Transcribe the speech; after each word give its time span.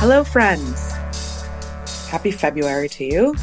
Hello, 0.00 0.24
friends. 0.24 0.92
Happy 2.08 2.30
February 2.30 2.88
to 2.88 3.04
you. 3.04 3.34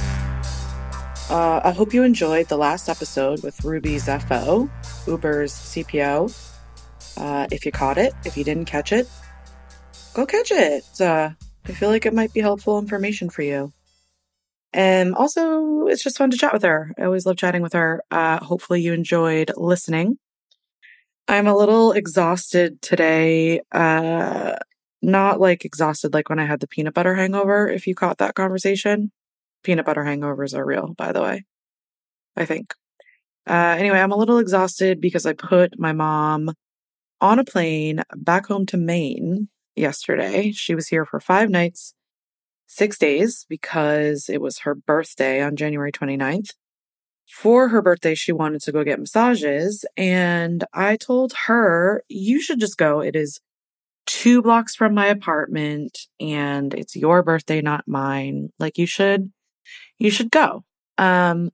Uh, 1.30 1.62
I 1.64 1.70
hope 1.70 1.94
you 1.94 2.02
enjoyed 2.02 2.48
the 2.48 2.58
last 2.58 2.90
episode 2.90 3.44
with 3.44 3.64
Ruby 3.64 3.98
Zefo, 3.98 4.68
Uber's 5.06 5.54
CPO. 5.54 6.36
Uh, 7.16 7.46
if 7.52 7.64
you 7.64 7.72
caught 7.72 8.00
it, 8.00 8.12
if 8.26 8.36
you 8.36 8.44
didn't 8.44 8.66
catch 8.66 8.92
it, 8.92 9.08
go 10.16 10.26
catch 10.26 10.50
it. 10.50 10.84
Uh, 11.00 11.30
I 11.68 11.72
feel 11.74 11.90
like 11.90 12.08
it 12.08 12.16
might 12.16 12.34
be 12.34 12.40
helpful 12.40 12.80
information 12.80 13.30
for 13.30 13.44
you. 13.44 13.72
And 14.74 15.14
also, 15.14 15.86
it's 15.86 16.02
just 16.02 16.18
fun 16.18 16.32
to 16.32 16.38
chat 16.38 16.54
with 16.54 16.64
her. 16.64 16.92
I 16.98 17.04
always 17.04 17.28
love 17.28 17.38
chatting 17.38 17.62
with 17.62 17.74
her. 17.74 18.02
Uh, 18.10 18.44
hopefully, 18.44 18.82
you 18.82 18.94
enjoyed 18.94 19.52
listening. 19.58 20.18
I'm 21.28 21.46
a 21.46 21.56
little 21.56 21.92
exhausted 21.92 22.82
today. 22.82 23.62
Uh, 23.72 24.56
not 25.02 25.40
like 25.40 25.66
exhausted 25.66 26.14
like 26.14 26.30
when 26.30 26.40
I 26.40 26.46
had 26.46 26.60
the 26.60 26.68
peanut 26.68 26.94
butter 26.94 27.16
hangover, 27.16 27.70
if 27.70 27.88
you 27.88 27.96
caught 27.96 28.18
that 28.18 28.36
conversation. 28.36 29.12
Peanut 29.64 29.86
butter 29.86 30.04
hangovers 30.04 30.58
are 30.58 30.66
real, 30.66 30.94
by 30.98 31.12
the 31.12 31.22
way. 31.22 31.46
I 32.36 32.46
think. 32.46 32.74
Uh, 33.48 33.76
anyway, 33.78 34.00
I'm 34.00 34.12
a 34.12 34.18
little 34.18 34.40
exhausted 34.40 35.00
because 35.00 35.26
I 35.26 35.34
put 35.34 35.80
my 35.80 35.94
mom 35.94 36.52
on 37.22 37.40
a 37.40 37.46
plane 37.46 38.04
back 38.16 38.48
home 38.48 38.66
to 38.68 38.78
Maine 38.78 39.50
yesterday. 39.76 40.52
She 40.52 40.76
was 40.76 40.88
here 40.88 41.06
for 41.06 41.20
five 41.20 41.50
nights, 41.50 41.94
six 42.68 42.98
days, 42.98 43.46
because 43.50 44.30
it 44.30 44.42
was 44.42 44.60
her 44.60 44.76
birthday 44.76 45.42
on 45.42 45.56
January 45.56 45.92
29th. 45.92 46.52
For 47.30 47.70
her 47.70 47.82
birthday, 47.82 48.16
she 48.16 48.32
wanted 48.32 48.62
to 48.62 48.72
go 48.72 48.84
get 48.84 49.00
massages. 49.00 49.86
And 49.96 50.64
I 50.74 50.96
told 50.96 51.34
her, 51.48 52.04
you 52.08 52.42
should 52.42 52.60
just 52.60 52.78
go. 52.78 53.02
It 53.02 53.16
is 53.16 53.40
two 54.08 54.42
blocks 54.42 54.74
from 54.74 54.96
my 54.96 55.08
apartment 55.08 56.00
and 56.20 56.74
it's 56.74 56.96
your 56.96 57.22
birthday, 57.22 57.62
not 57.62 57.88
mine. 57.88 58.50
Like 58.58 58.80
you 58.80 58.88
should, 58.88 59.32
you 60.00 60.10
should 60.10 60.32
go. 60.32 60.64
Um, 60.98 61.52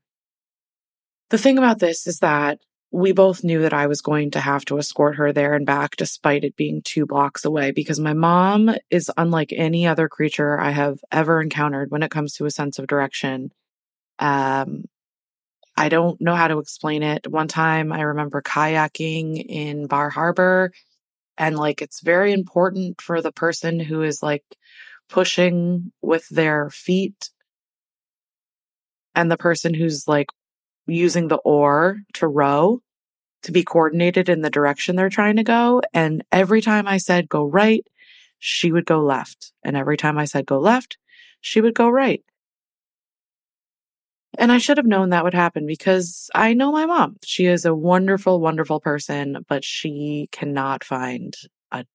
the 1.30 1.38
thing 1.38 1.58
about 1.58 1.80
this 1.80 2.08
is 2.08 2.20
that 2.20 2.60
we 2.92 3.12
both 3.12 3.44
knew 3.44 3.64
that 3.64 3.74
I 3.74 3.88
was 3.88 4.02
going 4.02 4.32
to 4.32 4.40
have 4.40 4.64
to 4.66 4.78
escort 4.78 5.16
her 5.16 5.34
there 5.34 5.56
and 5.56 5.66
back 5.66 5.96
despite 5.96 6.44
it 6.44 6.56
being 6.56 6.84
two 6.84 7.08
blocks 7.08 7.44
away 7.44 7.72
because 7.72 8.00
my 8.00 8.14
mom 8.14 8.70
is 8.92 9.12
unlike 9.18 9.52
any 9.52 9.88
other 9.88 10.08
creature 10.08 10.60
I 10.60 10.70
have 10.70 11.00
ever 11.12 11.42
encountered 11.42 11.90
when 11.90 12.04
it 12.04 12.12
comes 12.12 12.34
to 12.36 12.46
a 12.46 12.52
sense 12.52 12.78
of 12.78 12.86
direction. 12.86 13.52
Um, 14.20 14.86
I 15.76 15.90
don't 15.90 16.22
know 16.22 16.36
how 16.36 16.48
to 16.48 16.60
explain 16.60 17.02
it. 17.02 17.26
One 17.28 17.48
time 17.48 17.92
I 17.92 18.02
remember 18.02 18.44
kayaking 18.44 19.44
in 19.44 19.88
Bar 19.88 20.12
Harbor 20.12 20.72
and 21.38 21.58
like 21.58 21.82
it's 21.82 22.02
very 22.02 22.34
important 22.34 23.02
for 23.02 23.22
the 23.22 23.32
person 23.32 23.80
who 23.80 24.04
is 24.04 24.22
like 24.22 24.44
pushing 25.10 25.92
with 26.02 26.28
their 26.30 26.70
feet 26.70 27.30
and 29.16 29.32
the 29.32 29.38
person 29.38 29.74
who's 29.74 30.08
like 30.08 30.28
using 30.88 31.28
the 31.28 31.38
oar 31.38 31.98
to 32.14 32.28
row 32.28 32.82
to 33.44 33.52
be 33.52 33.64
coordinated 33.64 34.30
in 34.30 34.42
the 34.42 34.50
direction 34.50 34.96
they're 34.96 35.10
trying 35.10 35.36
to 35.36 35.44
go. 35.44 35.82
And 35.94 36.24
every 36.32 36.62
time 36.62 36.88
I 36.88 36.98
said 36.98 37.30
go 37.30 37.44
right, 37.44 37.86
she 38.40 38.72
would 38.72 38.86
go 38.86 39.02
left. 39.02 39.52
And 39.64 39.78
every 39.78 39.98
time 39.98 40.18
I 40.18 40.26
said 40.26 40.46
go 40.46 40.60
left, 40.60 40.98
she 41.42 41.62
would 41.62 41.76
go 41.76 41.90
right. 41.90 42.24
And 44.38 44.52
I 44.52 44.58
should 44.58 44.78
have 44.78 44.88
known 44.88 45.10
that 45.10 45.24
would 45.24 45.34
happen 45.34 45.66
because 45.68 46.30
I 46.34 46.54
know 46.54 46.72
my 46.72 46.86
mom. 46.86 47.18
She 47.24 47.46
is 47.46 47.66
a 47.66 47.76
wonderful, 47.76 48.40
wonderful 48.40 48.80
person, 48.80 49.46
but 49.48 49.64
she 49.64 50.28
cannot 50.32 50.84
find 50.84 51.36
a 51.72 51.86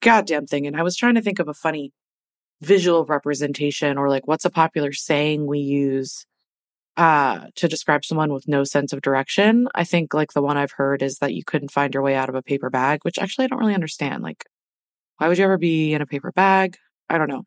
goddamn 0.00 0.46
thing. 0.46 0.66
And 0.66 0.76
I 0.76 0.82
was 0.82 0.96
trying 0.96 1.16
to 1.16 1.22
think 1.22 1.38
of 1.38 1.48
a 1.48 1.54
funny 1.54 1.92
visual 2.62 3.04
representation 3.04 3.98
or 3.98 4.08
like 4.08 4.26
what's 4.26 4.44
a 4.46 4.50
popular 4.50 4.92
saying 4.92 5.46
we 5.46 5.58
use 5.58 6.24
uh 6.96 7.46
to 7.56 7.68
describe 7.68 8.04
someone 8.04 8.32
with 8.32 8.48
no 8.48 8.64
sense 8.64 8.92
of 8.92 9.02
direction. 9.02 9.68
I 9.74 9.84
think 9.84 10.14
like 10.14 10.32
the 10.32 10.42
one 10.42 10.56
I've 10.56 10.72
heard 10.72 11.02
is 11.02 11.18
that 11.18 11.34
you 11.34 11.44
couldn't 11.44 11.72
find 11.72 11.92
your 11.92 12.02
way 12.02 12.14
out 12.14 12.28
of 12.28 12.36
a 12.36 12.42
paper 12.42 12.70
bag, 12.70 13.00
which 13.02 13.18
actually 13.18 13.46
I 13.46 13.48
don't 13.48 13.58
really 13.58 13.74
understand. 13.74 14.22
Like 14.22 14.44
why 15.18 15.28
would 15.28 15.38
you 15.38 15.44
ever 15.44 15.58
be 15.58 15.92
in 15.92 16.00
a 16.02 16.06
paper 16.06 16.32
bag? 16.32 16.76
I 17.10 17.18
don't 17.18 17.28
know. 17.28 17.44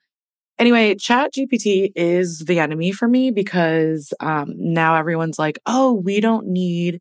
Anyway, 0.60 0.96
Chat 0.96 1.34
GPT 1.34 1.92
is 1.96 2.40
the 2.40 2.60
enemy 2.60 2.92
for 2.92 3.08
me 3.08 3.30
because 3.32 4.12
um, 4.20 4.54
now 4.58 4.96
everyone's 4.96 5.38
like, 5.38 5.60
oh, 5.68 5.94
we 5.94 6.20
don't 6.20 6.48
need 6.48 7.00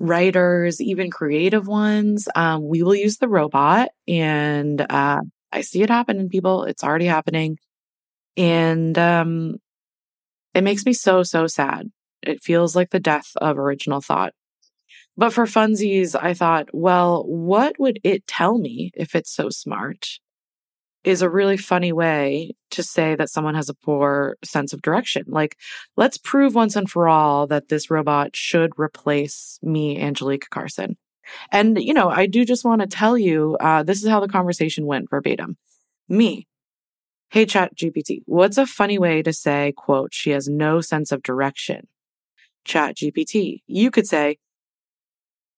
writers, 0.00 0.80
even 0.80 1.10
creative 1.10 1.68
ones. 1.68 2.28
Um, 2.34 2.66
we 2.66 2.82
will 2.82 2.94
use 2.94 3.18
the 3.18 3.28
robot. 3.28 3.90
And 4.08 4.80
uh, 4.80 5.20
I 5.52 5.60
see 5.60 5.82
it 5.82 5.90
happening, 5.90 6.28
people. 6.28 6.64
It's 6.64 6.82
already 6.82 7.06
happening. 7.06 7.58
And 8.36 8.98
um, 8.98 9.56
it 10.54 10.64
makes 10.64 10.84
me 10.84 10.92
so, 10.92 11.22
so 11.22 11.46
sad. 11.46 11.90
It 12.22 12.42
feels 12.42 12.74
like 12.74 12.90
the 12.90 13.00
death 13.00 13.30
of 13.36 13.58
original 13.58 14.00
thought. 14.00 14.32
But 15.16 15.32
for 15.32 15.46
funsies, 15.46 16.16
I 16.20 16.34
thought, 16.34 16.70
well, 16.72 17.24
what 17.24 17.78
would 17.78 18.00
it 18.02 18.26
tell 18.26 18.58
me 18.58 18.90
if 18.94 19.14
it's 19.14 19.32
so 19.32 19.48
smart? 19.48 20.18
Is 21.04 21.20
a 21.20 21.28
really 21.28 21.58
funny 21.58 21.92
way 21.92 22.54
to 22.70 22.82
say 22.82 23.14
that 23.14 23.28
someone 23.28 23.54
has 23.54 23.68
a 23.68 23.74
poor 23.74 24.36
sense 24.42 24.72
of 24.72 24.80
direction. 24.80 25.24
Like, 25.26 25.58
let's 25.96 26.16
prove 26.16 26.54
once 26.54 26.76
and 26.76 26.90
for 26.90 27.08
all 27.08 27.46
that 27.48 27.68
this 27.68 27.90
robot 27.90 28.34
should 28.34 28.72
replace 28.78 29.58
me, 29.62 30.00
Angelique 30.00 30.48
Carson. 30.48 30.96
And, 31.52 31.78
you 31.78 31.94
know, 31.94 32.08
I 32.08 32.26
do 32.26 32.44
just 32.44 32.64
want 32.64 32.80
to 32.80 32.86
tell 32.86 33.18
you, 33.18 33.56
uh, 33.60 33.82
this 33.82 34.02
is 34.02 34.08
how 34.08 34.20
the 34.20 34.28
conversation 34.28 34.86
went 34.86 35.10
verbatim. 35.10 35.56
Me. 36.08 36.46
Hey, 37.30 37.46
chat 37.46 37.76
GPT, 37.76 38.22
what's 38.26 38.58
a 38.58 38.66
funny 38.66 38.98
way 38.98 39.22
to 39.22 39.32
say, 39.32 39.72
quote, 39.76 40.14
she 40.14 40.30
has 40.30 40.48
no 40.48 40.80
sense 40.80 41.10
of 41.10 41.22
direction? 41.22 41.88
Chat 42.64 42.96
GPT, 42.96 43.62
you 43.66 43.90
could 43.90 44.06
say, 44.06 44.38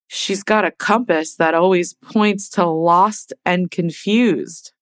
she's 0.07 0.43
got 0.43 0.65
a 0.65 0.71
compass 0.71 1.35
that 1.37 1.55
always 1.55 1.95
points 1.95 2.49
to 2.51 2.65
lost 2.65 3.33
and 3.45 3.71
confused. 3.71 4.73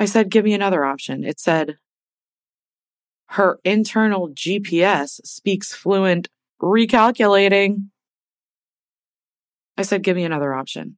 I 0.00 0.06
said, 0.06 0.30
give 0.30 0.46
me 0.46 0.54
another 0.54 0.82
option. 0.82 1.24
It 1.24 1.38
said, 1.38 1.76
her 3.26 3.60
internal 3.64 4.30
GPS 4.30 5.20
speaks 5.26 5.74
fluent 5.74 6.28
recalculating. 6.60 7.90
I 9.76 9.82
said, 9.82 10.02
give 10.02 10.16
me 10.16 10.24
another 10.24 10.54
option. 10.54 10.96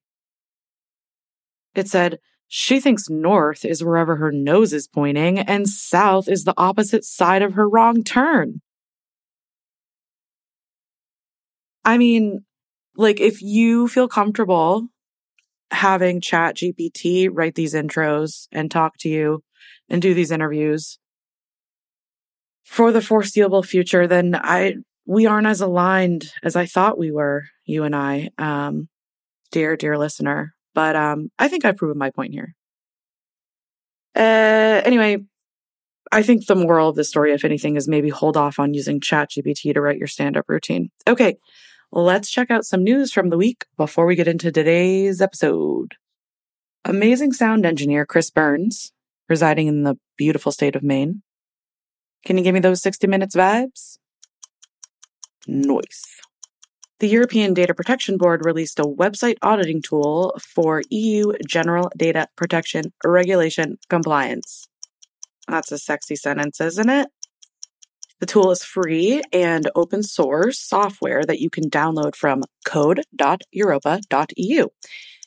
It 1.74 1.88
said, 1.88 2.20
she 2.46 2.78
thinks 2.78 3.10
north 3.10 3.64
is 3.64 3.82
wherever 3.82 4.16
her 4.16 4.30
nose 4.30 4.72
is 4.72 4.86
pointing 4.86 5.40
and 5.40 5.68
south 5.68 6.28
is 6.28 6.44
the 6.44 6.54
opposite 6.56 7.04
side 7.04 7.42
of 7.42 7.54
her 7.54 7.68
wrong 7.68 8.04
turn. 8.04 8.60
I 11.84 11.98
mean, 11.98 12.44
like, 12.94 13.20
if 13.20 13.42
you 13.42 13.88
feel 13.88 14.06
comfortable 14.06 14.86
having 15.72 16.20
chat 16.20 16.56
GPT 16.56 17.28
write 17.32 17.54
these 17.54 17.74
intros 17.74 18.46
and 18.52 18.70
talk 18.70 18.94
to 19.00 19.08
you 19.08 19.42
and 19.88 20.00
do 20.00 20.14
these 20.14 20.30
interviews 20.30 20.98
for 22.64 22.92
the 22.92 23.02
foreseeable 23.02 23.62
future, 23.62 24.06
then 24.06 24.34
I, 24.34 24.76
we 25.06 25.26
aren't 25.26 25.46
as 25.46 25.60
aligned 25.60 26.32
as 26.42 26.56
I 26.56 26.66
thought 26.66 26.98
we 26.98 27.10
were, 27.10 27.44
you 27.64 27.84
and 27.84 27.94
I, 27.94 28.30
um, 28.38 28.88
dear, 29.50 29.76
dear 29.76 29.98
listener. 29.98 30.54
But, 30.74 30.96
um, 30.96 31.30
I 31.38 31.48
think 31.48 31.64
I've 31.64 31.76
proven 31.76 31.98
my 31.98 32.10
point 32.10 32.32
here. 32.32 32.54
Uh, 34.14 34.80
anyway, 34.84 35.18
I 36.12 36.22
think 36.22 36.46
the 36.46 36.54
moral 36.54 36.90
of 36.90 36.96
the 36.96 37.04
story, 37.04 37.32
if 37.32 37.44
anything, 37.44 37.76
is 37.76 37.88
maybe 37.88 38.10
hold 38.10 38.36
off 38.36 38.58
on 38.58 38.74
using 38.74 39.00
ChatGPT 39.00 39.74
to 39.74 39.80
write 39.80 39.98
your 39.98 40.06
stand 40.06 40.36
up 40.36 40.44
routine. 40.48 40.90
Okay. 41.08 41.36
Let's 41.94 42.30
check 42.30 42.50
out 42.50 42.64
some 42.64 42.82
news 42.82 43.12
from 43.12 43.28
the 43.28 43.36
week 43.36 43.66
before 43.76 44.06
we 44.06 44.16
get 44.16 44.26
into 44.26 44.50
today's 44.50 45.20
episode. 45.20 45.96
Amazing 46.86 47.34
sound 47.34 47.66
engineer 47.66 48.06
Chris 48.06 48.30
Burns, 48.30 48.92
residing 49.28 49.66
in 49.66 49.82
the 49.82 49.96
beautiful 50.16 50.52
state 50.52 50.74
of 50.74 50.82
Maine. 50.82 51.20
Can 52.24 52.38
you 52.38 52.44
give 52.44 52.54
me 52.54 52.60
those 52.60 52.80
60 52.80 53.06
minutes 53.08 53.36
vibes? 53.36 53.98
Noise. 55.46 56.02
The 57.00 57.08
European 57.08 57.52
Data 57.52 57.74
Protection 57.74 58.16
Board 58.16 58.46
released 58.46 58.78
a 58.78 58.84
website 58.84 59.36
auditing 59.42 59.82
tool 59.82 60.34
for 60.40 60.82
EU 60.88 61.34
General 61.46 61.90
Data 61.94 62.26
Protection 62.36 62.94
Regulation 63.04 63.76
compliance. 63.90 64.66
That's 65.46 65.70
a 65.70 65.78
sexy 65.78 66.16
sentence, 66.16 66.58
isn't 66.58 66.88
it? 66.88 67.08
The 68.22 68.26
tool 68.26 68.52
is 68.52 68.62
free 68.62 69.20
and 69.32 69.68
open 69.74 70.04
source 70.04 70.60
software 70.60 71.24
that 71.24 71.40
you 71.40 71.50
can 71.50 71.68
download 71.68 72.14
from 72.14 72.44
code.europa.eu. 72.64 74.68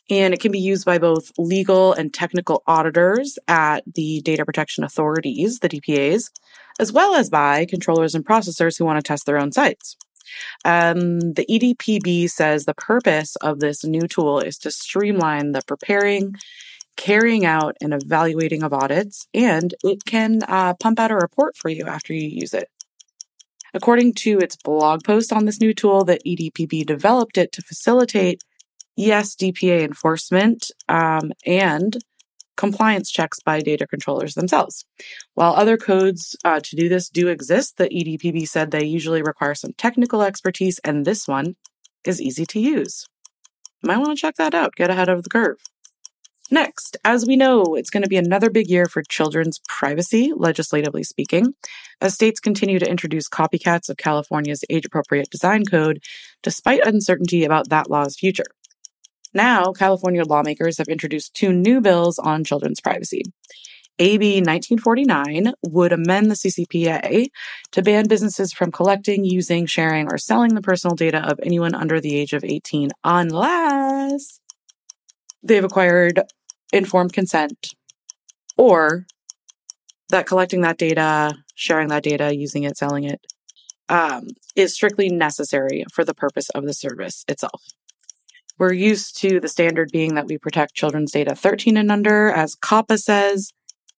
And 0.10 0.34
it 0.34 0.40
can 0.40 0.54
be 0.54 0.60
used 0.60 0.86
by 0.86 0.98
both 0.98 1.30
legal 1.38 1.92
and 1.92 2.14
technical 2.14 2.64
auditors 2.66 3.38
at 3.50 3.84
the 3.96 4.22
data 4.22 4.46
protection 4.46 4.86
authorities, 4.86 5.60
the 5.60 5.68
DPAs, 5.68 6.32
as 6.80 6.94
well 6.94 7.16
as 7.16 7.30
by 7.30 7.66
controllers 7.66 8.16
and 8.16 8.26
processors 8.26 8.80
who 8.80 8.86
want 8.86 8.98
to 8.98 9.04
test 9.06 9.26
their 9.26 9.40
own 9.40 9.52
sites. 9.52 9.98
Um, 10.64 11.34
the 11.34 11.46
EDPB 11.50 12.30
says 12.30 12.64
the 12.64 12.76
purpose 12.76 13.36
of 13.42 13.60
this 13.60 13.84
new 13.84 14.08
tool 14.08 14.40
is 14.40 14.58
to 14.60 14.72
streamline 14.72 15.52
the 15.52 15.64
preparing 15.68 16.36
carrying 16.96 17.46
out 17.46 17.76
and 17.82 17.94
evaluating 17.94 18.64
of 18.64 18.72
audits, 18.72 19.28
and 19.34 19.76
it 19.84 20.06
can 20.06 20.42
uh, 20.48 20.74
pump 20.76 20.98
out 20.98 21.12
a 21.12 21.16
report 21.16 21.58
for 21.58 21.68
you 21.68 21.84
after 21.88 22.14
you 22.14 22.30
use 22.30 22.54
it. 22.54 22.70
According 23.76 24.14
to 24.14 24.40
its 24.40 24.56
blog 24.56 25.04
post 25.04 25.34
on 25.34 25.44
this 25.44 25.60
new 25.60 25.74
tool, 25.74 26.06
that 26.06 26.24
EDPB 26.26 26.86
developed 26.86 27.38
it 27.38 27.52
to 27.52 27.62
facilitate 27.62 28.42
ESDPA 28.98 29.84
enforcement 29.84 30.72
um, 30.88 31.34
and 31.46 31.98
compliance 32.56 33.12
checks 33.12 33.42
by 33.42 33.60
data 33.60 33.86
controllers 33.86 34.34
themselves. 34.34 34.86
While 35.34 35.54
other 35.54 35.76
codes 35.76 36.38
uh, 36.46 36.62
to 36.62 36.76
do 36.78 36.88
this 36.88 37.10
do 37.10 37.28
exist, 37.28 37.76
the 37.76 37.90
EDPB 37.90 38.48
said 38.48 38.72
they 38.72 38.86
usually 38.86 39.22
require 39.22 39.54
some 39.54 39.74
technical 39.78 40.22
expertise, 40.22 40.80
and 40.86 41.04
this 41.04 41.28
one 41.28 41.58
is 42.06 42.22
easy 42.22 42.46
to 42.46 42.60
use. 42.62 43.06
You 43.84 43.88
might 43.88 43.98
want 43.98 44.18
to 44.18 44.22
check 44.22 44.36
that 44.36 44.56
out, 44.56 44.76
get 44.76 44.90
ahead 44.90 45.10
of 45.10 45.24
the 45.24 45.30
curve. 45.30 45.58
Next, 46.52 46.96
as 47.04 47.26
we 47.26 47.36
know, 47.36 47.74
it's 47.74 47.90
going 47.90 48.04
to 48.04 48.10
be 48.10 48.18
another 48.18 48.52
big 48.52 48.70
year 48.70 48.86
for 48.86 49.02
children's 49.02 49.60
privacy, 49.68 50.32
legislatively 50.36 51.04
speaking, 51.04 51.56
as 52.02 52.14
states 52.14 52.40
continue 52.40 52.78
to 52.78 52.90
introduce 52.90 53.28
copycats 53.28 53.90
of 53.90 53.98
California's 53.98 54.64
age 54.70 54.86
appropriate 54.86 55.30
design 55.32 55.66
code, 55.66 56.04
despite 56.44 56.86
uncertainty 56.86 57.46
about 57.46 57.70
that 57.70 57.90
law's 57.90 58.16
future. 58.16 58.46
Now, 59.34 59.74
California 59.74 60.24
lawmakers 60.24 60.78
have 60.78 60.88
introduced 60.88 61.34
two 61.34 61.52
new 61.52 61.82
bills 61.82 62.20
on 62.20 62.44
children's 62.44 62.80
privacy. 62.80 63.24
AB 63.98 64.36
1949 64.42 65.54
would 65.64 65.94
amend 65.94 66.30
the 66.30 66.36
CCPA 66.36 67.28
to 67.72 67.82
ban 67.82 68.08
businesses 68.08 68.54
from 68.54 68.72
collecting, 68.72 69.24
using, 69.24 69.66
sharing, 69.66 70.12
or 70.12 70.18
selling 70.18 70.54
the 70.54 70.62
personal 70.62 70.96
data 70.96 71.20
of 71.20 71.40
anyone 71.42 71.74
under 71.74 72.00
the 72.00 72.16
age 72.16 72.34
of 72.34 72.44
18 72.44 72.92
unless 73.04 74.42
they've 75.46 75.64
acquired 75.64 76.22
informed 76.74 77.14
consent 77.14 77.74
or 78.58 79.06
that 80.10 80.26
collecting 80.26 80.62
that 80.62 80.78
data, 80.78 81.36
sharing 81.56 81.88
that 81.90 82.04
data, 82.04 82.36
using 82.36 82.64
it, 82.64 82.78
selling 82.78 83.04
it, 83.04 83.22
um, 83.90 84.28
is 84.56 84.74
strictly 84.74 85.10
necessary 85.10 85.86
for 85.94 86.04
the 86.04 86.14
purpose 86.14 86.50
of 86.50 86.66
the 86.66 86.74
service 86.74 87.24
itself. 87.28 87.62
We're 88.58 88.74
used 88.74 89.20
to 89.22 89.40
the 89.40 89.50
standard 89.50 89.90
being 89.92 90.16
that 90.16 90.28
we 90.28 90.38
protect 90.38 90.76
children's 90.76 91.12
data 91.12 91.36
13 91.36 91.78
and 91.78 91.92
under, 91.92 92.30
as 92.30 92.56
COPPA 92.56 93.00
says. 93.00 93.52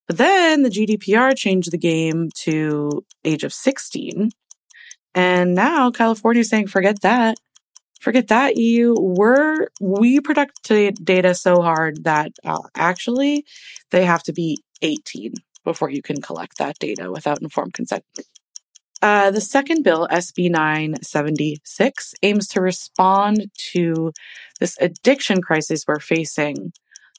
But 0.08 0.18
then 0.18 0.64
the 0.64 0.70
GDPR 0.70 1.36
changed 1.36 1.72
the 1.72 1.78
game 1.78 2.30
to 2.44 3.06
age 3.24 3.44
of 3.44 3.54
16. 3.54 4.32
And 5.14 5.54
now 5.54 5.92
California 5.92 6.42
is 6.42 6.50
saying, 6.50 6.68
forget 6.68 7.02
that 7.02 7.38
forget 8.02 8.28
that 8.28 8.58
EU. 8.58 8.96
We're 8.98 9.68
we 9.82 10.20
protect 10.20 10.64
data 11.04 11.34
so 11.34 11.62
hard 11.62 12.04
that 12.04 12.32
uh, 12.44 12.60
actually 12.76 13.46
they 13.92 14.06
have 14.06 14.24
to 14.24 14.34
be 14.34 14.60
18 14.82 15.34
before 15.64 15.90
you 15.90 16.02
can 16.02 16.22
collect 16.22 16.58
that 16.58 16.80
data 16.80 17.12
without 17.12 17.42
informed 17.42 17.74
consent. 17.74 18.04
Uh, 19.02 19.30
the 19.30 19.42
second 19.42 19.84
bill, 19.84 20.08
SB 20.10 20.50
976, 20.50 22.16
aims 22.24 22.48
to 22.48 22.62
respond 22.62 23.52
to 23.72 24.12
this 24.60 24.76
addiction 24.80 25.42
crisis 25.42 25.84
we're 25.88 26.00
facing 26.00 26.72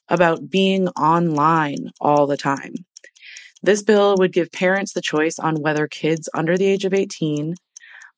about 0.08 0.50
being 0.50 0.88
online 0.88 1.90
all 2.00 2.26
the 2.26 2.36
time. 2.36 2.74
This 3.62 3.82
bill 3.82 4.16
would 4.18 4.32
give 4.32 4.50
parents 4.50 4.92
the 4.92 5.00
choice 5.00 5.38
on 5.38 5.60
whether 5.60 5.86
kids 5.86 6.28
under 6.34 6.56
the 6.56 6.66
age 6.66 6.84
of 6.84 6.94
18 6.94 7.54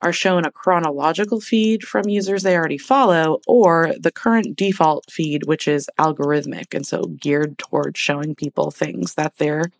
are 0.02 0.12
shown 0.12 0.44
a 0.44 0.50
chronological 0.50 1.40
feed 1.40 1.82
from 1.82 2.08
users 2.08 2.42
they 2.42 2.56
already 2.56 2.78
follow 2.78 3.40
or 3.46 3.94
the 3.98 4.12
current 4.12 4.56
default 4.56 5.10
feed, 5.10 5.44
which 5.44 5.68
is 5.68 5.90
algorithmic 5.98 6.74
and 6.74 6.86
so 6.86 7.04
geared 7.20 7.58
towards 7.58 7.98
showing 7.98 8.34
people 8.34 8.70
things 8.70 9.14
that 9.14 9.36
they're 9.36 9.70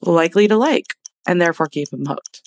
likely 0.00 0.48
to 0.48 0.56
like 0.56 0.94
and 1.26 1.40
therefore 1.40 1.68
keep 1.68 1.88
them 1.90 2.06
hooked. 2.06 2.42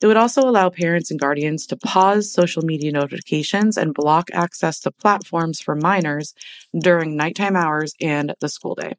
It 0.00 0.06
would 0.06 0.16
also 0.16 0.48
allow 0.48 0.70
parents 0.70 1.10
and 1.10 1.18
guardians 1.18 1.66
to 1.66 1.76
pause 1.76 2.32
social 2.32 2.62
media 2.62 2.92
notifications 2.92 3.76
and 3.76 3.92
block 3.92 4.28
access 4.32 4.78
to 4.80 4.92
platforms 4.92 5.60
for 5.60 5.74
minors 5.74 6.34
during 6.78 7.16
nighttime 7.16 7.56
hours 7.56 7.94
and 8.00 8.34
the 8.40 8.48
school 8.48 8.76
day. 8.76 8.94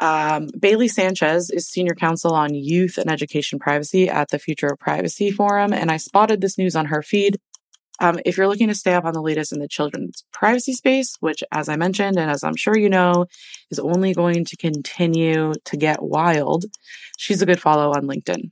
Um, 0.00 0.48
Bailey 0.58 0.88
Sanchez 0.88 1.50
is 1.50 1.68
senior 1.68 1.94
counsel 1.94 2.34
on 2.34 2.54
youth 2.54 2.98
and 2.98 3.10
education 3.10 3.58
privacy 3.58 4.08
at 4.08 4.28
the 4.30 4.38
Future 4.38 4.66
of 4.68 4.78
Privacy 4.78 5.30
Forum, 5.30 5.72
and 5.72 5.90
I 5.90 5.96
spotted 5.96 6.40
this 6.40 6.58
news 6.58 6.76
on 6.76 6.86
her 6.86 7.02
feed. 7.02 7.38
Um, 7.98 8.20
if 8.26 8.36
you're 8.36 8.48
looking 8.48 8.68
to 8.68 8.74
stay 8.74 8.92
up 8.92 9.06
on 9.06 9.14
the 9.14 9.22
latest 9.22 9.52
in 9.52 9.58
the 9.58 9.68
children's 9.68 10.22
privacy 10.32 10.74
space, 10.74 11.16
which, 11.20 11.42
as 11.50 11.70
I 11.70 11.76
mentioned, 11.76 12.18
and 12.18 12.30
as 12.30 12.44
I'm 12.44 12.56
sure 12.56 12.76
you 12.76 12.90
know, 12.90 13.24
is 13.70 13.78
only 13.78 14.12
going 14.12 14.44
to 14.44 14.56
continue 14.56 15.54
to 15.64 15.76
get 15.78 16.02
wild, 16.02 16.66
she's 17.16 17.40
a 17.40 17.46
good 17.46 17.60
follow 17.60 17.92
on 17.92 18.06
LinkedIn. 18.06 18.50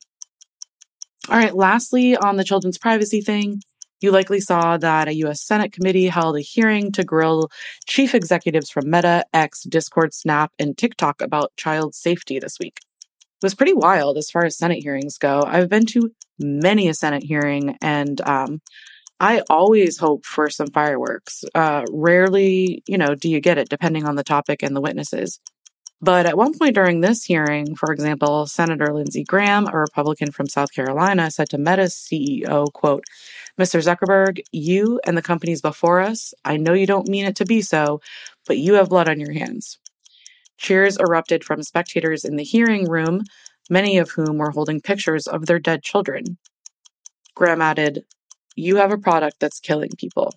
All 1.29 1.37
right, 1.37 1.55
lastly, 1.55 2.17
on 2.17 2.37
the 2.37 2.45
children's 2.45 2.79
privacy 2.79 3.21
thing, 3.21 3.61
you 4.05 4.13
likely 4.13 4.39
saw 4.39 4.77
that 4.77 5.09
a 5.09 5.15
US 5.25 5.43
Senate 5.43 5.73
committee 5.73 6.09
held 6.09 6.37
a 6.37 6.41
hearing 6.41 6.93
to 6.93 7.03
grill 7.03 7.51
chief 7.87 8.15
executives 8.15 8.71
from 8.71 8.91
Meta, 8.91 9.25
X, 9.33 9.63
Discord, 9.63 10.13
Snap, 10.13 10.53
and 10.59 10.77
TikTok 10.77 11.23
about 11.23 11.57
child 11.57 11.95
safety 11.95 12.39
this 12.39 12.59
week. 12.61 12.81
It 12.81 13.47
was 13.47 13.55
pretty 13.55 13.73
wild 13.73 14.19
as 14.19 14.31
far 14.31 14.45
as 14.45 14.59
Senate 14.59 14.83
hearings 14.83 15.17
go. 15.17 15.43
I've 15.45 15.71
been 15.71 15.87
to 15.87 16.11
many 16.39 16.89
a 16.89 16.95
Senate 16.95 17.23
hearing, 17.23 17.79
and 17.81 18.21
um, 18.29 18.61
I 19.21 19.43
always 19.49 19.97
hope 19.97 20.27
for 20.27 20.51
some 20.51 20.69
fireworks. 20.69 21.43
Uh, 21.55 21.85
rarely, 21.91 22.83
you 22.87 22.99
know, 22.99 23.15
do 23.15 23.31
you 23.31 23.41
get 23.41 23.59
it, 23.59 23.71
depending 23.71 24.05
on 24.07 24.17
the 24.17 24.25
topic 24.25 24.63
and 24.63 24.77
the 24.77 24.83
witnesses. 24.83 25.41
But 26.01 26.27
at 26.27 26.37
one 26.37 26.57
point 26.59 26.75
during 26.75 27.01
this 27.01 27.25
hearing, 27.25 27.77
for 27.77 27.93
example, 27.93 28.47
Senator 28.47 28.93
Lindsey 28.93 29.25
Graham, 29.25 29.67
a 29.67 29.79
Republican 29.79 30.33
from 30.33 30.49
South 30.49 30.73
Carolina, 30.73 31.31
said 31.31 31.49
to 31.51 31.59
Meta's 31.59 31.95
CEO, 31.95 32.71
quote, 32.73 33.05
Mr. 33.59 33.81
Zuckerberg, 33.83 34.41
you 34.53 35.01
and 35.07 35.17
the 35.17 35.23
companies 35.23 35.63
before 35.63 36.01
us, 36.01 36.35
I 36.45 36.57
know 36.57 36.73
you 36.73 36.87
don't 36.87 37.09
mean 37.09 37.25
it 37.25 37.37
to 37.37 37.47
be 37.47 37.63
so, 37.63 38.01
but 38.47 38.59
you 38.59 38.75
have 38.75 38.91
blood 38.91 39.09
on 39.09 39.21
your 39.21 39.33
hands. 39.33 39.79
Cheers 40.59 40.99
erupted 40.99 41.45
from 41.45 41.63
spectators 41.63 42.25
in 42.25 42.37
the 42.37 42.45
hearing 42.45 42.89
room, 42.89 43.23
many 43.71 43.97
of 43.97 44.11
whom 44.11 44.39
were 44.39 44.51
holding 44.51 44.81
pictures 44.81 45.27
of 45.27 45.47
their 45.47 45.59
dead 45.59 45.83
children. 45.83 46.39
Graham 47.35 47.63
added, 47.63 48.05
You 48.55 48.77
have 48.77 48.93
a 48.93 48.99
product 48.99 49.41
that's 49.41 49.61
killing 49.61 49.91
people. 49.99 50.35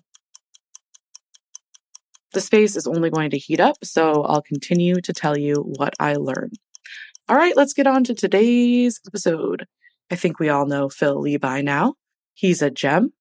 The 2.32 2.40
space 2.40 2.76
is 2.76 2.86
only 2.86 3.10
going 3.10 3.30
to 3.30 3.38
heat 3.38 3.60
up, 3.60 3.76
so 3.82 4.22
I'll 4.24 4.42
continue 4.42 5.00
to 5.00 5.12
tell 5.12 5.38
you 5.38 5.56
what 5.76 5.94
I 5.98 6.14
learn. 6.14 6.50
All 7.28 7.36
right, 7.36 7.56
let's 7.56 7.72
get 7.72 7.86
on 7.86 8.04
to 8.04 8.14
today's 8.14 9.00
episode. 9.06 9.66
I 10.10 10.16
think 10.16 10.38
we 10.38 10.48
all 10.48 10.66
know 10.66 10.88
Phil 10.88 11.20
Lee 11.20 11.36
by 11.36 11.62
now. 11.62 11.94
He's 12.34 12.62
a 12.62 12.70
gem. 12.70 13.12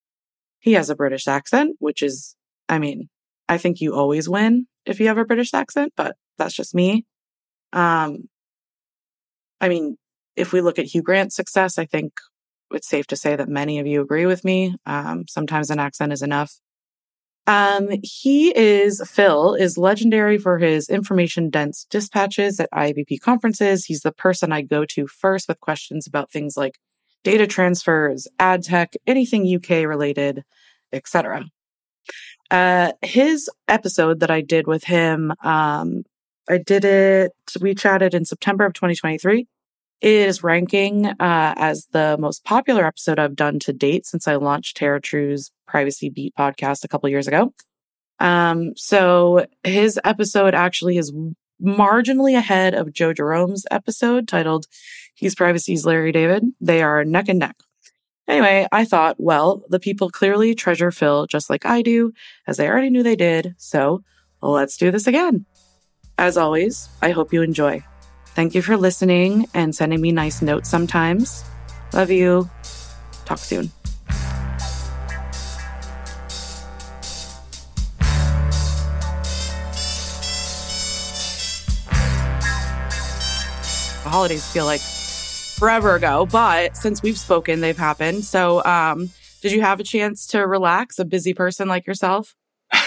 He 0.59 0.73
has 0.73 0.89
a 0.89 0.95
British 0.95 1.27
accent, 1.27 1.75
which 1.79 2.01
is, 2.01 2.35
I 2.69 2.79
mean, 2.79 3.09
I 3.49 3.57
think 3.57 3.79
you 3.79 3.95
always 3.95 4.27
win 4.27 4.67
if 4.85 4.99
you 4.99 5.07
have 5.07 5.17
a 5.17 5.25
British 5.25 5.53
accent, 5.53 5.93
but 5.95 6.15
that's 6.37 6.53
just 6.53 6.75
me. 6.75 7.05
Um, 7.73 8.29
I 9.59 9.69
mean, 9.69 9.97
if 10.35 10.53
we 10.53 10.61
look 10.61 10.79
at 10.79 10.85
Hugh 10.85 11.01
Grant's 11.01 11.35
success, 11.35 11.77
I 11.77 11.85
think 11.85 12.13
it's 12.71 12.87
safe 12.87 13.07
to 13.07 13.15
say 13.15 13.35
that 13.35 13.49
many 13.49 13.79
of 13.79 13.87
you 13.87 14.01
agree 14.01 14.25
with 14.25 14.43
me. 14.43 14.75
Um, 14.85 15.25
sometimes 15.27 15.69
an 15.69 15.79
accent 15.79 16.13
is 16.13 16.21
enough. 16.21 16.53
Um, 17.47 17.87
he 18.03 18.55
is, 18.57 19.01
Phil 19.09 19.55
is 19.55 19.77
legendary 19.77 20.37
for 20.37 20.57
his 20.57 20.89
information 20.89 21.49
dense 21.49 21.87
dispatches 21.89 22.59
at 22.59 22.69
IAPP 22.71 23.21
conferences. 23.21 23.85
He's 23.85 24.01
the 24.01 24.11
person 24.11 24.51
I 24.51 24.61
go 24.61 24.83
to 24.85 25.07
first 25.07 25.47
with 25.47 25.61
questions 25.61 26.05
about 26.05 26.29
things 26.29 26.57
like 26.57 26.77
data 27.23 27.47
transfers, 27.47 28.27
ad 28.37 28.63
tech, 28.63 28.93
anything 29.07 29.47
UK 29.47 29.87
related, 29.87 30.43
etc. 30.91 31.45
Uh, 32.51 32.91
his 33.01 33.49
episode 33.69 34.19
that 34.19 34.31
I 34.31 34.41
did 34.41 34.67
with 34.67 34.83
him, 34.83 35.33
um, 35.41 36.03
I 36.49 36.57
did 36.57 36.83
it, 36.83 37.31
we 37.61 37.75
chatted 37.75 38.13
in 38.13 38.25
September 38.25 38.65
of 38.65 38.73
2023. 38.73 39.47
Is 39.99 40.43
ranking 40.43 41.07
uh, 41.07 41.15
as 41.57 41.87
the 41.91 42.17
most 42.19 42.45
popular 42.45 42.85
episode 42.85 43.17
I've 43.17 43.35
done 43.35 43.57
to 43.59 43.73
date 43.73 44.05
since 44.05 44.27
I 44.27 44.35
launched 44.35 44.77
TerraTrue's 44.77 45.51
Privacy 45.67 46.09
Beat 46.09 46.35
podcast 46.35 46.83
a 46.83 46.87
couple 46.87 47.09
years 47.09 47.27
ago. 47.27 47.51
Um, 48.19 48.73
so 48.75 49.45
his 49.63 49.99
episode 50.03 50.53
actually 50.53 50.97
is 50.97 51.11
marginally 51.61 52.37
ahead 52.37 52.75
of 52.75 52.93
Joe 52.93 53.13
Jerome's 53.13 53.65
episode 53.71 54.27
titled 54.27 54.67
He's 55.15 55.33
Privacy's 55.33 55.85
Larry 55.85 56.11
David. 56.11 56.43
They 56.61 56.83
are 56.83 57.03
neck 57.03 57.27
and 57.27 57.39
neck. 57.39 57.55
Anyway, 58.27 58.67
I 58.71 58.85
thought, 58.85 59.15
well, 59.17 59.63
the 59.69 59.79
people 59.79 60.09
clearly 60.09 60.53
treasure 60.53 60.91
Phil 60.91 61.25
just 61.27 61.49
like 61.49 61.65
I 61.65 61.81
do, 61.81 62.13
as 62.45 62.57
they 62.57 62.67
already 62.67 62.89
knew 62.89 63.01
they 63.01 63.15
did. 63.15 63.55
So 63.57 64.03
let's 64.41 64.77
do 64.77 64.91
this 64.91 65.07
again. 65.07 65.45
As 66.17 66.37
always, 66.37 66.89
I 67.01 67.11
hope 67.11 67.31
you 67.33 67.41
enjoy. 67.41 67.83
Thank 68.37 68.53
you 68.53 68.61
for 68.61 68.77
listening 68.77 69.47
and 69.55 69.73
sending 69.73 69.99
me 69.99 70.11
nice 70.11 70.43
notes 70.43 70.69
sometimes. 70.69 71.43
Love 71.91 72.11
you. 72.11 72.47
Talk 73.25 73.39
soon. 73.39 73.71
The 84.03 84.09
holidays 84.11 84.45
feel 84.53 84.65
like 84.65 84.81
forever 84.81 85.95
ago, 85.95 86.27
but 86.31 86.77
since 86.77 87.01
we've 87.01 87.17
spoken, 87.17 87.61
they've 87.61 87.75
happened. 87.75 88.23
So, 88.23 88.63
um, 88.65 89.09
did 89.41 89.51
you 89.51 89.61
have 89.61 89.79
a 89.79 89.83
chance 89.83 90.27
to 90.27 90.45
relax, 90.45 90.99
a 90.99 91.05
busy 91.05 91.33
person 91.33 91.67
like 91.67 91.87
yourself? 91.87 92.35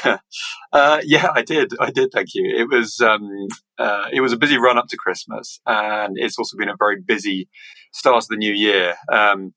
uh, 0.73 1.01
yeah, 1.05 1.29
I 1.35 1.43
did. 1.43 1.73
I 1.81 1.91
did. 1.91 2.11
Thank 2.13 2.35
you. 2.35 2.45
It 2.57 2.69
was 2.69 3.01
um, 3.01 3.49
uh, 3.79 4.07
it 4.13 4.21
was 4.21 4.33
a 4.33 4.37
busy 4.37 4.59
run 4.59 4.79
up 4.79 4.87
to 4.89 4.97
Christmas, 4.97 5.61
and 5.67 6.17
it's 6.19 6.39
also 6.39 6.57
been 6.57 6.69
a 6.69 6.77
very 6.79 7.01
busy 7.01 7.49
start 7.93 8.25
of 8.25 8.29
the 8.29 8.37
new 8.37 8.53
year. 8.53 8.97
Um, 9.11 9.55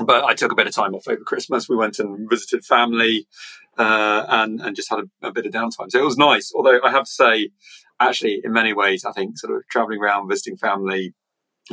but 0.00 0.24
I 0.24 0.34
took 0.34 0.52
a 0.52 0.54
bit 0.54 0.66
of 0.66 0.74
time 0.74 0.94
off 0.94 1.08
over 1.08 1.22
Christmas. 1.22 1.68
We 1.68 1.76
went 1.76 1.98
and 1.98 2.28
visited 2.28 2.64
family, 2.64 3.26
uh, 3.76 4.24
and 4.28 4.60
and 4.60 4.76
just 4.76 4.90
had 4.90 5.00
a, 5.00 5.28
a, 5.28 5.32
bit 5.32 5.46
of 5.46 5.52
downtime. 5.52 5.90
So 5.90 5.98
it 5.98 6.04
was 6.04 6.18
nice. 6.18 6.52
Although 6.54 6.80
I 6.82 6.90
have 6.90 7.04
to 7.04 7.10
say, 7.10 7.50
actually, 8.00 8.40
in 8.44 8.52
many 8.52 8.72
ways, 8.72 9.04
I 9.04 9.12
think 9.12 9.38
sort 9.38 9.56
of 9.56 9.62
traveling 9.68 10.00
around, 10.00 10.28
visiting 10.28 10.56
family, 10.56 11.14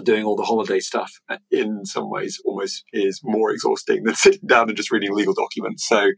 doing 0.04 0.25
all 0.25 0.36
the 0.36 0.44
holiday 0.44 0.80
stuff 0.80 1.12
in 1.52 1.86
some 1.86 2.10
ways 2.10 2.40
almost 2.46 2.84
is 2.92 3.22
more 3.24 3.52
exhausting 3.52 4.04
than 4.04 4.16
sitting 4.16 4.48
down 4.48 4.70
and 4.70 4.78
just 4.78 4.92
reading 4.92 5.14
legal 5.14 5.34
documents. 5.34 5.88
So, 5.88 6.12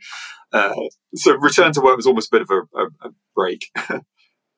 uh, 0.53 0.73
so 1.15 1.35
return 1.35 1.73
to 1.73 1.81
work 1.81 1.97
was 1.97 2.07
almost 2.07 2.33
a 2.33 2.37
bit 2.37 2.41
of 2.41 2.49
a, 2.49 2.79
a, 2.79 3.09
a 3.09 3.11
break. 3.35 3.65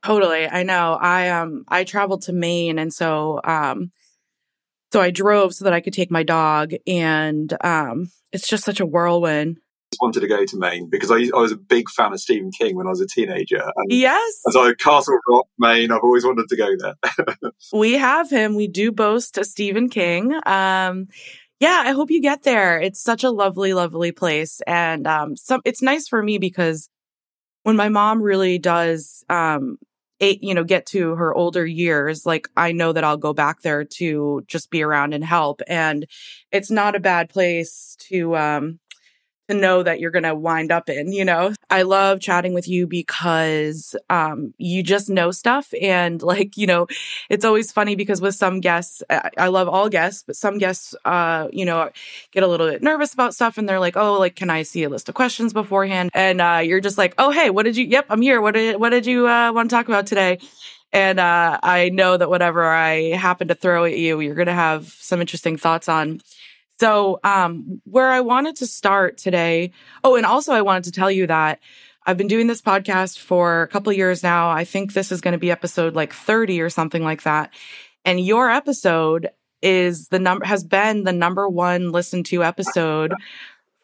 totally, 0.04 0.48
I 0.48 0.64
know. 0.64 0.98
I 1.00 1.30
um 1.30 1.66
I 1.68 1.84
traveled 1.84 2.24
to 2.24 2.34
Maine, 2.34 2.80
and 2.80 2.94
so 2.94 3.40
um 3.44 3.92
so 4.92 5.02
I 5.02 5.12
drove 5.12 5.54
so 5.54 5.66
that 5.66 5.74
I 5.74 5.82
could 5.82 5.94
take 5.94 6.12
my 6.12 6.24
dog, 6.24 6.74
and 6.88 7.56
um 7.64 8.12
it's 8.32 8.48
just 8.48 8.64
such 8.64 8.80
a 8.80 8.86
whirlwind 8.86 9.58
wanted 10.02 10.22
to 10.22 10.28
go 10.28 10.46
to 10.46 10.58
Maine 10.58 10.90
because 10.90 11.12
I, 11.12 11.16
I 11.36 11.40
was 11.40 11.52
a 11.52 11.58
big 11.58 11.90
fan 11.90 12.14
of 12.14 12.20
Stephen 12.20 12.52
King 12.52 12.76
when 12.76 12.88
I 12.88 12.90
was 12.90 13.02
a 13.02 13.08
teenager. 13.08 13.62
And, 13.76 13.92
yes. 13.92 14.42
And 14.46 14.54
so 14.54 14.74
Castle 14.76 15.18
Rock, 15.28 15.48
Maine, 15.58 15.92
I've 15.92 16.02
always 16.04 16.26
wanted 16.26 16.48
to 16.50 16.56
go 16.56 16.70
there. 16.78 17.52
we 17.74 17.94
have 17.94 18.30
him. 18.30 18.56
We 18.56 18.68
do 18.68 18.92
boast 18.92 19.38
a 19.38 19.44
Stephen 19.44 19.90
King. 19.90 20.34
Um, 20.46 21.08
yeah, 21.60 21.84
I 21.86 21.92
hope 21.92 22.12
you 22.12 22.22
get 22.22 22.44
there. 22.44 22.80
It's 22.80 23.02
such 23.02 23.24
a 23.24 23.32
lovely, 23.32 23.74
lovely 23.74 24.12
place. 24.12 24.62
And 24.66 25.06
um, 25.06 25.36
some, 25.36 25.62
it's 25.66 25.82
nice 25.82 26.08
for 26.08 26.22
me 26.22 26.38
because 26.38 26.90
when 27.64 27.76
my 27.76 27.90
mom 27.90 28.22
really 28.22 28.60
does 28.60 29.24
um, 29.30 29.78
eight, 30.22 30.42
you 30.42 30.54
know, 30.54 30.64
get 30.64 30.86
to 30.88 31.16
her 31.16 31.34
older 31.36 31.66
years, 31.66 32.26
like 32.26 32.48
I 32.56 32.72
know 32.72 32.94
that 32.94 33.04
I'll 33.04 33.18
go 33.18 33.34
back 33.34 33.62
there 33.62 33.84
to 33.84 34.44
just 34.48 34.70
be 34.70 34.84
around 34.84 35.14
and 35.14 35.24
help. 35.24 35.62
And 35.68 36.06
it's 36.52 36.72
not 36.72 36.96
a 36.96 37.00
bad 37.00 37.30
place 37.30 37.98
to 38.10 38.38
um 38.38 38.80
to 39.50 39.56
know 39.56 39.84
that 39.84 40.00
you're 40.00 40.12
going 40.12 40.24
to 40.24 40.36
wind 40.36 40.72
up 40.72 40.90
in, 40.90 41.12
you 41.12 41.26
know? 41.26 41.54
I 41.70 41.82
love 41.82 42.20
chatting 42.20 42.54
with 42.54 42.68
you 42.68 42.88
because 42.88 43.96
um, 44.10 44.54
you 44.58 44.84
just 44.84 45.10
know 45.10 45.32
stuff. 45.32 45.74
And 45.82 46.22
like, 46.22 46.58
you 46.58 46.68
know, 46.68 46.88
it's 47.30 47.46
always 47.46 47.72
funny 47.72 47.96
because 47.96 48.22
with 48.22 48.36
some 48.36 48.60
guests, 48.60 49.04
I, 49.10 49.30
I 49.38 49.48
love 49.48 49.68
all 49.68 49.90
guests, 49.90 50.24
but 50.26 50.36
some 50.36 50.58
guests, 50.58 50.96
uh, 51.06 51.48
you 51.52 51.66
know, 51.66 51.90
get 52.32 52.44
a 52.44 52.48
little 52.48 52.70
bit 52.70 52.84
nervous 52.84 53.14
about 53.14 53.34
stuff 53.34 53.58
and 53.58 53.68
they're 53.68 53.80
like, 53.80 53.98
oh, 53.98 54.20
like, 54.20 54.36
can 54.36 54.50
I 54.50 54.64
see 54.64 54.84
a 54.84 54.90
list 54.90 55.10
of 55.10 55.16
questions 55.16 55.54
beforehand? 55.54 56.12
And 56.14 56.42
uh, 56.42 56.62
you're 56.64 56.82
just 56.82 56.98
like, 56.98 57.14
oh, 57.18 57.32
hey, 57.32 57.50
what 57.50 57.64
did 57.64 57.76
you, 57.78 57.86
yep, 57.86 58.06
I'm 58.10 58.22
here. 58.22 58.42
What 58.42 58.54
did, 58.54 58.80
what 58.80 58.90
did 58.90 59.06
you 59.06 59.28
uh, 59.28 59.52
want 59.52 59.70
to 59.70 59.76
talk 59.76 59.88
about 59.88 60.08
today? 60.08 60.40
And 60.92 61.20
uh, 61.20 61.60
I 61.62 61.90
know 61.90 62.18
that 62.18 62.30
whatever 62.30 62.68
I 62.68 63.12
happen 63.12 63.50
to 63.50 63.56
throw 63.56 63.86
at 63.86 63.98
you, 63.98 64.20
you're 64.20 64.36
going 64.36 64.48
to 64.48 64.54
have 64.54 64.88
some 64.88 65.22
interesting 65.22 65.58
thoughts 65.58 65.88
on. 65.88 66.22
So, 66.80 67.20
um, 67.24 67.82
where 67.84 68.10
I 68.10 68.22
wanted 68.22 68.58
to 68.58 68.68
start 68.68 69.18
today. 69.18 69.72
Oh, 70.04 70.16
and 70.16 70.26
also 70.26 70.54
I 70.54 70.62
wanted 70.62 70.86
to 70.86 70.92
tell 70.92 71.12
you 71.12 71.28
that 71.28 71.60
I've 72.06 72.18
been 72.18 72.28
doing 72.28 72.48
this 72.48 72.62
podcast 72.62 73.20
for 73.20 73.64
a 73.64 73.68
couple 73.68 73.92
years 73.92 74.24
now. 74.24 74.50
I 74.50 74.64
think 74.64 74.94
this 74.94 75.12
is 75.12 75.22
going 75.22 75.34
to 75.34 75.38
be 75.38 75.52
episode 75.52 75.94
like 75.94 76.14
30 76.14 76.62
or 76.62 76.70
something 76.70 77.04
like 77.04 77.24
that. 77.24 77.54
And 78.06 78.20
your 78.20 78.50
episode 78.50 79.30
is 79.62 80.08
the 80.08 80.20
number 80.20 80.46
has 80.46 80.64
been 80.64 81.04
the 81.04 81.12
number 81.12 81.50
one 81.50 81.92
listened 81.92 82.26
to 82.28 82.44
episode 82.44 83.14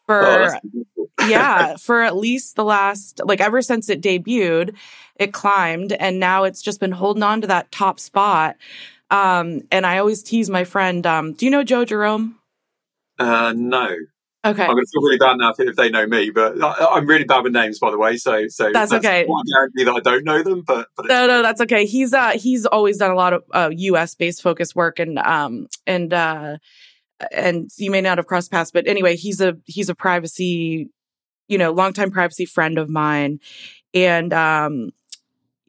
for 0.06 0.56
oh, 0.56 1.06
yeah, 1.28 1.76
for 1.80 2.02
at 2.02 2.16
least 2.16 2.56
the 2.56 2.64
last 2.64 3.20
like 3.24 3.42
ever 3.42 3.60
since 3.60 3.90
it 3.90 4.00
debuted, 4.00 4.74
it 5.16 5.34
climbed 5.34 5.92
and 5.92 6.18
now 6.18 6.44
it's 6.44 6.62
just 6.62 6.80
been 6.80 6.92
holding 6.92 7.22
on 7.22 7.42
to 7.42 7.46
that 7.48 7.70
top 7.70 8.00
spot. 8.00 8.56
Um, 9.10 9.62
and 9.70 9.86
I 9.86 9.98
always 9.98 10.22
tease 10.22 10.48
my 10.48 10.64
friend, 10.64 11.06
um, 11.06 11.34
do 11.34 11.44
you 11.44 11.50
know 11.50 11.62
Joe 11.62 11.84
Jerome? 11.84 12.38
Uh, 13.18 13.52
no. 13.56 13.96
Okay. 14.46 14.62
I'm 14.62 14.74
going 14.74 14.84
to 14.84 14.90
feel 14.92 15.02
really 15.02 15.18
bad 15.18 15.38
now 15.38 15.50
if, 15.50 15.58
if 15.58 15.74
they 15.74 15.90
know 15.90 16.06
me, 16.06 16.30
but 16.30 16.62
I, 16.62 16.98
am 16.98 17.06
really 17.06 17.24
bad 17.24 17.42
with 17.42 17.52
names, 17.52 17.80
by 17.80 17.90
the 17.90 17.98
way. 17.98 18.16
So, 18.16 18.46
so 18.46 18.70
that's, 18.72 18.90
that's 18.90 19.04
okay. 19.04 19.26
Not 19.26 19.44
guarantee 19.52 19.84
that 19.84 19.94
I 19.96 20.00
don't 20.00 20.24
know 20.24 20.42
them, 20.44 20.62
but, 20.64 20.86
but 20.96 21.06
no, 21.06 21.26
no, 21.26 21.42
that's 21.42 21.60
okay. 21.62 21.84
He's 21.84 22.12
uh 22.12 22.32
he's 22.32 22.64
always 22.64 22.98
done 22.98 23.10
a 23.10 23.16
lot 23.16 23.32
of 23.32 23.42
uh, 23.52 23.70
U.S. 23.72 24.14
based 24.14 24.42
focus 24.42 24.72
work, 24.72 25.00
and 25.00 25.18
um 25.18 25.66
and 25.84 26.14
uh 26.14 26.58
and 27.32 27.70
you 27.76 27.90
may 27.90 28.00
not 28.00 28.18
have 28.18 28.28
crossed 28.28 28.52
paths, 28.52 28.70
but 28.70 28.86
anyway, 28.86 29.16
he's 29.16 29.40
a 29.40 29.56
he's 29.64 29.88
a 29.88 29.96
privacy, 29.96 30.90
you 31.48 31.58
know, 31.58 31.72
longtime 31.72 32.12
privacy 32.12 32.44
friend 32.44 32.78
of 32.78 32.88
mine, 32.88 33.40
and 33.94 34.32
um 34.32 34.90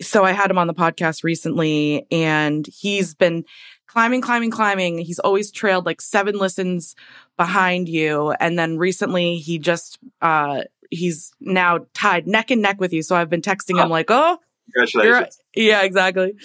so 0.01 0.23
I 0.23 0.31
had 0.31 0.51
him 0.51 0.59
on 0.59 0.67
the 0.67 0.75
podcast 0.75 1.23
recently, 1.23 2.05
and 2.11 2.65
he's 2.67 3.15
been 3.15 3.43
climbing, 3.87 4.21
climbing, 4.21 4.51
climbing. 4.51 4.97
He's 4.99 5.19
always 5.19 5.51
trailed 5.51 5.85
like 5.85 6.01
seven 6.01 6.37
listens 6.37 6.95
behind 7.37 7.89
you. 7.89 8.31
And 8.39 8.57
then 8.57 8.77
recently 8.77 9.37
he 9.37 9.59
just, 9.59 9.97
uh, 10.21 10.63
he's 10.91 11.31
now 11.39 11.85
tied 11.93 12.27
neck 12.27 12.51
and 12.51 12.61
neck 12.61 12.79
with 12.79 12.93
you. 12.93 13.01
So 13.01 13.15
I've 13.15 13.29
been 13.29 13.41
texting 13.41 13.81
him 13.81 13.89
like, 13.89 14.07
oh, 14.09 14.37
congratulations. 14.73 15.39
Yeah, 15.55 15.81
exactly. 15.83 16.35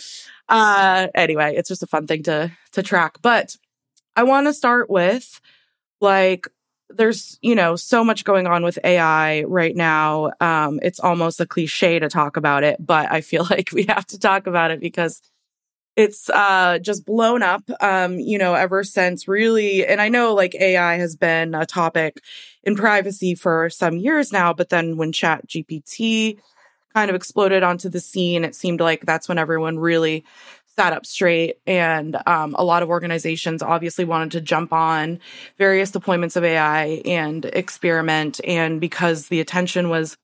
Uh, 0.49 1.09
anyway, 1.15 1.55
it's 1.57 1.69
just 1.69 1.83
a 1.83 1.87
fun 1.87 2.07
thing 2.07 2.23
to, 2.25 2.51
to 2.73 2.83
track. 2.83 3.19
But 3.23 3.57
I 4.17 4.23
want 4.23 4.47
to 4.47 4.53
start 4.53 4.89
with 4.89 5.41
like, 6.01 6.49
there's, 6.91 7.39
you 7.41 7.55
know, 7.55 7.75
so 7.75 8.05
much 8.05 8.25
going 8.25 8.47
on 8.47 8.65
with 8.65 8.79
AI 8.85 9.45
right 9.45 9.75
now. 9.75 10.33
Um, 10.41 10.79
it's 10.83 11.01
almost 11.01 11.41
a 11.41 11.47
cliche 11.47 11.99
to 11.99 12.09
talk 12.09 12.37
about 12.37 12.65
it, 12.65 12.77
but 12.85 13.11
I 13.11 13.23
feel 13.23 13.47
like 13.51 13.71
we 13.73 13.85
have 13.85 14.07
to 14.09 14.19
talk 14.19 14.47
about 14.47 14.71
it 14.71 14.81
because 14.81 15.23
it's 15.97 16.31
uh 16.31 16.79
just 16.79 17.05
blown 17.05 17.43
up 17.43 17.63
um 17.81 18.19
you 18.19 18.39
know 18.39 18.55
ever 18.55 18.83
since 18.83 19.29
really. 19.29 19.87
And 19.87 20.01
i 20.01 20.09
know 20.09 20.35
like 20.35 20.55
ai 20.55 20.97
has 20.97 21.17
been 21.17 21.55
a 21.55 21.67
topic 21.67 22.21
in 22.63 22.77
privacy 22.77 23.35
for 23.35 23.69
some 23.71 23.99
years 23.99 24.33
now 24.33 24.53
but 24.53 24.69
then 24.69 24.97
when 24.97 25.13
chat 25.13 25.47
gpt 25.47 26.39
kind 26.95 27.11
of 27.11 27.17
exploded 27.17 27.63
onto 27.63 27.89
the 27.89 28.01
scene 28.01 28.45
it 28.45 28.55
seemed 28.55 28.81
like 28.81 29.05
that's 29.05 29.29
when 29.29 29.39
everyone 29.39 29.79
really 29.79 30.25
sat 30.77 30.93
up 30.93 31.07
straight. 31.07 31.59
And 31.67 32.17
um, 32.27 32.55
a 32.59 32.65
lot 32.65 32.83
of 32.83 32.89
organizations 32.89 33.63
obviously 33.63 34.05
wanted 34.05 34.33
to 34.33 34.41
jump 34.41 34.73
on 34.73 35.21
various 35.59 35.91
deployments 35.91 36.37
of 36.37 36.45
ai 36.45 37.03
and 37.05 37.45
experiment. 37.45 38.41
And 38.45 38.81
because 38.81 39.29
the 39.29 39.41
attention 39.41 39.89
was 39.89 40.17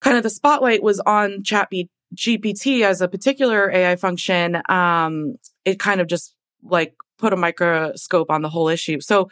kind 0.00 0.16
of 0.16 0.22
the 0.22 0.30
spotlight 0.30 0.82
was 0.82 1.00
on 1.00 1.42
chat 1.42 1.70
GPT 2.14 2.82
as 2.82 3.00
a 3.00 3.08
particular 3.08 3.70
AI 3.70 3.96
function, 3.96 4.60
um, 4.68 5.36
it 5.64 5.78
kind 5.78 6.00
of 6.00 6.06
just 6.06 6.34
like 6.62 6.94
put 7.18 7.32
a 7.32 7.36
microscope 7.36 8.30
on 8.30 8.42
the 8.42 8.48
whole 8.48 8.68
issue. 8.68 9.00
So 9.00 9.30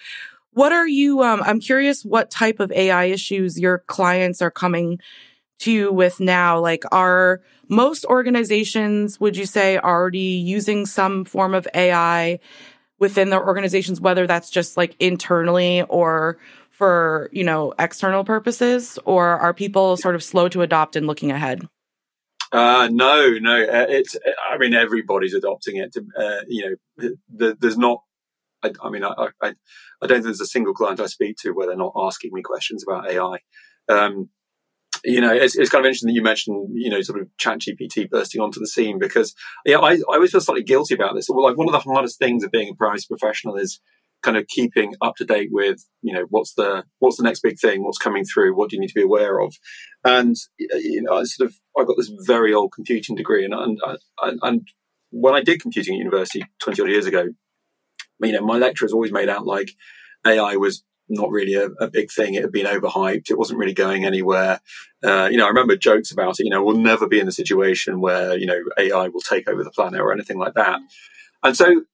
what 0.52 0.72
are 0.72 0.86
you, 0.86 1.22
um, 1.22 1.42
I'm 1.44 1.60
curious 1.60 2.04
what 2.04 2.30
type 2.30 2.60
of 2.60 2.72
AI 2.72 3.04
issues 3.04 3.58
your 3.58 3.78
clients 3.86 4.40
are 4.40 4.50
coming 4.50 5.00
to 5.60 5.72
you 5.72 5.92
with 5.92 6.20
now? 6.20 6.60
Like 6.60 6.84
are 6.92 7.42
most 7.68 8.04
organizations, 8.06 9.20
would 9.20 9.36
you 9.36 9.46
say 9.46 9.78
already 9.78 10.18
using 10.18 10.86
some 10.86 11.24
form 11.24 11.54
of 11.54 11.68
AI 11.74 12.38
within 12.98 13.30
their 13.30 13.44
organizations, 13.44 14.00
whether 14.00 14.26
that's 14.26 14.50
just 14.50 14.76
like 14.76 14.96
internally 14.98 15.82
or 15.82 16.38
for, 16.70 17.28
you 17.32 17.44
know, 17.44 17.72
external 17.78 18.24
purposes, 18.24 18.98
or 19.04 19.26
are 19.26 19.54
people 19.54 19.96
sort 19.96 20.14
of 20.14 20.22
slow 20.22 20.48
to 20.48 20.62
adopt 20.62 20.96
and 20.96 21.06
looking 21.06 21.30
ahead? 21.32 21.66
Uh, 22.52 22.88
no, 22.90 23.32
no. 23.40 23.62
Uh, 23.62 23.86
it's. 23.88 24.16
I 24.50 24.58
mean, 24.58 24.74
everybody's 24.74 25.34
adopting 25.34 25.76
it. 25.76 25.94
Uh, 26.18 26.44
you 26.46 26.78
know, 26.98 27.08
the, 27.28 27.56
there's 27.58 27.78
not. 27.78 28.02
I, 28.62 28.72
I 28.82 28.90
mean, 28.90 29.04
I, 29.04 29.12
I, 29.42 29.48
I, 30.00 30.06
don't 30.06 30.08
think 30.08 30.24
there's 30.24 30.40
a 30.40 30.46
single 30.46 30.72
client 30.72 31.00
I 31.00 31.06
speak 31.06 31.36
to 31.42 31.50
where 31.50 31.66
they're 31.66 31.76
not 31.76 31.92
asking 31.96 32.30
me 32.32 32.42
questions 32.42 32.84
about 32.86 33.10
AI. 33.10 33.38
Um, 33.88 34.30
you 35.04 35.20
know, 35.20 35.32
it's, 35.32 35.56
it's 35.56 35.70
kind 35.70 35.84
of 35.84 35.86
interesting 35.86 36.08
that 36.08 36.14
you 36.14 36.22
mentioned, 36.22 36.70
you 36.72 36.90
know, 36.90 37.00
sort 37.02 37.20
of 37.20 37.28
Chat 37.36 37.60
GPT 37.60 38.08
bursting 38.08 38.40
onto 38.40 38.58
the 38.58 38.66
scene 38.66 38.98
because, 38.98 39.34
yeah, 39.64 39.78
I, 39.78 39.92
I 39.92 40.00
always 40.14 40.32
feel 40.32 40.40
slightly 40.40 40.64
guilty 40.64 40.94
about 40.94 41.14
this. 41.14 41.26
Well, 41.28 41.44
like 41.44 41.56
one 41.56 41.68
of 41.68 41.72
the 41.72 41.90
hardest 41.90 42.18
things 42.18 42.42
of 42.42 42.50
being 42.50 42.70
a 42.70 42.74
privacy 42.74 43.06
professional 43.08 43.56
is 43.56 43.80
kind 44.26 44.36
of 44.36 44.48
keeping 44.48 44.92
up 45.00 45.14
to 45.14 45.24
date 45.24 45.50
with 45.52 45.86
you 46.02 46.12
know 46.12 46.26
what's 46.30 46.54
the 46.54 46.82
what's 46.98 47.16
the 47.16 47.22
next 47.22 47.42
big 47.42 47.56
thing 47.60 47.84
what's 47.84 47.96
coming 47.96 48.24
through 48.24 48.56
what 48.56 48.68
do 48.68 48.74
you 48.74 48.80
need 48.80 48.88
to 48.88 48.94
be 48.94 49.02
aware 49.02 49.38
of 49.40 49.54
and 50.04 50.34
you 50.58 51.00
know 51.00 51.18
i 51.18 51.22
sort 51.22 51.48
of 51.48 51.54
i 51.78 51.84
got 51.84 51.94
this 51.96 52.10
very 52.26 52.52
old 52.52 52.72
computing 52.72 53.14
degree 53.14 53.44
and 53.44 53.54
and, 53.54 53.78
and 54.42 54.68
when 55.10 55.34
i 55.34 55.40
did 55.40 55.62
computing 55.62 55.94
at 55.94 55.98
university 55.98 56.44
20 56.60 56.82
odd 56.82 56.90
years 56.90 57.06
ago 57.06 57.28
you 58.20 58.32
know 58.32 58.44
my 58.44 58.58
lecturers 58.58 58.92
always 58.92 59.12
made 59.12 59.28
out 59.28 59.46
like 59.46 59.70
ai 60.26 60.56
was 60.56 60.82
not 61.08 61.30
really 61.30 61.54
a, 61.54 61.66
a, 61.80 61.88
big 61.88 62.10
thing. 62.10 62.34
It 62.34 62.42
had 62.42 62.50
been 62.50 62.66
overhyped. 62.66 63.30
It 63.30 63.38
wasn't 63.38 63.60
really 63.60 63.72
going 63.72 64.04
anywhere. 64.04 64.58
Uh, 65.04 65.28
you 65.30 65.36
know, 65.36 65.44
I 65.44 65.50
remember 65.50 65.76
jokes 65.76 66.10
about 66.10 66.40
it. 66.40 66.44
You 66.44 66.50
know, 66.50 66.64
we'll 66.64 66.78
never 66.78 67.06
be 67.06 67.20
in 67.20 67.28
a 67.28 67.32
situation 67.32 68.00
where 68.00 68.36
you 68.36 68.46
know 68.46 68.60
AI 68.76 69.06
will 69.06 69.20
take 69.20 69.48
over 69.48 69.62
the 69.62 69.70
planet 69.70 70.00
or 70.00 70.12
anything 70.12 70.36
like 70.36 70.54
that. 70.54 70.80
And 71.44 71.56
so 71.56 71.84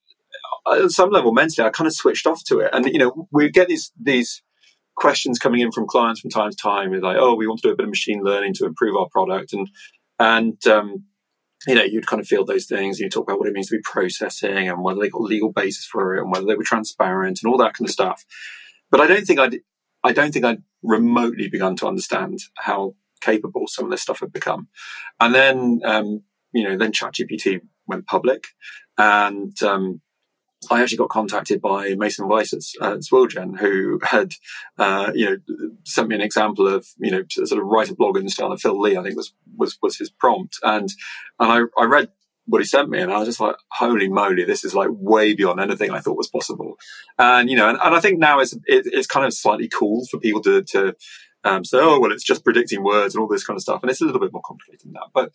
at 0.71 0.91
some 0.91 1.11
level, 1.11 1.33
mentally, 1.33 1.67
I 1.67 1.71
kind 1.71 1.87
of 1.87 1.95
switched 1.95 2.27
off 2.27 2.43
to 2.45 2.61
it. 2.61 2.71
And 2.73 2.87
you 2.87 2.99
know, 2.99 3.29
we 3.31 3.51
get 3.51 3.69
these 3.69 3.93
these 4.01 4.43
questions 4.95 5.39
coming 5.39 5.61
in 5.61 5.73
from 5.73 5.87
clients 5.87 6.21
from 6.21 6.31
time 6.31 6.51
to 6.51 6.57
time. 6.57 6.93
It's 6.93 7.03
like, 7.03 7.17
oh, 7.19 7.35
we 7.35 7.47
want 7.47 7.61
to 7.61 7.69
do 7.69 7.73
a 7.73 7.77
bit 7.77 7.85
of 7.85 7.91
machine 7.91 8.23
learning 8.23 8.55
to 8.55 8.67
improve 8.67 8.97
our 8.97 9.09
product, 9.09 9.53
and 9.53 9.69
and 10.19 10.67
um, 10.67 11.05
you 11.67 11.75
know, 11.75 11.85
you'd 11.85 12.07
kind 12.07 12.21
of 12.21 12.27
feel 12.27 12.45
those 12.45 12.67
things. 12.67 12.99
You 12.99 13.09
talk 13.09 13.25
about 13.25 13.39
what 13.39 13.49
it 13.49 13.55
means 13.55 13.69
to 13.69 13.77
be 13.77 13.83
processing 13.83 14.69
and 14.69 14.83
whether 14.83 15.01
they 15.01 15.09
got 15.09 15.23
legal 15.23 15.53
basis 15.53 15.85
for 15.85 16.17
it 16.17 16.23
and 16.23 16.31
whether 16.31 16.47
they 16.47 16.57
were 16.57 16.65
transparent 16.65 17.41
and 17.43 17.51
all 17.51 17.59
that 17.59 17.75
kind 17.75 17.89
of 17.89 17.93
stuff. 17.93 18.25
But 18.91 19.01
I 19.01 19.07
don't 19.07 19.25
think 19.25 19.39
I'd, 19.39 19.61
I 20.03 20.13
don't 20.13 20.33
think 20.33 20.45
I'd 20.45 20.63
remotely 20.83 21.49
begun 21.49 21.77
to 21.77 21.87
understand 21.87 22.41
how 22.57 22.95
capable 23.21 23.67
some 23.69 23.85
of 23.85 23.91
this 23.91 24.03
stuff 24.03 24.21
had 24.21 24.33
become. 24.33 24.69
And 25.21 25.35
then, 25.35 25.81
um, 25.85 26.23
you 26.53 26.65
know, 26.65 26.77
then 26.77 26.93
ChatGPT 26.93 27.61
went 27.87 28.07
public 28.07 28.47
and, 28.99 29.61
um, 29.63 30.01
I 30.71 30.83
actually 30.83 30.99
got 30.99 31.09
contacted 31.09 31.61
by 31.61 31.95
Mason 31.95 32.29
Weiss 32.29 32.53
at, 32.53 32.63
at 32.83 33.01
who 33.59 34.01
had, 34.03 34.35
uh, 34.79 35.11
you 35.15 35.27
know, 35.27 35.37
sent 35.85 36.09
me 36.09 36.15
an 36.15 36.21
example 36.21 36.69
of, 36.69 36.87
you 36.99 37.11
know, 37.11 37.25
sort 37.29 37.61
of 37.61 37.67
write 37.67 37.91
a 37.91 37.95
blog 37.95 38.17
in 38.17 38.25
the 38.25 38.31
style 38.31 38.53
of 38.53 38.61
Phil 38.61 38.79
Lee. 38.79 38.97
I 38.97 39.03
think 39.03 39.17
was 39.17 39.35
was 39.57 39.77
was 39.83 39.99
his 39.99 40.11
prompt, 40.11 40.59
and 40.63 40.89
and 41.41 41.69
I, 41.79 41.83
I 41.83 41.87
read 41.87 42.09
what 42.47 42.61
he 42.61 42.65
sent 42.65 42.91
me, 42.91 43.01
and 43.01 43.13
I 43.13 43.19
was 43.19 43.29
just 43.29 43.41
like, 43.41 43.57
holy 43.73 44.09
moly, 44.09 44.45
this 44.45 44.65
is 44.65 44.75
like 44.75 44.91
way 44.93 45.35
beyond 45.35 45.61
anything 45.61 45.91
I 45.91 46.01
thought 46.01 46.17
was 46.17 46.29
possible. 46.29 46.77
And 47.19 47.51
you 47.51 47.57
know, 47.57 47.69
and, 47.69 47.79
and 47.83 47.95
I 47.95 48.01
think 48.01 48.19
now 48.19 48.41
it's 48.41 48.53
it, 48.53 48.87
it's 48.87 49.07
kind 49.07 49.27
of 49.27 49.35
slightly 49.35 49.69
cool 49.69 50.07
for 50.11 50.19
people 50.19 50.43
to 50.43 50.63
to 50.63 50.95
um, 51.45 51.65
say, 51.65 51.79
oh 51.81 51.99
well, 51.99 52.13
it's 52.13 52.25
just 52.25 52.45
predicting 52.45 52.85
words 52.85 53.15
and 53.15 53.23
all 53.23 53.29
this 53.29 53.45
kind 53.45 53.57
of 53.57 53.63
stuff, 53.63 53.83
and 53.83 53.91
it's 53.91 54.01
a 54.01 54.05
little 54.05 54.21
bit 54.21 54.33
more 54.33 54.43
complicated 54.43 54.87
than 54.87 54.93
that, 54.93 55.09
but 55.13 55.33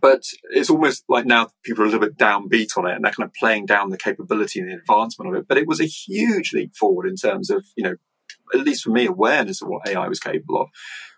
but 0.00 0.22
it's 0.50 0.70
almost 0.70 1.04
like 1.08 1.24
now 1.24 1.48
people 1.62 1.82
are 1.82 1.86
a 1.86 1.90
little 1.90 2.06
bit 2.06 2.18
downbeat 2.18 2.76
on 2.76 2.86
it 2.86 2.94
and 2.94 3.04
they're 3.04 3.12
kind 3.12 3.26
of 3.26 3.34
playing 3.34 3.66
down 3.66 3.90
the 3.90 3.96
capability 3.96 4.60
and 4.60 4.68
the 4.68 4.74
advancement 4.74 5.30
of 5.30 5.40
it. 5.40 5.48
But 5.48 5.58
it 5.58 5.66
was 5.66 5.80
a 5.80 5.86
huge 5.86 6.52
leap 6.52 6.74
forward 6.76 7.06
in 7.06 7.16
terms 7.16 7.50
of, 7.50 7.64
you 7.76 7.84
know, 7.84 7.96
at 8.54 8.60
least 8.60 8.84
for 8.84 8.90
me, 8.90 9.06
awareness 9.06 9.62
of 9.62 9.68
what 9.68 9.88
AI 9.88 10.08
was 10.08 10.20
capable 10.20 10.62
of. 10.62 10.68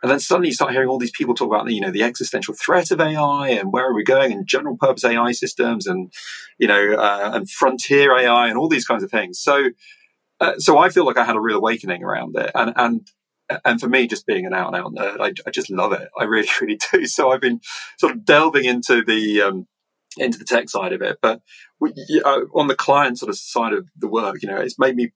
And 0.03 0.11
then 0.11 0.21
suddenly 0.21 0.49
you 0.49 0.55
start 0.55 0.73
hearing 0.73 0.89
all 0.89 0.99
these 0.99 1.11
people 1.11 1.35
talk 1.35 1.49
about, 1.49 1.71
you 1.71 1.81
know, 1.81 1.91
the 1.91 2.03
existential 2.03 2.55
threat 2.55 2.91
of 2.91 3.00
AI 3.00 3.49
and 3.49 3.73
where 3.73 3.89
are 3.89 3.95
we 3.95 4.05
going 4.05 4.33
and 4.33 4.47
general 4.47 4.77
purpose 4.77 5.05
AI 5.05 5.33
systems 5.33 5.87
and, 5.87 6.12
you 6.59 6.67
know, 6.67 6.95
uh, 6.95 7.31
and 7.35 7.50
frontier 7.50 8.17
AI 8.17 8.49
and 8.49 8.57
all 8.57 8.69
these 8.69 8.87
kinds 8.87 9.03
of 9.03 9.11
things. 9.11 9.39
So, 9.41 9.71
uh, 10.41 10.55
so 10.59 10.79
I 10.79 10.89
feel 10.89 11.05
like 11.05 11.19
I 11.19 11.25
had 11.25 11.37
a 11.37 11.41
real 11.41 11.59
awakening 11.59 12.03
around 12.03 12.37
it. 12.37 12.50
And, 12.55 12.73
and 12.77 13.09
and 13.64 13.80
for 13.80 13.88
me, 13.88 14.07
just 14.07 14.26
being 14.26 14.47
an 14.47 14.54
out 14.54 14.75
and 14.75 14.76
out 14.76 14.95
nerd, 14.95 15.21
I, 15.21 15.33
I, 15.47 15.50
just 15.50 15.71
love 15.71 15.92
it. 15.92 16.09
I 16.19 16.25
really, 16.25 16.49
really 16.61 16.78
do. 16.92 17.07
So 17.07 17.30
I've 17.30 17.40
been 17.40 17.61
sort 17.99 18.12
of 18.12 18.25
delving 18.25 18.64
into 18.64 19.02
the 19.04 19.42
um, 19.42 19.66
into 20.16 20.38
the 20.38 20.45
tech 20.45 20.69
side 20.69 20.92
of 20.92 21.02
it, 21.02 21.19
but 21.23 21.40
we, 21.78 21.92
uh, 22.25 22.40
on 22.54 22.66
the 22.66 22.75
client 22.75 23.19
sort 23.19 23.30
of 23.30 23.38
side 23.38 23.73
of 23.73 23.88
the 23.97 24.09
work, 24.09 24.42
you 24.42 24.49
know, 24.49 24.57
it's 24.57 24.78
made 24.78 24.97
me. 24.97 25.12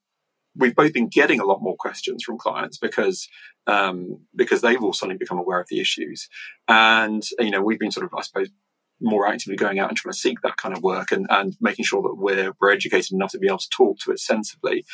We've 0.57 0.75
both 0.75 0.93
been 0.93 1.09
getting 1.09 1.41
a 1.41 1.45
lot 1.45 1.63
more 1.63 1.75
questions 1.77 2.23
from 2.23 2.39
clients 2.39 2.79
because 2.79 3.29
um, 3.67 4.21
because 4.37 4.61
they've 4.61 4.83
all 4.83 4.93
suddenly 4.93 5.19
become 5.19 5.39
aware 5.39 5.61
of 5.61 5.67
the 5.69 5.81
issues, 5.81 6.29
and 6.69 7.23
you 7.39 7.51
know, 7.51 7.63
we've 7.63 7.79
been 7.79 7.91
sort 7.91 8.07
of, 8.07 8.15
I 8.17 8.23
suppose, 8.23 8.51
more 9.01 9.27
actively 9.27 9.57
going 9.57 9.79
out 9.79 9.89
and 9.89 9.97
trying 9.97 10.13
to 10.13 10.19
seek 10.19 10.41
that 10.43 10.57
kind 10.57 10.77
of 10.77 10.83
work 10.83 11.13
and, 11.13 11.27
and 11.31 11.57
making 11.61 11.85
sure 11.85 12.03
that 12.03 12.15
we're, 12.17 12.53
we're 12.61 12.73
educated 12.73 13.13
enough 13.13 13.33
to 13.33 13.39
be 13.39 13.49
able 13.49 13.59
to 13.59 13.69
talk 13.77 13.99
to 13.99 14.13
it 14.13 14.19
sensibly. 14.19 14.85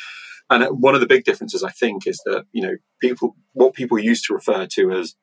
And 0.51 0.81
one 0.81 0.95
of 0.95 1.01
the 1.01 1.07
big 1.07 1.23
differences, 1.23 1.63
I 1.63 1.71
think, 1.71 2.05
is 2.05 2.21
that, 2.25 2.43
you 2.51 2.61
know, 2.61 2.75
people, 2.99 3.37
what 3.53 3.73
people 3.73 3.97
used 3.97 4.25
to 4.25 4.33
refer 4.33 4.67
to 4.73 4.91
as 4.91 5.15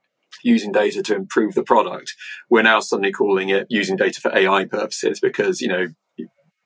using 0.43 0.73
data 0.73 1.03
to 1.03 1.15
improve 1.15 1.55
the 1.55 1.63
product, 1.63 2.15
we're 2.49 2.63
now 2.63 2.81
suddenly 2.81 3.13
calling 3.13 3.51
it 3.51 3.67
using 3.69 3.97
data 3.97 4.21
for 4.21 4.35
AI 4.35 4.65
purposes 4.65 5.21
because, 5.21 5.61
you 5.61 5.69
know, 5.69 5.87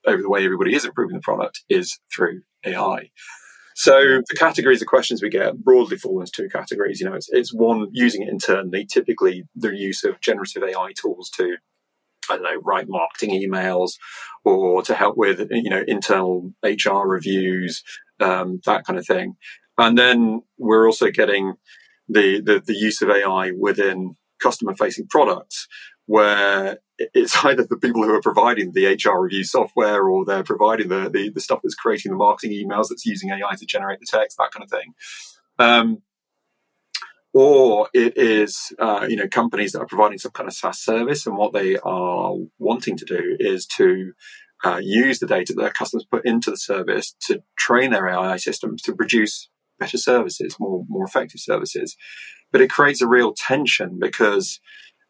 over 0.07 0.21
the 0.21 0.29
way 0.29 0.45
everybody 0.45 0.73
is 0.73 0.85
improving 0.85 1.15
the 1.15 1.21
product 1.21 1.61
is 1.69 1.99
through 2.13 2.41
AI. 2.65 3.09
So 3.75 4.21
the 4.29 4.35
categories 4.37 4.81
of 4.81 4.87
questions 4.87 5.21
we 5.21 5.29
get 5.29 5.57
broadly 5.57 5.97
fall 5.97 6.21
into 6.21 6.31
two 6.31 6.49
categories. 6.49 7.01
You 7.01 7.09
know, 7.09 7.15
it's, 7.15 7.29
it's 7.31 7.53
one 7.53 7.87
using 7.91 8.21
it 8.21 8.29
internally, 8.29 8.85
typically 8.85 9.43
the 9.55 9.75
use 9.75 10.05
of 10.05 10.21
generative 10.21 10.63
AI 10.63 10.93
tools 10.95 11.29
to 11.31 11.57
I 12.29 12.35
don't 12.35 12.43
know, 12.43 12.61
write 12.63 12.85
marketing 12.87 13.31
emails 13.31 13.93
or 14.45 14.81
to 14.83 14.95
help 14.95 15.17
with, 15.17 15.45
you 15.51 15.69
know, 15.69 15.83
internal 15.87 16.53
HR 16.63 17.05
reviews, 17.05 17.83
um, 18.19 18.61
that 18.65 18.85
kind 18.85 18.99
of 18.99 19.05
thing. 19.05 19.35
And 19.77 19.97
then 19.97 20.43
we're 20.57 20.85
also 20.85 21.09
getting 21.09 21.55
the, 22.07 22.41
the, 22.41 22.61
the 22.65 22.75
use 22.75 23.01
of 23.01 23.09
AI 23.09 23.51
within 23.57 24.15
customer 24.41 24.75
facing 24.75 25.07
products 25.07 25.67
where 26.05 26.79
it's 26.97 27.35
either 27.45 27.63
the 27.63 27.77
people 27.77 28.03
who 28.03 28.13
are 28.13 28.21
providing 28.21 28.71
the 28.73 28.85
HR 28.85 29.21
review 29.21 29.43
software 29.43 30.07
or 30.07 30.25
they're 30.25 30.43
providing 30.43 30.89
the, 30.89 31.09
the, 31.09 31.29
the 31.29 31.41
stuff 31.41 31.59
that's 31.63 31.75
creating 31.75 32.11
the 32.11 32.17
marketing 32.17 32.51
emails 32.51 32.87
that's 32.89 33.05
using 33.05 33.29
AI 33.29 33.55
to 33.55 33.65
generate 33.65 33.99
the 33.99 34.07
text, 34.09 34.37
that 34.37 34.51
kind 34.51 34.63
of 34.63 34.69
thing. 34.69 34.93
Um, 35.59 36.01
or 37.33 37.89
it 37.93 38.15
is 38.15 38.73
uh, 38.77 39.07
you 39.09 39.15
know 39.15 39.27
companies 39.27 39.71
that 39.71 39.79
are 39.79 39.87
providing 39.87 40.19
some 40.19 40.31
kind 40.31 40.47
of 40.47 40.53
SaaS 40.53 40.79
service, 40.79 41.25
and 41.25 41.35
what 41.35 41.51
they 41.51 41.77
are 41.77 42.35
wanting 42.59 42.95
to 42.97 43.05
do 43.05 43.35
is 43.39 43.65
to 43.65 44.13
uh, 44.63 44.79
use 44.81 45.19
the 45.19 45.27
data 45.27 45.53
that 45.53 45.61
their 45.61 45.71
customers 45.71 46.05
put 46.09 46.25
into 46.25 46.49
the 46.49 46.57
service 46.57 47.15
to 47.27 47.43
train 47.57 47.91
their 47.91 48.07
AI 48.07 48.37
systems 48.37 48.81
to 48.83 48.95
produce 48.95 49.49
better 49.79 49.97
services, 49.97 50.57
more 50.59 50.85
more 50.87 51.05
effective 51.05 51.41
services. 51.41 51.97
But 52.51 52.61
it 52.61 52.69
creates 52.69 53.01
a 53.01 53.07
real 53.07 53.33
tension 53.33 53.97
because 53.99 54.59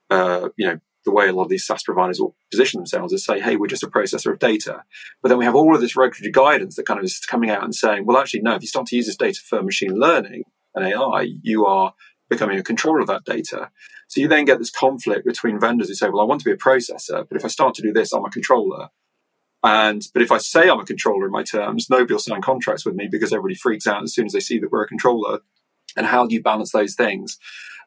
uh, 0.10 0.50
you 0.58 0.68
know 0.68 0.80
the 1.06 1.12
way 1.12 1.28
a 1.28 1.34
lot 1.34 1.44
of 1.44 1.50
these 1.50 1.66
SaaS 1.66 1.84
providers 1.84 2.20
will 2.20 2.36
position 2.52 2.80
themselves 2.80 3.13
is 3.13 3.26
say, 3.26 3.39
hey, 3.39 3.56
we're 3.56 3.68
just 3.68 3.84
a 3.84 3.88
processor 3.88 4.32
of 4.32 4.39
data. 4.39 4.84
But 5.22 5.30
then 5.30 5.38
we 5.38 5.46
have 5.46 5.56
all 5.56 5.76
of 5.76 5.82
this 5.82 5.98
regulatory 5.98 6.32
guidance 6.32 6.76
that 6.76 6.86
kind 6.86 6.98
of 6.98 7.04
is 7.04 7.20
coming 7.20 7.50
out 7.50 7.63
and 7.63 7.76
saying, 7.76 8.06
well, 8.06 8.18
actually, 8.18 8.42
no, 8.42 8.56
if 8.56 8.62
you 8.62 8.68
start 8.68 8.88
to 8.88 8.96
use 8.96 9.08
this 9.08 9.18
data 9.18 9.39
for 9.46 9.62
machine 9.62 9.96
learning 9.96 10.44
and 10.74 10.86
AI, 10.86 11.28
you 11.42 11.66
are 11.66 11.94
becoming 12.30 12.58
a 12.58 12.63
controller 12.63 13.02
of 13.02 13.08
that 13.08 13.26
data. 13.26 13.70
So 14.08 14.22
you 14.22 14.28
then 14.28 14.46
get 14.46 14.60
this 14.60 14.72
conflict 14.72 15.26
between 15.26 15.60
vendors 15.60 15.89
who 15.89 15.96
say, 15.96 16.10
well, 16.10 16.22
I 16.22 16.26
want 16.26 16.42
to 16.42 16.46
be 16.46 16.54
a 16.54 16.58
processor, 16.58 17.28
but 17.28 17.36
if 17.36 17.44
I 17.44 17.50
start 17.50 17.76
to 17.76 17.82
do 17.82 17.92
this, 17.92 18.13
I'm 18.13 18.26
a 18.26 18.30
controller. 18.30 18.89
And 19.63 20.06
but 20.13 20.21
if 20.21 20.32
I 20.32 20.39
say 20.39 20.69
I'm 20.69 20.80
a 20.80 20.86
controller 20.86 21.26
in 21.26 21.32
my 21.32 21.43
terms, 21.43 21.89
nobody 21.89 22.13
will 22.13 22.19
sign 22.19 22.41
contracts 22.41 22.86
with 22.86 22.95
me 22.95 23.08
because 23.10 23.32
everybody 23.32 23.56
freaks 23.56 23.88
out 23.88 24.04
as 24.04 24.13
soon 24.13 24.26
as 24.26 24.34
they 24.34 24.41
see 24.41 24.60
that 24.60 24.71
we're 24.71 24.84
a 24.84 24.88
controller. 24.88 25.39
And 25.95 26.08
how 26.08 26.28
do 26.28 26.36
you 26.36 26.41
balance 26.41 26.71
those 26.71 26.95
things? 26.95 27.38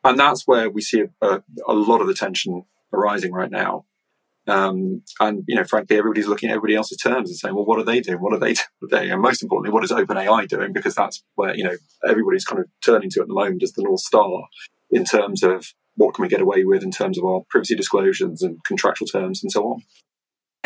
And 0.03 0.19
that's 0.19 0.47
where 0.47 0.71
we 0.71 0.81
see 0.81 1.05
a, 1.21 1.43
a 1.67 1.75
lot 1.75 2.01
of 2.01 2.07
the 2.07 2.15
tension 2.15 2.65
arising 2.93 3.33
right 3.33 3.51
now. 3.51 3.85
Um, 4.47 5.03
and 5.19 5.43
you 5.49 5.57
know, 5.57 5.65
frankly, 5.65 5.99
everybody's 5.99 6.29
looking 6.29 6.49
at 6.51 6.53
everybody 6.53 6.77
else's 6.77 6.99
terms 6.99 7.29
and 7.29 7.37
saying, 7.37 7.55
"Well, 7.55 7.65
what 7.65 7.81
are 7.81 7.85
they 7.85 8.01
doing? 8.01 8.21
What 8.21 8.33
are 8.33 8.39
they 8.39 8.55
doing?" 8.89 9.11
And 9.11 9.21
most 9.21 9.43
importantly, 9.43 9.75
what 9.75 9.85
is 9.85 9.91
OpenAI 9.91 10.49
doing? 10.49 10.73
Because 10.73 10.95
that's 10.95 11.25
where 11.35 11.55
you 11.55 11.65
know 11.65 11.77
everybody's 12.09 12.45
kind 12.45 12.61
of 12.61 12.69
turning 12.85 13.11
to 13.11 13.21
at 13.21 13.29
the 13.29 13.35
moment 13.35 13.63
as 13.65 13.73
the 13.73 13.83
north 13.83 14.01
star 14.01 14.45
in 14.91 15.05
terms 15.05 15.43
of 15.43 15.75
what 15.97 16.15
can 16.15 16.23
we 16.23 16.29
get 16.29 16.41
away 16.41 16.65
with 16.65 16.83
in 16.83 16.91
terms 16.91 17.19
of 17.19 17.25
our 17.25 17.43
privacy 17.51 17.75
disclosures 17.75 18.43
and 18.43 18.63
contractual 18.65 19.09
terms 19.09 19.43
and 19.43 19.51
so 19.51 19.65
on. 19.65 19.83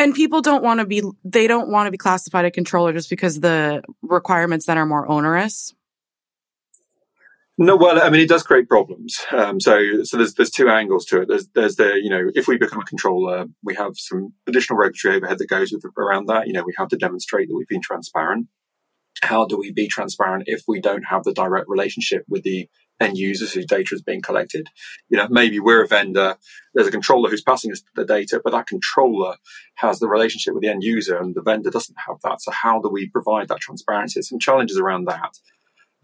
And 0.01 0.15
people 0.15 0.41
don't 0.41 0.65
want 0.65 0.81
to 0.81 0.87
be 0.87 1.03
they 1.25 1.47
don't 1.47 1.69
want 1.69 1.87
to 1.87 1.91
be 1.91 1.99
classified 1.99 2.47
a 2.47 2.51
controller 2.51 2.95
just 2.95 3.11
because 3.11 3.39
the 3.39 3.83
requirements 4.01 4.65
then 4.65 4.79
are 4.79 4.87
more 4.87 5.07
onerous. 5.07 5.75
No, 7.59 7.77
well, 7.77 8.01
I 8.03 8.09
mean, 8.09 8.23
it 8.23 8.29
does 8.31 8.43
create 8.43 8.67
problems. 8.67 9.19
Um, 9.31 9.61
so, 9.61 10.03
so 10.05 10.17
there's 10.17 10.33
there's 10.33 10.51
two 10.51 10.71
angles 10.71 11.05
to 11.07 11.21
it. 11.21 11.29
There's 11.29 11.49
there's 11.49 11.77
the 11.77 12.01
you 12.03 12.09
know, 12.09 12.31
if 12.35 12.49
we 12.49 12.57
become 12.57 12.81
a 12.81 12.85
controller, 12.85 13.45
we 13.63 13.75
have 13.75 13.93
some 13.97 14.33
additional 14.47 14.79
regulatory 14.79 15.17
overhead 15.17 15.37
that 15.37 15.51
goes 15.51 15.71
with 15.71 15.85
around 15.99 16.29
that. 16.29 16.47
You 16.47 16.55
know, 16.55 16.65
we 16.65 16.73
have 16.79 16.89
to 16.89 16.97
demonstrate 16.97 17.49
that 17.49 17.55
we've 17.55 17.69
been 17.69 17.83
transparent. 17.83 18.47
How 19.23 19.45
do 19.45 19.59
we 19.59 19.71
be 19.71 19.87
transparent 19.87 20.45
if 20.47 20.63
we 20.67 20.81
don't 20.81 21.03
have 21.03 21.25
the 21.25 21.35
direct 21.35 21.67
relationship 21.69 22.25
with 22.27 22.43
the 22.43 22.71
end 23.01 23.17
users 23.17 23.53
whose 23.53 23.67
data 23.67 23.95
is 23.95 24.03
being 24.03 24.23
collected? 24.23 24.69
You 25.09 25.19
know, 25.19 25.29
maybe 25.29 25.59
we're 25.59 25.83
a 25.83 25.89
vendor. 25.89 26.37
There's 26.75 26.87
a 26.87 26.93
controller 26.93 27.31
who's 27.31 27.43
passing 27.43 27.73
us 27.73 27.83
the 27.95 28.05
data, 28.05 28.41
but 28.43 28.53
that 28.53 28.67
controller 28.67 29.37
has 29.77 29.99
the 29.99 30.09
relationship 30.09 30.55
with 30.55 30.63
the 30.63 30.69
end 30.69 30.83
user, 30.83 31.17
and 31.17 31.35
the 31.35 31.43
vendor 31.43 31.71
doesn't 31.71 31.97
have 32.07 32.17
that. 32.23 32.43
So, 32.43 32.53
how 32.53 32.81
do 32.81 32.89
we 32.89 33.09
provide 33.09 33.49
that 33.49 33.61
transparency? 33.61 34.23
Some 34.23 34.39
challenges 34.39 34.79
around 34.79 35.07
that. 35.07 35.39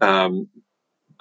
Um, 0.01 0.49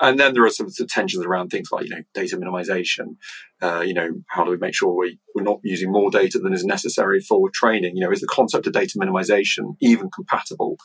and 0.01 0.19
then 0.19 0.35
there 0.35 0.45
are 0.45 0.51
some, 0.51 0.69
tensions 0.89 1.25
around 1.25 1.49
things 1.49 1.69
like 1.73 1.85
you 1.85 1.91
know 1.91 2.03
data 2.15 2.37
minimization. 2.37 3.17
Uh, 3.63 3.81
you 3.81 3.95
know, 3.95 4.11
how 4.29 4.45
do 4.45 4.51
we 4.51 4.57
make 4.57 4.75
sure 4.75 4.95
we, 4.95 5.19
we're 5.35 5.43
not 5.43 5.61
using 5.63 5.91
more 5.91 6.11
data 6.11 6.39
than 6.39 6.53
is 6.53 6.65
necessary 6.65 7.21
for 7.21 7.49
training? 7.53 7.97
You 7.97 8.05
know, 8.05 8.13
is 8.13 8.21
the 8.21 8.27
concept 8.27 8.67
of 8.67 8.73
data 8.73 8.99
minimization 8.99 9.77
even 9.81 10.11
compatible 10.11 10.77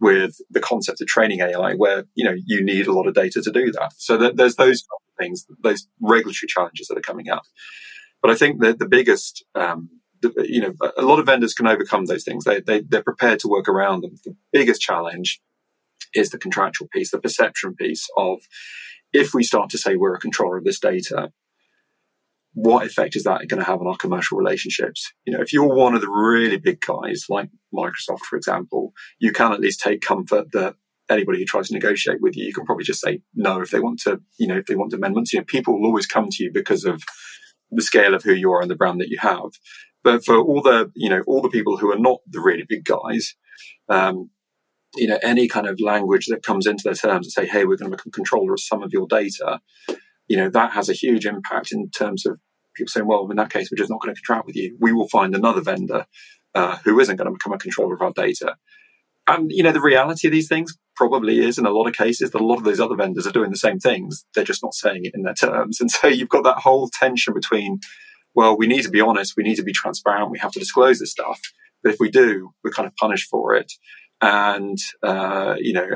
with 0.00 0.36
the 0.50 0.60
concept 0.60 1.00
of 1.00 1.06
training 1.06 1.40
AI, 1.40 1.74
where 1.74 2.04
you 2.14 2.24
know 2.24 2.34
you 2.46 2.64
need 2.64 2.86
a 2.86 2.92
lot 2.92 3.06
of 3.06 3.14
data 3.14 3.42
to 3.42 3.50
do 3.50 3.72
that? 3.72 3.92
So 3.96 4.16
that 4.16 4.36
there's 4.36 4.56
those 4.56 4.84
things, 5.18 5.46
those 5.62 5.86
regulatory 6.00 6.48
challenges 6.48 6.88
that 6.88 6.98
are 6.98 7.02
coming 7.02 7.28
up. 7.28 7.42
But 8.22 8.30
I 8.30 8.34
think 8.34 8.62
that 8.62 8.78
the 8.78 8.88
biggest 8.88 9.44
um, 9.54 9.90
you 10.38 10.60
know, 10.60 10.72
a 10.96 11.02
lot 11.02 11.18
of 11.18 11.26
vendors 11.26 11.54
can 11.54 11.66
overcome 11.66 12.06
those 12.06 12.24
things. 12.24 12.44
They, 12.44 12.60
they, 12.60 12.80
they're 12.80 13.02
prepared 13.02 13.40
to 13.40 13.48
work 13.48 13.68
around 13.68 14.02
them. 14.02 14.16
The 14.24 14.34
biggest 14.52 14.80
challenge 14.80 15.40
is 16.14 16.30
the 16.30 16.38
contractual 16.38 16.88
piece, 16.92 17.10
the 17.10 17.20
perception 17.20 17.74
piece 17.74 18.06
of 18.16 18.40
if 19.12 19.32
we 19.32 19.44
start 19.44 19.70
to 19.70 19.78
say 19.78 19.96
we're 19.96 20.14
a 20.14 20.20
controller 20.20 20.58
of 20.58 20.64
this 20.64 20.80
data, 20.80 21.30
what 22.52 22.86
effect 22.86 23.16
is 23.16 23.24
that 23.24 23.48
going 23.48 23.60
to 23.60 23.66
have 23.66 23.80
on 23.80 23.86
our 23.86 23.96
commercial 23.96 24.38
relationships? 24.38 25.12
You 25.24 25.32
know, 25.32 25.40
if 25.40 25.52
you're 25.52 25.74
one 25.74 25.94
of 25.94 26.00
the 26.00 26.08
really 26.08 26.56
big 26.56 26.80
guys 26.80 27.26
like 27.28 27.50
Microsoft, 27.74 28.20
for 28.28 28.36
example, 28.36 28.92
you 29.18 29.32
can 29.32 29.52
at 29.52 29.60
least 29.60 29.80
take 29.80 30.00
comfort 30.00 30.52
that 30.52 30.76
anybody 31.10 31.38
who 31.38 31.44
tries 31.44 31.68
to 31.68 31.74
negotiate 31.74 32.20
with 32.20 32.36
you, 32.36 32.46
you 32.46 32.52
can 32.52 32.64
probably 32.64 32.84
just 32.84 33.00
say 33.00 33.20
no 33.34 33.60
if 33.60 33.70
they 33.70 33.80
want 33.80 34.00
to, 34.00 34.20
you 34.38 34.46
know, 34.46 34.56
if 34.56 34.66
they 34.66 34.76
want 34.76 34.92
amendments. 34.92 35.32
You 35.32 35.40
know, 35.40 35.44
people 35.44 35.78
will 35.78 35.86
always 35.86 36.06
come 36.06 36.28
to 36.30 36.44
you 36.44 36.50
because 36.52 36.84
of 36.84 37.02
the 37.70 37.82
scale 37.82 38.14
of 38.14 38.22
who 38.22 38.32
you 38.32 38.52
are 38.52 38.62
and 38.62 38.70
the 38.70 38.76
brand 38.76 39.00
that 39.00 39.08
you 39.08 39.18
have. 39.20 39.50
But 40.04 40.24
for 40.24 40.36
all 40.36 40.62
the, 40.62 40.92
you 40.94 41.10
know, 41.10 41.22
all 41.26 41.40
the 41.40 41.48
people 41.48 41.76
who 41.76 41.90
are 41.90 41.98
not 41.98 42.18
the 42.28 42.40
really 42.40 42.64
big 42.68 42.84
guys, 42.84 43.34
um, 43.88 44.30
you 44.96 45.06
know, 45.06 45.18
any 45.22 45.48
kind 45.48 45.66
of 45.66 45.80
language 45.80 46.26
that 46.26 46.42
comes 46.42 46.66
into 46.66 46.84
their 46.84 46.94
terms 46.94 47.26
and 47.26 47.32
say, 47.32 47.46
hey, 47.46 47.64
we're 47.64 47.76
going 47.76 47.90
to 47.90 47.96
become 47.96 48.12
controller 48.12 48.52
of 48.52 48.60
some 48.60 48.82
of 48.82 48.92
your 48.92 49.06
data, 49.06 49.60
you 50.28 50.36
know, 50.36 50.48
that 50.50 50.72
has 50.72 50.88
a 50.88 50.94
huge 50.94 51.26
impact 51.26 51.72
in 51.72 51.90
terms 51.90 52.26
of 52.26 52.38
people 52.74 52.90
saying, 52.90 53.06
well, 53.06 53.28
in 53.30 53.36
that 53.36 53.50
case, 53.50 53.70
we're 53.70 53.78
just 53.78 53.90
not 53.90 54.00
going 54.00 54.14
to 54.14 54.20
contract 54.20 54.46
with 54.46 54.56
you. 54.56 54.76
We 54.80 54.92
will 54.92 55.08
find 55.08 55.34
another 55.34 55.60
vendor 55.60 56.06
uh, 56.54 56.76
who 56.84 56.98
isn't 57.00 57.16
going 57.16 57.26
to 57.26 57.32
become 57.32 57.52
a 57.52 57.58
controller 57.58 57.94
of 57.94 58.02
our 58.02 58.12
data. 58.12 58.56
And, 59.26 59.50
you 59.50 59.62
know, 59.62 59.72
the 59.72 59.80
reality 59.80 60.28
of 60.28 60.32
these 60.32 60.48
things 60.48 60.76
probably 60.96 61.38
is 61.38 61.58
in 61.58 61.66
a 61.66 61.70
lot 61.70 61.88
of 61.88 61.94
cases 61.94 62.30
that 62.30 62.40
a 62.40 62.46
lot 62.46 62.58
of 62.58 62.64
those 62.64 62.80
other 62.80 62.96
vendors 62.96 63.26
are 63.26 63.32
doing 63.32 63.50
the 63.50 63.56
same 63.56 63.78
things. 63.78 64.24
They're 64.34 64.44
just 64.44 64.62
not 64.62 64.74
saying 64.74 65.04
it 65.04 65.14
in 65.14 65.22
their 65.22 65.34
terms. 65.34 65.80
And 65.80 65.90
so 65.90 66.08
you've 66.08 66.28
got 66.28 66.44
that 66.44 66.58
whole 66.58 66.90
tension 66.92 67.32
between, 67.32 67.80
well, 68.34 68.56
we 68.56 68.66
need 68.66 68.82
to 68.82 68.90
be 68.90 69.00
honest, 69.00 69.34
we 69.36 69.42
need 69.42 69.56
to 69.56 69.62
be 69.62 69.72
transparent, 69.72 70.30
we 70.30 70.38
have 70.38 70.52
to 70.52 70.58
disclose 70.58 70.98
this 70.98 71.10
stuff. 71.10 71.40
But 71.82 71.94
if 71.94 72.00
we 72.00 72.10
do, 72.10 72.50
we're 72.62 72.70
kind 72.70 72.86
of 72.86 72.94
punished 72.96 73.28
for 73.28 73.54
it. 73.54 73.72
And, 74.26 74.78
uh, 75.02 75.56
you 75.58 75.74
know, 75.74 75.86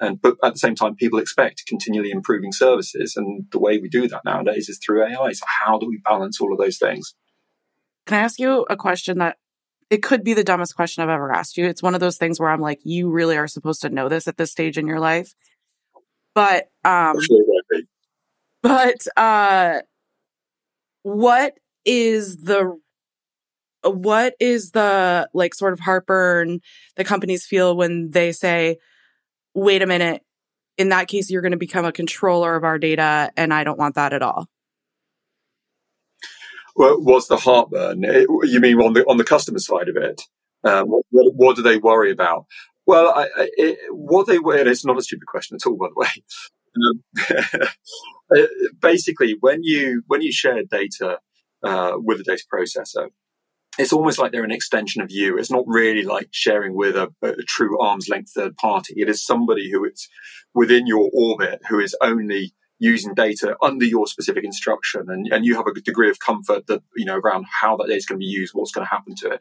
and, 0.00 0.18
but 0.18 0.36
at 0.42 0.54
the 0.54 0.58
same 0.58 0.74
time, 0.74 0.94
people 0.94 1.18
expect 1.18 1.66
continually 1.66 2.10
improving 2.10 2.50
services. 2.52 3.16
And 3.16 3.44
the 3.52 3.58
way 3.58 3.76
we 3.76 3.90
do 3.90 4.08
that 4.08 4.24
nowadays 4.24 4.70
is 4.70 4.78
through 4.78 5.04
AI. 5.04 5.32
So 5.32 5.44
how 5.62 5.78
do 5.78 5.86
we 5.86 6.00
balance 6.02 6.40
all 6.40 6.54
of 6.54 6.58
those 6.58 6.78
things? 6.78 7.14
Can 8.06 8.16
I 8.16 8.22
ask 8.22 8.38
you 8.38 8.64
a 8.70 8.76
question 8.76 9.18
that 9.18 9.36
it 9.90 10.02
could 10.02 10.24
be 10.24 10.32
the 10.32 10.42
dumbest 10.42 10.74
question 10.74 11.02
I've 11.02 11.10
ever 11.10 11.30
asked 11.30 11.58
you. 11.58 11.66
It's 11.66 11.82
one 11.82 11.94
of 11.94 12.00
those 12.00 12.16
things 12.16 12.40
where 12.40 12.48
I'm 12.48 12.62
like, 12.62 12.80
you 12.82 13.10
really 13.10 13.36
are 13.36 13.46
supposed 13.46 13.82
to 13.82 13.90
know 13.90 14.08
this 14.08 14.26
at 14.26 14.38
this 14.38 14.50
stage 14.50 14.78
in 14.78 14.86
your 14.86 14.98
life. 14.98 15.34
But 16.34 16.70
um 16.82 17.16
but 18.62 19.06
uh 19.18 19.80
what 21.02 21.58
is 21.84 22.38
the 22.38 22.78
what 23.90 24.34
is 24.40 24.70
the 24.70 25.28
like 25.34 25.54
sort 25.54 25.72
of 25.72 25.80
heartburn 25.80 26.60
the 26.96 27.04
companies 27.04 27.44
feel 27.46 27.76
when 27.76 28.10
they 28.10 28.32
say, 28.32 28.78
wait 29.54 29.82
a 29.82 29.86
minute, 29.86 30.22
in 30.78 30.90
that 30.90 31.08
case, 31.08 31.30
you're 31.30 31.42
going 31.42 31.52
to 31.52 31.58
become 31.58 31.84
a 31.84 31.92
controller 31.92 32.54
of 32.54 32.64
our 32.64 32.78
data, 32.78 33.30
and 33.36 33.52
I 33.52 33.64
don't 33.64 33.78
want 33.78 33.94
that 33.94 34.12
at 34.12 34.22
all? 34.22 34.48
was 36.78 37.28
the 37.28 37.36
heartburn? 37.36 38.02
You 38.02 38.60
mean 38.60 38.78
on 38.80 38.92
the 38.92 39.04
on 39.06 39.16
the 39.16 39.24
customer 39.24 39.58
side 39.58 39.88
of 39.88 39.96
it? 39.96 40.20
Um, 40.64 40.88
what, 40.88 41.34
what, 41.34 41.56
do 41.56 41.62
they 41.62 41.78
worry 41.78 42.10
about? 42.10 42.46
Well, 42.86 43.12
I, 43.14 43.22
I, 43.24 43.48
it, 43.56 43.78
what 43.90 44.26
they 44.26 44.38
were, 44.38 44.56
it's 44.56 44.84
not 44.84 44.98
a 44.98 45.02
stupid 45.02 45.26
question 45.26 45.56
at 45.56 45.66
all, 45.66 45.76
by 45.76 45.86
the 45.88 45.94
way. 45.94 46.08
Um, 46.76 47.68
uh, 48.36 48.46
basically, 48.80 49.36
when 49.40 49.62
you 49.62 50.02
when 50.06 50.22
you 50.22 50.32
share 50.32 50.62
data 50.64 51.18
uh, 51.62 51.92
with 51.96 52.20
a 52.20 52.24
data 52.24 52.44
processor, 52.52 53.08
it's 53.78 53.92
almost 53.92 54.18
like 54.18 54.32
they're 54.32 54.44
an 54.44 54.50
extension 54.50 55.02
of 55.02 55.10
you. 55.10 55.36
It's 55.38 55.50
not 55.50 55.64
really 55.66 56.02
like 56.02 56.28
sharing 56.30 56.74
with 56.74 56.96
a, 56.96 57.12
a, 57.22 57.42
true 57.42 57.80
arm's 57.80 58.08
length 58.08 58.32
third 58.34 58.56
party. 58.56 58.94
It 58.96 59.08
is 59.08 59.24
somebody 59.24 59.70
who 59.70 59.84
is 59.84 60.08
within 60.54 60.86
your 60.86 61.10
orbit 61.12 61.60
who 61.68 61.78
is 61.78 61.96
only 62.00 62.54
using 62.78 63.14
data 63.14 63.56
under 63.62 63.84
your 63.84 64.06
specific 64.06 64.44
instruction 64.44 65.06
and, 65.08 65.26
and 65.32 65.44
you 65.44 65.56
have 65.56 65.66
a 65.66 65.80
degree 65.80 66.10
of 66.10 66.18
comfort 66.18 66.66
that, 66.66 66.82
you 66.94 67.04
know, 67.04 67.16
around 67.16 67.46
how 67.60 67.76
that 67.76 67.86
data 67.86 67.96
is 67.96 68.06
going 68.06 68.18
to 68.18 68.24
be 68.24 68.26
used, 68.26 68.52
what's 68.54 68.72
going 68.72 68.86
to 68.86 68.90
happen 68.90 69.14
to 69.14 69.30
it. 69.30 69.40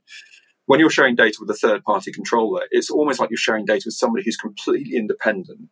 When 0.65 0.79
you're 0.79 0.89
sharing 0.89 1.15
data 1.15 1.37
with 1.39 1.49
a 1.49 1.53
third 1.53 1.83
party 1.83 2.11
controller, 2.11 2.63
it's 2.71 2.89
almost 2.89 3.19
like 3.19 3.29
you're 3.29 3.37
sharing 3.37 3.65
data 3.65 3.83
with 3.85 3.95
somebody 3.95 4.23
who's 4.23 4.37
completely 4.37 4.95
independent. 4.95 5.69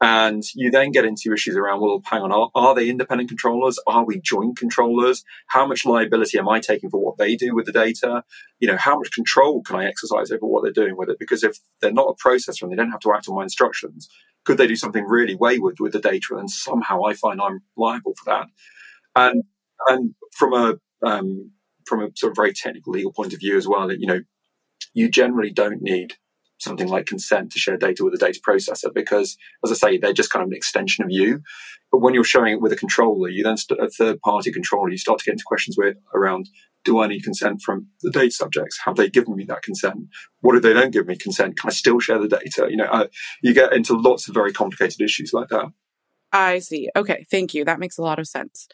And 0.00 0.42
you 0.54 0.70
then 0.70 0.92
get 0.92 1.06
into 1.06 1.32
issues 1.32 1.56
around, 1.56 1.80
well, 1.80 2.02
hang 2.04 2.20
on, 2.20 2.30
are, 2.30 2.50
are 2.54 2.74
they 2.74 2.90
independent 2.90 3.30
controllers? 3.30 3.78
Are 3.86 4.04
we 4.04 4.20
joint 4.20 4.58
controllers? 4.58 5.24
How 5.46 5.66
much 5.66 5.86
liability 5.86 6.38
am 6.38 6.50
I 6.50 6.60
taking 6.60 6.90
for 6.90 7.02
what 7.02 7.16
they 7.16 7.34
do 7.34 7.54
with 7.54 7.64
the 7.64 7.72
data? 7.72 8.22
You 8.60 8.68
know, 8.68 8.76
how 8.76 8.98
much 8.98 9.10
control 9.10 9.62
can 9.62 9.76
I 9.76 9.86
exercise 9.86 10.30
over 10.30 10.44
what 10.46 10.62
they're 10.62 10.72
doing 10.72 10.98
with 10.98 11.08
it? 11.08 11.18
Because 11.18 11.42
if 11.42 11.58
they're 11.80 11.92
not 11.92 12.14
a 12.14 12.28
processor 12.28 12.62
and 12.62 12.72
they 12.72 12.76
don't 12.76 12.90
have 12.90 13.00
to 13.00 13.12
act 13.14 13.26
on 13.28 13.36
my 13.36 13.42
instructions, 13.42 14.08
could 14.44 14.58
they 14.58 14.66
do 14.66 14.76
something 14.76 15.04
really 15.04 15.34
wayward 15.34 15.76
with 15.80 15.92
the 15.92 15.98
data 15.98 16.36
and 16.36 16.50
somehow 16.50 17.04
I 17.04 17.14
find 17.14 17.40
I'm 17.40 17.62
liable 17.76 18.14
for 18.22 18.30
that? 18.30 18.46
And 19.16 19.44
and 19.88 20.14
from 20.32 20.52
a 20.52 20.74
um, 21.02 21.52
from 21.86 22.02
a 22.02 22.10
sort 22.14 22.32
of 22.32 22.36
very 22.36 22.52
technical 22.52 22.92
legal 22.92 23.12
point 23.12 23.32
of 23.32 23.40
view 23.40 23.56
as 23.56 23.66
well, 23.66 23.90
you 23.92 24.06
know, 24.06 24.20
you 24.96 25.10
generally 25.10 25.50
don't 25.50 25.82
need 25.82 26.14
something 26.58 26.88
like 26.88 27.04
consent 27.04 27.52
to 27.52 27.58
share 27.58 27.76
data 27.76 28.02
with 28.02 28.14
a 28.14 28.16
data 28.16 28.40
processor 28.40 28.92
because, 28.92 29.36
as 29.62 29.70
I 29.70 29.74
say, 29.74 29.98
they're 29.98 30.14
just 30.14 30.30
kind 30.30 30.42
of 30.42 30.48
an 30.48 30.56
extension 30.56 31.04
of 31.04 31.10
you. 31.10 31.42
But 31.92 32.00
when 32.00 32.14
you're 32.14 32.24
showing 32.24 32.54
it 32.54 32.62
with 32.62 32.72
a 32.72 32.76
controller, 32.76 33.28
you 33.28 33.44
then 33.44 33.58
st- 33.58 33.78
a 33.78 33.90
third 33.90 34.22
party 34.22 34.50
controller, 34.50 34.88
you 34.88 34.96
start 34.96 35.18
to 35.18 35.24
get 35.26 35.32
into 35.32 35.44
questions 35.46 35.76
where 35.76 35.96
around 36.14 36.48
do 36.82 36.98
I 36.98 37.08
need 37.08 37.24
consent 37.24 37.60
from 37.60 37.88
the 38.00 38.10
data 38.10 38.30
subjects? 38.30 38.78
Have 38.86 38.96
they 38.96 39.10
given 39.10 39.36
me 39.36 39.44
that 39.44 39.62
consent? 39.62 40.06
What 40.40 40.56
if 40.56 40.62
they 40.62 40.72
don't 40.72 40.92
give 40.92 41.06
me 41.06 41.16
consent? 41.16 41.60
Can 41.60 41.68
I 41.68 41.74
still 41.74 42.00
share 42.00 42.18
the 42.18 42.28
data? 42.28 42.66
You 42.70 42.78
know, 42.78 42.84
uh, 42.84 43.08
you 43.42 43.52
get 43.52 43.74
into 43.74 43.94
lots 43.94 44.26
of 44.26 44.34
very 44.34 44.52
complicated 44.54 45.02
issues 45.02 45.34
like 45.34 45.48
that. 45.48 45.66
I 46.32 46.60
see. 46.60 46.88
Okay, 46.96 47.26
thank 47.30 47.52
you. 47.52 47.66
That 47.66 47.80
makes 47.80 47.98
a 47.98 48.02
lot 48.02 48.18
of 48.18 48.26
sense. 48.26 48.66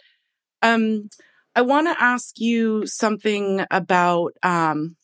Um, 0.62 1.08
I 1.56 1.62
want 1.62 1.88
to 1.88 2.00
ask 2.00 2.38
you 2.38 2.86
something 2.86 3.66
about. 3.72 4.34
Um, 4.44 4.96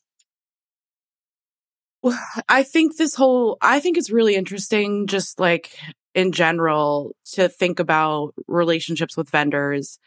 I 2.48 2.62
think 2.62 2.96
this 2.96 3.14
whole. 3.14 3.58
I 3.61 3.80
think 3.80 3.96
it's 3.96 4.11
really 4.11 4.34
interesting, 4.34 5.06
just 5.06 5.40
like 5.40 5.76
in 6.14 6.32
general, 6.32 7.14
to 7.32 7.48
think 7.48 7.80
about 7.80 8.34
relationships 8.46 9.16
with 9.16 9.30
vendors. 9.30 9.98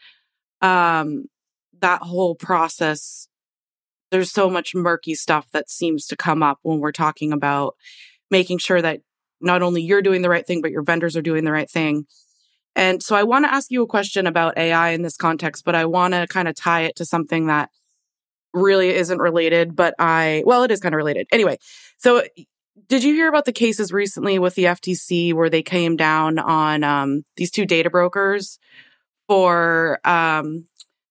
Um, 0.60 1.26
that 1.80 2.02
whole 2.02 2.34
process, 2.34 3.28
there's 4.10 4.30
so 4.30 4.48
much 4.48 4.74
murky 4.74 5.14
stuff 5.14 5.48
that 5.52 5.70
seems 5.70 6.06
to 6.06 6.16
come 6.16 6.42
up 6.42 6.58
when 6.62 6.78
we're 6.78 6.92
talking 6.92 7.32
about 7.32 7.74
making 8.30 8.58
sure 8.58 8.80
that 8.80 9.00
not 9.40 9.62
only 9.62 9.82
you're 9.82 10.02
doing 10.02 10.22
the 10.22 10.30
right 10.30 10.46
thing, 10.46 10.62
but 10.62 10.70
your 10.70 10.82
vendors 10.82 11.16
are 11.16 11.22
doing 11.22 11.44
the 11.44 11.52
right 11.52 11.68
thing. 11.68 12.06
And 12.74 13.02
so 13.02 13.16
I 13.16 13.24
want 13.24 13.44
to 13.44 13.52
ask 13.52 13.70
you 13.70 13.82
a 13.82 13.86
question 13.86 14.26
about 14.26 14.56
AI 14.56 14.90
in 14.90 15.02
this 15.02 15.16
context, 15.16 15.64
but 15.64 15.74
I 15.74 15.84
want 15.84 16.14
to 16.14 16.26
kind 16.28 16.48
of 16.48 16.54
tie 16.54 16.82
it 16.82 16.96
to 16.96 17.04
something 17.04 17.48
that 17.48 17.70
really 18.54 18.90
isn't 18.90 19.18
related, 19.18 19.74
but 19.74 19.94
I, 19.98 20.42
well, 20.46 20.62
it 20.62 20.70
is 20.70 20.80
kind 20.80 20.94
of 20.94 20.98
related. 20.98 21.26
Anyway, 21.32 21.58
so 21.98 22.22
did 22.88 23.04
you 23.04 23.14
hear 23.14 23.28
about 23.28 23.44
the 23.44 23.52
cases 23.52 23.92
recently 23.92 24.38
with 24.38 24.54
the 24.54 24.64
FTC 24.64 25.32
where 25.34 25.50
they 25.50 25.62
came 25.62 25.96
down 25.96 26.38
on 26.38 26.84
um, 26.84 27.24
these 27.36 27.50
two 27.50 27.66
data 27.66 27.90
brokers 27.90 28.58
for 29.28 29.98
um, 30.04 30.66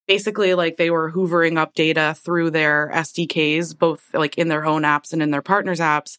basically 0.06 0.54
like 0.54 0.76
they 0.76 0.90
were 0.90 1.12
hoovering 1.12 1.58
up 1.58 1.74
data 1.74 2.14
through 2.18 2.50
their 2.50 2.90
SDKs, 2.94 3.78
both 3.78 4.02
like 4.12 4.38
in 4.38 4.48
their 4.48 4.64
own 4.64 4.82
apps 4.82 5.12
and 5.12 5.22
in 5.22 5.30
their 5.30 5.42
partners' 5.42 5.80
apps. 5.80 6.18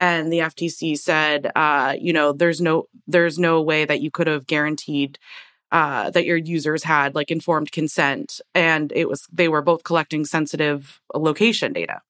And 0.00 0.32
the 0.32 0.40
FTC 0.40 0.98
said, 0.98 1.50
uh, 1.54 1.94
you 1.98 2.12
know, 2.12 2.32
there's 2.32 2.60
no 2.60 2.86
there's 3.06 3.38
no 3.38 3.62
way 3.62 3.84
that 3.84 4.00
you 4.00 4.10
could 4.10 4.26
have 4.26 4.46
guaranteed 4.46 5.18
uh, 5.72 6.10
that 6.10 6.24
your 6.24 6.36
users 6.36 6.84
had 6.84 7.14
like 7.14 7.30
informed 7.30 7.72
consent, 7.72 8.40
and 8.54 8.92
it 8.94 9.08
was 9.08 9.26
they 9.32 9.48
were 9.48 9.62
both 9.62 9.82
collecting 9.82 10.24
sensitive 10.24 11.00
location 11.14 11.72
data. 11.72 12.00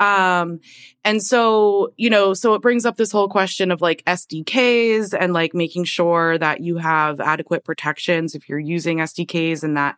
Um, 0.00 0.60
and 1.04 1.22
so, 1.22 1.92
you 1.96 2.10
know, 2.10 2.34
so 2.34 2.54
it 2.54 2.62
brings 2.62 2.84
up 2.84 2.96
this 2.96 3.12
whole 3.12 3.28
question 3.28 3.70
of 3.70 3.80
like 3.80 4.04
SDKs 4.04 5.16
and 5.18 5.32
like 5.32 5.54
making 5.54 5.84
sure 5.84 6.36
that 6.38 6.60
you 6.60 6.78
have 6.78 7.20
adequate 7.20 7.64
protections 7.64 8.34
if 8.34 8.48
you're 8.48 8.58
using 8.58 8.98
SDKs 8.98 9.62
and 9.62 9.76
that 9.76 9.96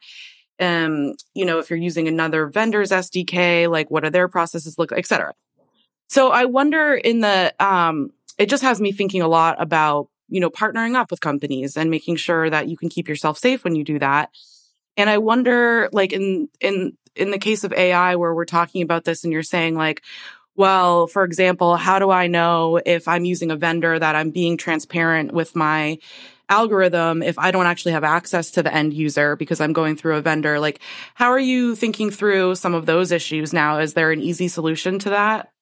um, 0.58 1.14
you 1.34 1.44
know, 1.44 1.58
if 1.58 1.70
you're 1.70 1.78
using 1.78 2.08
another 2.08 2.46
vendor's 2.46 2.90
SDK, 2.90 3.70
like 3.70 3.90
what 3.90 4.04
are 4.04 4.10
their 4.10 4.28
processes 4.28 4.78
look, 4.78 4.92
et 4.92 5.06
cetera. 5.06 5.34
So 6.08 6.30
I 6.30 6.44
wonder 6.44 6.94
in 6.94 7.20
the, 7.20 7.52
um, 7.58 8.10
it 8.38 8.48
just 8.48 8.62
has 8.62 8.80
me 8.80 8.92
thinking 8.92 9.22
a 9.22 9.28
lot 9.28 9.60
about, 9.60 10.08
you 10.28 10.40
know, 10.40 10.50
partnering 10.50 10.94
up 10.94 11.10
with 11.10 11.20
companies 11.20 11.76
and 11.76 11.90
making 11.90 12.16
sure 12.16 12.48
that 12.50 12.68
you 12.68 12.76
can 12.76 12.88
keep 12.88 13.08
yourself 13.08 13.38
safe 13.38 13.64
when 13.64 13.76
you 13.76 13.84
do 13.84 13.98
that. 13.98 14.30
And 14.96 15.10
I 15.10 15.18
wonder, 15.18 15.88
like 15.92 16.12
in, 16.12 16.48
in, 16.60 16.96
in 17.14 17.30
the 17.30 17.38
case 17.38 17.64
of 17.64 17.72
AI 17.72 18.16
where 18.16 18.34
we're 18.34 18.44
talking 18.44 18.82
about 18.82 19.04
this 19.04 19.24
and 19.24 19.32
you're 19.32 19.42
saying 19.42 19.74
like, 19.74 20.02
well, 20.56 21.06
for 21.06 21.24
example, 21.24 21.76
how 21.76 21.98
do 21.98 22.10
I 22.10 22.28
know 22.28 22.80
if 22.84 23.08
I'm 23.08 23.24
using 23.24 23.50
a 23.50 23.56
vendor 23.56 23.98
that 23.98 24.16
I'm 24.16 24.30
being 24.30 24.56
transparent 24.56 25.32
with 25.32 25.54
my 25.54 25.98
algorithm 26.48 27.22
if 27.22 27.38
I 27.38 27.50
don't 27.50 27.66
actually 27.66 27.92
have 27.92 28.04
access 28.04 28.52
to 28.52 28.62
the 28.62 28.72
end 28.72 28.94
user 28.94 29.36
because 29.36 29.60
I'm 29.60 29.74
going 29.74 29.96
through 29.96 30.16
a 30.16 30.22
vendor? 30.22 30.58
Like, 30.58 30.80
how 31.14 31.30
are 31.30 31.38
you 31.38 31.76
thinking 31.76 32.10
through 32.10 32.54
some 32.54 32.72
of 32.72 32.86
those 32.86 33.12
issues 33.12 33.52
now? 33.52 33.78
Is 33.80 33.92
there 33.92 34.12
an 34.12 34.20
easy 34.20 34.48
solution 34.48 34.98
to 35.00 35.10
that? 35.10 35.52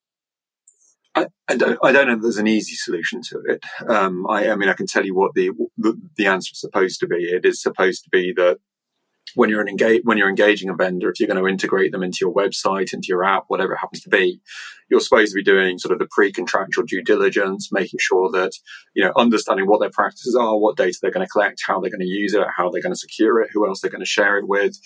I, 1.14 1.26
I, 1.48 1.56
don't. 1.56 1.78
I 1.82 1.92
don't 1.92 2.08
know. 2.08 2.18
There's 2.20 2.38
an 2.38 2.46
easy 2.46 2.74
solution 2.74 3.20
to 3.30 3.42
it. 3.46 3.64
Um, 3.88 4.26
I, 4.28 4.50
I, 4.50 4.56
mean, 4.56 4.68
I 4.68 4.74
can 4.74 4.86
tell 4.86 5.04
you 5.04 5.14
what 5.14 5.34
the, 5.34 5.50
the, 5.76 6.00
the 6.16 6.26
answer 6.26 6.50
is 6.52 6.60
supposed 6.60 7.00
to 7.00 7.06
be. 7.06 7.24
It 7.24 7.44
is 7.44 7.62
supposed 7.62 8.04
to 8.04 8.10
be 8.10 8.32
that 8.36 8.58
when 9.34 9.50
you're 9.50 9.66
engage 9.66 10.02
when 10.04 10.18
you're 10.18 10.28
engaging 10.28 10.68
a 10.68 10.74
vendor, 10.74 11.10
if 11.10 11.18
you're 11.18 11.28
going 11.28 11.42
to 11.42 11.48
integrate 11.48 11.92
them 11.92 12.02
into 12.02 12.18
your 12.20 12.34
website, 12.34 12.92
into 12.92 13.08
your 13.08 13.24
app, 13.24 13.44
whatever 13.48 13.74
it 13.74 13.78
happens 13.78 14.02
to 14.02 14.08
be, 14.08 14.40
you're 14.88 15.00
supposed 15.00 15.32
to 15.32 15.36
be 15.36 15.42
doing 15.42 15.78
sort 15.78 15.92
of 15.92 15.98
the 15.98 16.08
pre-contractual 16.10 16.84
due 16.84 17.02
diligence, 17.02 17.70
making 17.72 17.98
sure 18.00 18.30
that 18.30 18.52
you 18.94 19.04
know 19.04 19.12
understanding 19.16 19.66
what 19.66 19.80
their 19.80 19.90
practices 19.90 20.36
are, 20.36 20.58
what 20.58 20.76
data 20.76 20.98
they're 21.00 21.10
going 21.10 21.26
to 21.26 21.30
collect, 21.30 21.62
how 21.66 21.80
they're 21.80 21.90
going 21.90 22.00
to 22.00 22.06
use 22.06 22.34
it, 22.34 22.46
how 22.56 22.70
they're 22.70 22.82
going 22.82 22.92
to 22.92 22.98
secure 22.98 23.40
it, 23.40 23.50
who 23.52 23.66
else 23.66 23.80
they're 23.80 23.90
going 23.90 24.00
to 24.00 24.06
share 24.06 24.38
it 24.38 24.48
with. 24.48 24.78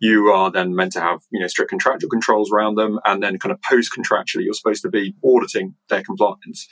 You 0.00 0.32
are 0.32 0.50
then 0.50 0.74
meant 0.74 0.92
to 0.92 1.00
have 1.00 1.20
you 1.30 1.40
know 1.40 1.46
strict 1.46 1.70
contractual 1.70 2.10
controls 2.10 2.50
around 2.50 2.76
them, 2.76 2.98
and 3.04 3.22
then 3.22 3.38
kind 3.38 3.52
of 3.52 3.62
post-contractually, 3.62 4.44
you're 4.44 4.54
supposed 4.54 4.82
to 4.82 4.90
be 4.90 5.14
auditing 5.24 5.74
their 5.88 6.02
compliance. 6.02 6.66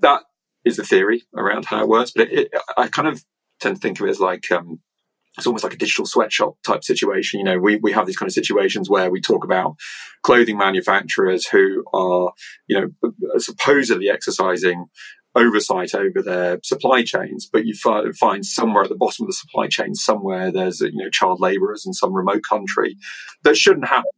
That 0.00 0.22
is 0.64 0.76
the 0.76 0.84
theory 0.84 1.22
around 1.36 1.64
how 1.66 1.82
it 1.82 1.88
works, 1.88 2.12
but 2.14 2.28
it, 2.28 2.50
it, 2.52 2.62
I 2.76 2.88
kind 2.88 3.08
of 3.08 3.24
tend 3.60 3.76
to 3.76 3.80
think 3.80 4.00
of 4.00 4.06
it 4.06 4.10
as 4.10 4.20
like 4.20 4.50
um, 4.50 4.80
it's 5.40 5.46
almost 5.46 5.64
like 5.64 5.74
a 5.74 5.78
digital 5.78 6.06
sweatshop 6.06 6.56
type 6.66 6.84
situation. 6.84 7.40
You 7.40 7.44
know, 7.44 7.58
we, 7.58 7.76
we 7.76 7.92
have 7.92 8.06
these 8.06 8.16
kind 8.16 8.28
of 8.28 8.34
situations 8.34 8.88
where 8.88 9.10
we 9.10 9.20
talk 9.20 9.42
about 9.42 9.76
clothing 10.22 10.58
manufacturers 10.58 11.46
who 11.46 11.82
are, 11.92 12.32
you 12.68 12.78
know, 12.78 13.12
supposedly 13.38 14.10
exercising 14.10 14.86
oversight 15.34 15.94
over 15.94 16.22
their 16.22 16.58
supply 16.62 17.02
chains, 17.02 17.48
but 17.50 17.64
you 17.64 17.74
find 17.74 18.44
somewhere 18.44 18.82
at 18.82 18.88
the 18.88 18.96
bottom 18.96 19.24
of 19.24 19.28
the 19.28 19.32
supply 19.32 19.68
chain, 19.68 19.94
somewhere 19.94 20.52
there's, 20.52 20.80
you 20.80 20.92
know, 20.92 21.10
child 21.10 21.40
laborers 21.40 21.86
in 21.86 21.92
some 21.92 22.12
remote 22.12 22.42
country 22.48 22.96
that 23.44 23.56
shouldn't 23.56 23.88
happen. 23.88 24.10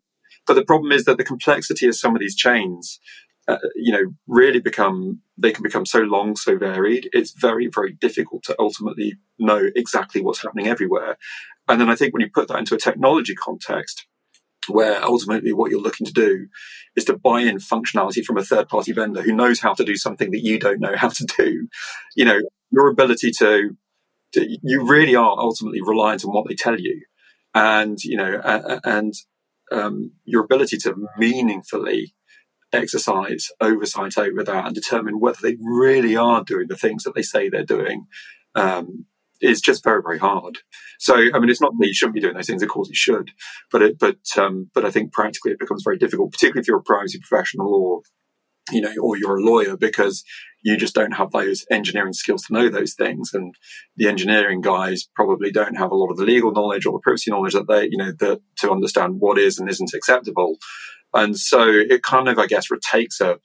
But 0.46 0.54
the 0.54 0.64
problem 0.64 0.90
is 0.90 1.04
that 1.04 1.18
the 1.18 1.24
complexity 1.24 1.86
of 1.86 1.94
some 1.94 2.16
of 2.16 2.20
these 2.20 2.34
chains 2.34 2.98
uh, 3.52 3.68
you 3.74 3.92
know, 3.92 4.12
really 4.26 4.60
become, 4.60 5.20
they 5.36 5.52
can 5.52 5.62
become 5.62 5.86
so 5.86 6.00
long, 6.00 6.36
so 6.36 6.56
varied. 6.56 7.08
It's 7.12 7.32
very, 7.32 7.66
very 7.66 7.92
difficult 7.92 8.42
to 8.44 8.56
ultimately 8.58 9.14
know 9.38 9.70
exactly 9.74 10.22
what's 10.22 10.42
happening 10.42 10.68
everywhere. 10.68 11.16
And 11.68 11.80
then 11.80 11.90
I 11.90 11.96
think 11.96 12.12
when 12.12 12.22
you 12.22 12.30
put 12.32 12.48
that 12.48 12.58
into 12.58 12.74
a 12.74 12.78
technology 12.78 13.34
context, 13.34 14.06
where 14.68 15.02
ultimately 15.02 15.52
what 15.52 15.70
you're 15.70 15.80
looking 15.80 16.06
to 16.06 16.12
do 16.12 16.46
is 16.94 17.04
to 17.06 17.16
buy 17.16 17.40
in 17.40 17.58
functionality 17.58 18.24
from 18.24 18.38
a 18.38 18.44
third 18.44 18.68
party 18.68 18.92
vendor 18.92 19.22
who 19.22 19.34
knows 19.34 19.60
how 19.60 19.74
to 19.74 19.84
do 19.84 19.96
something 19.96 20.30
that 20.30 20.44
you 20.44 20.58
don't 20.58 20.80
know 20.80 20.96
how 20.96 21.08
to 21.08 21.26
do, 21.36 21.68
you 22.14 22.24
know, 22.24 22.40
your 22.70 22.88
ability 22.88 23.32
to, 23.32 23.76
to 24.32 24.58
you 24.62 24.86
really 24.86 25.16
are 25.16 25.38
ultimately 25.38 25.80
reliant 25.82 26.24
on 26.24 26.32
what 26.32 26.46
they 26.48 26.54
tell 26.54 26.78
you. 26.78 27.02
And, 27.54 28.02
you 28.02 28.16
know, 28.16 28.40
and, 28.84 29.14
um, 29.72 30.12
your 30.24 30.44
ability 30.44 30.76
to 30.78 30.94
meaningfully 31.18 32.14
exercise 32.72 33.48
oversight 33.60 34.16
over 34.18 34.42
that 34.42 34.66
and 34.66 34.74
determine 34.74 35.20
whether 35.20 35.38
they 35.42 35.56
really 35.60 36.16
are 36.16 36.42
doing 36.44 36.66
the 36.68 36.76
things 36.76 37.04
that 37.04 37.14
they 37.14 37.22
say 37.22 37.48
they're 37.48 37.64
doing 37.64 38.06
um, 38.54 39.06
is 39.40 39.60
just 39.60 39.84
very 39.84 40.02
very 40.02 40.18
hard. 40.18 40.58
So 40.98 41.14
I 41.14 41.38
mean, 41.38 41.50
it's 41.50 41.60
not 41.60 41.72
that 41.78 41.86
you 41.86 41.94
shouldn't 41.94 42.14
be 42.14 42.20
doing 42.20 42.34
those 42.34 42.46
things; 42.46 42.62
of 42.62 42.68
course 42.68 42.88
you 42.88 42.94
should, 42.94 43.30
but 43.70 43.82
it, 43.82 43.98
but 43.98 44.18
um, 44.36 44.70
but 44.74 44.84
I 44.84 44.90
think 44.90 45.12
practically 45.12 45.52
it 45.52 45.58
becomes 45.58 45.82
very 45.84 45.98
difficult, 45.98 46.32
particularly 46.32 46.60
if 46.60 46.68
you're 46.68 46.78
a 46.78 46.82
privacy 46.82 47.18
professional 47.18 47.74
or 47.74 48.02
you 48.70 48.80
know, 48.80 48.94
or 49.02 49.16
you're 49.16 49.38
a 49.38 49.42
lawyer 49.42 49.76
because 49.76 50.24
you 50.62 50.76
just 50.76 50.94
don't 50.94 51.12
have 51.12 51.32
those 51.32 51.64
engineering 51.70 52.12
skills 52.12 52.42
to 52.42 52.52
know 52.52 52.68
those 52.68 52.94
things. 52.94 53.30
And 53.34 53.54
the 53.96 54.08
engineering 54.08 54.60
guys 54.60 55.08
probably 55.14 55.50
don't 55.50 55.76
have 55.76 55.90
a 55.90 55.96
lot 55.96 56.10
of 56.10 56.16
the 56.16 56.24
legal 56.24 56.52
knowledge 56.52 56.86
or 56.86 56.92
the 56.92 57.00
privacy 57.02 57.30
knowledge 57.30 57.54
that 57.54 57.66
they, 57.66 57.88
you 57.90 57.96
know, 57.96 58.12
that 58.20 58.40
to 58.58 58.70
understand 58.70 59.16
what 59.18 59.38
is 59.38 59.58
and 59.58 59.68
isn't 59.68 59.94
acceptable. 59.94 60.56
And 61.12 61.36
so 61.36 61.68
it 61.68 62.02
kind 62.02 62.28
of, 62.28 62.38
I 62.38 62.46
guess, 62.46 62.68
takes 62.90 63.20
a, 63.20 63.38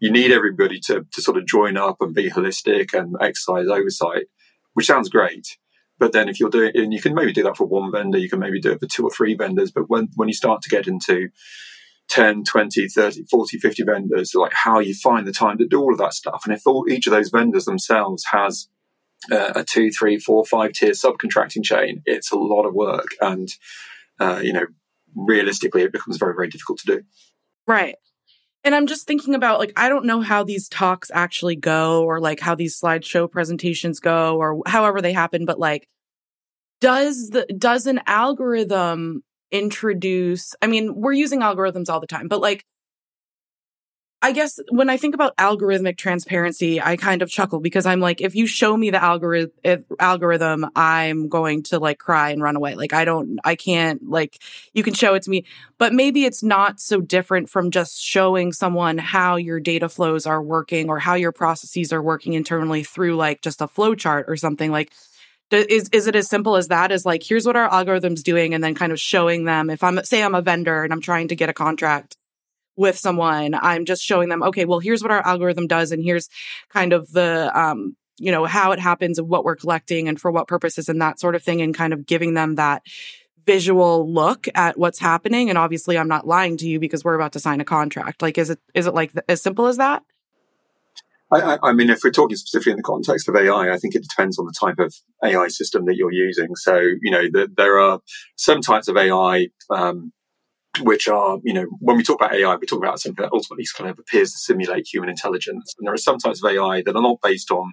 you 0.00 0.10
need 0.10 0.32
everybody 0.32 0.80
to, 0.86 1.06
to 1.10 1.22
sort 1.22 1.38
of 1.38 1.46
join 1.46 1.76
up 1.76 1.98
and 2.00 2.14
be 2.14 2.30
holistic 2.30 2.92
and 2.92 3.16
exercise 3.20 3.68
oversight, 3.68 4.26
which 4.74 4.86
sounds 4.86 5.08
great. 5.08 5.56
But 5.98 6.12
then 6.12 6.28
if 6.28 6.38
you're 6.38 6.50
doing, 6.50 6.72
and 6.74 6.92
you 6.92 7.00
can 7.00 7.14
maybe 7.14 7.32
do 7.32 7.44
that 7.44 7.56
for 7.56 7.66
one 7.66 7.90
vendor, 7.90 8.18
you 8.18 8.28
can 8.28 8.40
maybe 8.40 8.60
do 8.60 8.72
it 8.72 8.80
for 8.80 8.86
two 8.86 9.04
or 9.04 9.10
three 9.10 9.34
vendors. 9.34 9.70
But 9.70 9.88
when, 9.88 10.08
when 10.16 10.28
you 10.28 10.34
start 10.34 10.60
to 10.62 10.68
get 10.68 10.86
into 10.86 11.28
10, 12.08 12.44
20, 12.44 12.88
30, 12.88 13.24
40, 13.24 13.58
50 13.58 13.82
vendors, 13.82 14.34
like 14.34 14.52
how 14.54 14.78
you 14.78 14.94
find 14.94 15.26
the 15.26 15.32
time 15.32 15.58
to 15.58 15.66
do 15.66 15.80
all 15.80 15.92
of 15.92 15.98
that 15.98 16.14
stuff. 16.14 16.42
And 16.44 16.54
if 16.54 16.66
all, 16.66 16.86
each 16.88 17.06
of 17.06 17.12
those 17.12 17.30
vendors 17.30 17.64
themselves 17.64 18.24
has 18.30 18.68
uh, 19.30 19.52
a 19.56 19.64
two, 19.64 19.90
three, 19.90 20.18
four, 20.18 20.44
five 20.44 20.72
tier 20.72 20.92
subcontracting 20.92 21.64
chain, 21.64 22.02
it's 22.06 22.30
a 22.30 22.36
lot 22.36 22.64
of 22.64 22.74
work. 22.74 23.08
And, 23.20 23.48
uh, 24.20 24.40
you 24.42 24.52
know, 24.52 24.66
realistically, 25.14 25.82
it 25.82 25.92
becomes 25.92 26.16
very, 26.16 26.34
very 26.34 26.48
difficult 26.48 26.78
to 26.80 26.96
do. 26.96 27.02
Right. 27.66 27.96
And 28.62 28.74
I'm 28.74 28.86
just 28.86 29.06
thinking 29.06 29.34
about 29.34 29.58
like, 29.58 29.72
I 29.76 29.88
don't 29.88 30.06
know 30.06 30.20
how 30.20 30.42
these 30.42 30.68
talks 30.68 31.10
actually 31.12 31.56
go 31.56 32.04
or 32.04 32.20
like 32.20 32.40
how 32.40 32.54
these 32.54 32.78
slideshow 32.78 33.30
presentations 33.30 34.00
go 34.00 34.36
or 34.36 34.60
however 34.66 35.00
they 35.00 35.12
happen, 35.12 35.44
but 35.44 35.58
like, 35.58 35.88
does 36.80 37.30
the, 37.30 37.46
does 37.56 37.86
an 37.86 38.00
algorithm 38.06 39.22
introduce, 39.58 40.54
I 40.62 40.66
mean, 40.66 40.94
we're 40.94 41.12
using 41.12 41.40
algorithms 41.40 41.88
all 41.88 42.00
the 42.00 42.06
time, 42.06 42.28
but 42.28 42.40
like, 42.40 42.64
I 44.22 44.32
guess 44.32 44.58
when 44.70 44.88
I 44.88 44.96
think 44.96 45.14
about 45.14 45.36
algorithmic 45.36 45.98
transparency, 45.98 46.80
I 46.80 46.96
kind 46.96 47.20
of 47.20 47.28
chuckle 47.28 47.60
because 47.60 47.84
I'm 47.84 48.00
like, 48.00 48.22
if 48.22 48.34
you 48.34 48.46
show 48.46 48.74
me 48.76 48.90
the 48.90 49.00
algorithm, 49.00 49.84
algorithm, 50.00 50.66
I'm 50.74 51.28
going 51.28 51.62
to 51.64 51.78
like 51.78 51.98
cry 51.98 52.30
and 52.30 52.42
run 52.42 52.56
away. 52.56 52.74
Like, 52.74 52.94
I 52.94 53.04
don't, 53.04 53.38
I 53.44 53.56
can't, 53.56 54.08
like, 54.08 54.42
you 54.72 54.82
can 54.82 54.94
show 54.94 55.14
it 55.14 55.22
to 55.24 55.30
me, 55.30 55.44
but 55.78 55.92
maybe 55.92 56.24
it's 56.24 56.42
not 56.42 56.80
so 56.80 57.00
different 57.00 57.50
from 57.50 57.70
just 57.70 58.02
showing 58.02 58.52
someone 58.52 58.96
how 58.98 59.36
your 59.36 59.60
data 59.60 59.88
flows 59.88 60.26
are 60.26 60.42
working 60.42 60.88
or 60.88 60.98
how 60.98 61.14
your 61.14 61.30
processes 61.30 61.92
are 61.92 62.02
working 62.02 62.32
internally 62.32 62.82
through 62.82 63.16
like 63.16 63.42
just 63.42 63.60
a 63.60 63.68
flow 63.68 63.94
chart 63.94 64.24
or 64.28 64.36
something 64.36 64.72
like, 64.72 64.92
is 65.50 65.88
is 65.92 66.06
it 66.06 66.16
as 66.16 66.28
simple 66.28 66.56
as 66.56 66.68
that 66.68 66.90
as 66.90 67.06
like 67.06 67.22
here's 67.22 67.46
what 67.46 67.56
our 67.56 67.72
algorithm's 67.72 68.22
doing 68.22 68.54
and 68.54 68.64
then 68.64 68.74
kind 68.74 68.92
of 68.92 68.98
showing 68.98 69.44
them 69.44 69.70
if 69.70 69.84
i'm 69.84 70.02
say 70.04 70.22
i'm 70.22 70.34
a 70.34 70.42
vendor 70.42 70.82
and 70.82 70.92
i'm 70.92 71.00
trying 71.00 71.28
to 71.28 71.36
get 71.36 71.48
a 71.48 71.54
contract 71.54 72.16
with 72.76 72.98
someone, 72.98 73.54
I'm 73.54 73.84
just 73.84 74.02
showing 74.02 74.28
them, 74.28 74.42
okay, 74.42 74.64
well, 74.64 74.78
here's 74.78 75.02
what 75.02 75.10
our 75.10 75.26
algorithm 75.26 75.66
does. 75.66 75.92
And 75.92 76.02
here's 76.02 76.28
kind 76.70 76.92
of 76.92 77.10
the, 77.10 77.50
um, 77.58 77.96
you 78.18 78.30
know, 78.30 78.44
how 78.44 78.72
it 78.72 78.78
happens 78.78 79.18
and 79.18 79.28
what 79.28 79.44
we're 79.44 79.56
collecting 79.56 80.08
and 80.08 80.20
for 80.20 80.30
what 80.30 80.48
purposes 80.48 80.88
and 80.88 81.00
that 81.00 81.18
sort 81.18 81.34
of 81.34 81.42
thing. 81.42 81.62
And 81.62 81.74
kind 81.74 81.92
of 81.92 82.06
giving 82.06 82.34
them 82.34 82.56
that 82.56 82.82
visual 83.46 84.12
look 84.12 84.46
at 84.54 84.78
what's 84.78 84.98
happening. 84.98 85.48
And 85.48 85.58
obviously 85.58 85.96
I'm 85.96 86.08
not 86.08 86.26
lying 86.26 86.56
to 86.58 86.68
you 86.68 86.78
because 86.78 87.04
we're 87.04 87.14
about 87.14 87.32
to 87.32 87.40
sign 87.40 87.60
a 87.60 87.64
contract. 87.64 88.20
Like, 88.20 88.38
is 88.38 88.50
it, 88.50 88.58
is 88.74 88.86
it 88.86 88.94
like 88.94 89.12
th- 89.12 89.24
as 89.28 89.42
simple 89.42 89.66
as 89.66 89.78
that? 89.78 90.02
I, 91.32 91.58
I, 91.62 91.72
mean, 91.72 91.90
if 91.90 92.04
we're 92.04 92.10
talking 92.10 92.36
specifically 92.36 92.72
in 92.72 92.76
the 92.76 92.84
context 92.84 93.28
of 93.28 93.34
AI, 93.34 93.72
I 93.72 93.78
think 93.78 93.96
it 93.96 94.06
depends 94.08 94.38
on 94.38 94.46
the 94.46 94.54
type 94.58 94.78
of 94.78 94.94
AI 95.24 95.48
system 95.48 95.84
that 95.86 95.96
you're 95.96 96.12
using. 96.12 96.54
So, 96.54 96.76
you 96.78 97.10
know, 97.10 97.22
the, 97.22 97.48
there 97.56 97.80
are 97.80 98.00
some 98.36 98.60
types 98.60 98.86
of 98.86 98.96
AI 98.96 99.48
um, 99.70 100.12
which 100.82 101.08
are, 101.08 101.38
you 101.42 101.52
know, 101.52 101.66
when 101.80 101.96
we 101.96 102.04
talk 102.04 102.20
about 102.20 102.34
AI, 102.34 102.54
we 102.56 102.66
talk 102.66 102.78
about 102.78 103.00
something 103.00 103.22
that 103.24 103.32
ultimately 103.32 103.64
kind 103.76 103.90
of 103.90 103.98
appears 103.98 104.32
to 104.32 104.38
simulate 104.38 104.86
human 104.86 105.08
intelligence. 105.10 105.74
And 105.78 105.86
there 105.86 105.94
are 105.94 105.98
some 105.98 106.18
types 106.18 106.42
of 106.42 106.50
AI 106.50 106.82
that 106.82 106.94
are 106.94 107.02
not 107.02 107.18
based 107.22 107.50
on 107.50 107.72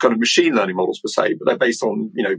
kind 0.00 0.14
of 0.14 0.20
machine 0.20 0.54
learning 0.54 0.76
models 0.76 1.00
per 1.00 1.08
se, 1.08 1.34
but 1.34 1.46
they're 1.46 1.58
based 1.58 1.82
on, 1.82 2.10
you 2.14 2.22
know, 2.22 2.36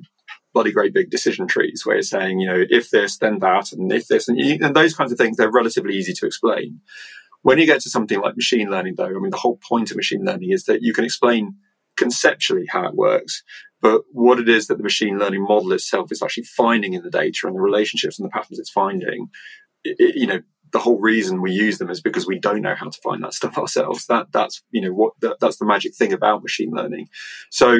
bloody 0.53 0.71
great 0.71 0.93
big 0.93 1.09
decision 1.09 1.47
trees 1.47 1.83
where 1.83 1.95
you're 1.95 2.03
saying, 2.03 2.39
you 2.39 2.47
know, 2.47 2.63
if 2.69 2.89
this, 2.91 3.17
then 3.17 3.39
that, 3.39 3.71
and 3.71 3.91
if 3.91 4.07
this, 4.07 4.27
and, 4.27 4.39
and 4.39 4.75
those 4.75 4.93
kinds 4.93 5.11
of 5.11 5.17
things, 5.17 5.37
they're 5.37 5.51
relatively 5.51 5.95
easy 5.95 6.13
to 6.13 6.25
explain. 6.25 6.81
When 7.43 7.59
you 7.59 7.65
get 7.65 7.81
to 7.81 7.89
something 7.89 8.19
like 8.19 8.35
machine 8.35 8.69
learning, 8.69 8.95
though, 8.97 9.05
I 9.05 9.19
mean, 9.19 9.29
the 9.29 9.37
whole 9.37 9.59
point 9.69 9.91
of 9.91 9.97
machine 9.97 10.25
learning 10.25 10.51
is 10.51 10.65
that 10.65 10.81
you 10.81 10.93
can 10.93 11.05
explain 11.05 11.55
conceptually 11.95 12.65
how 12.67 12.87
it 12.87 12.95
works, 12.95 13.43
but 13.81 14.01
what 14.11 14.39
it 14.39 14.49
is 14.49 14.67
that 14.67 14.77
the 14.77 14.83
machine 14.83 15.19
learning 15.19 15.43
model 15.43 15.71
itself 15.73 16.11
is 16.11 16.23
actually 16.23 16.45
finding 16.45 16.93
in 16.93 17.03
the 17.03 17.11
data 17.11 17.45
and 17.45 17.55
the 17.55 17.61
relationships 17.61 18.17
and 18.17 18.25
the 18.25 18.31
patterns 18.31 18.57
it's 18.57 18.71
finding 18.71 19.29
it, 19.83 20.15
you 20.15 20.27
know, 20.27 20.41
the 20.71 20.79
whole 20.79 20.99
reason 20.99 21.41
we 21.41 21.51
use 21.51 21.77
them 21.77 21.89
is 21.89 22.01
because 22.01 22.25
we 22.25 22.39
don't 22.39 22.61
know 22.61 22.75
how 22.75 22.89
to 22.89 23.01
find 23.03 23.23
that 23.23 23.33
stuff 23.33 23.57
ourselves. 23.57 24.07
That 24.07 24.31
that's 24.31 24.63
you 24.71 24.81
know 24.81 24.91
what 24.91 25.13
that, 25.21 25.39
that's 25.39 25.57
the 25.57 25.65
magic 25.65 25.95
thing 25.95 26.13
about 26.13 26.41
machine 26.41 26.71
learning. 26.71 27.09
So, 27.51 27.77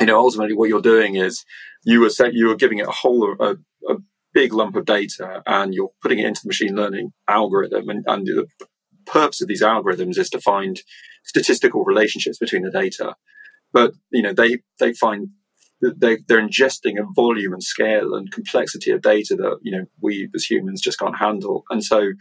you 0.00 0.06
know, 0.06 0.18
ultimately, 0.18 0.54
what 0.54 0.70
you're 0.70 0.80
doing 0.80 1.16
is 1.16 1.44
you 1.84 2.02
are 2.04 2.10
set, 2.10 2.32
you 2.32 2.50
are 2.50 2.56
giving 2.56 2.78
it 2.78 2.88
a 2.88 2.90
whole 2.90 3.36
a, 3.38 3.56
a 3.88 3.96
big 4.32 4.52
lump 4.52 4.76
of 4.76 4.84
data, 4.84 5.42
and 5.46 5.74
you're 5.74 5.90
putting 6.02 6.18
it 6.18 6.26
into 6.26 6.42
the 6.42 6.48
machine 6.48 6.74
learning 6.74 7.12
algorithm, 7.28 7.88
and, 7.88 8.04
and 8.06 8.26
the 8.26 8.46
purpose 9.06 9.40
of 9.40 9.48
these 9.48 9.62
algorithms 9.62 10.18
is 10.18 10.30
to 10.30 10.40
find 10.40 10.80
statistical 11.24 11.84
relationships 11.84 12.38
between 12.38 12.62
the 12.62 12.70
data. 12.70 13.14
But 13.72 13.92
you 14.10 14.22
know, 14.22 14.32
they 14.32 14.58
they 14.78 14.92
find 14.92 15.28
they, 15.82 16.18
they're 16.28 16.46
ingesting 16.46 16.98
a 16.98 17.06
volume 17.14 17.52
and 17.52 17.62
scale 17.62 18.14
and 18.14 18.30
complexity 18.30 18.90
of 18.90 19.02
data 19.02 19.34
that 19.36 19.58
you 19.62 19.72
know 19.72 19.84
we 20.00 20.28
as 20.34 20.44
humans 20.44 20.80
just 20.80 20.98
can't 20.98 21.18
handle. 21.18 21.64
And 21.70 21.84
so, 21.84 22.12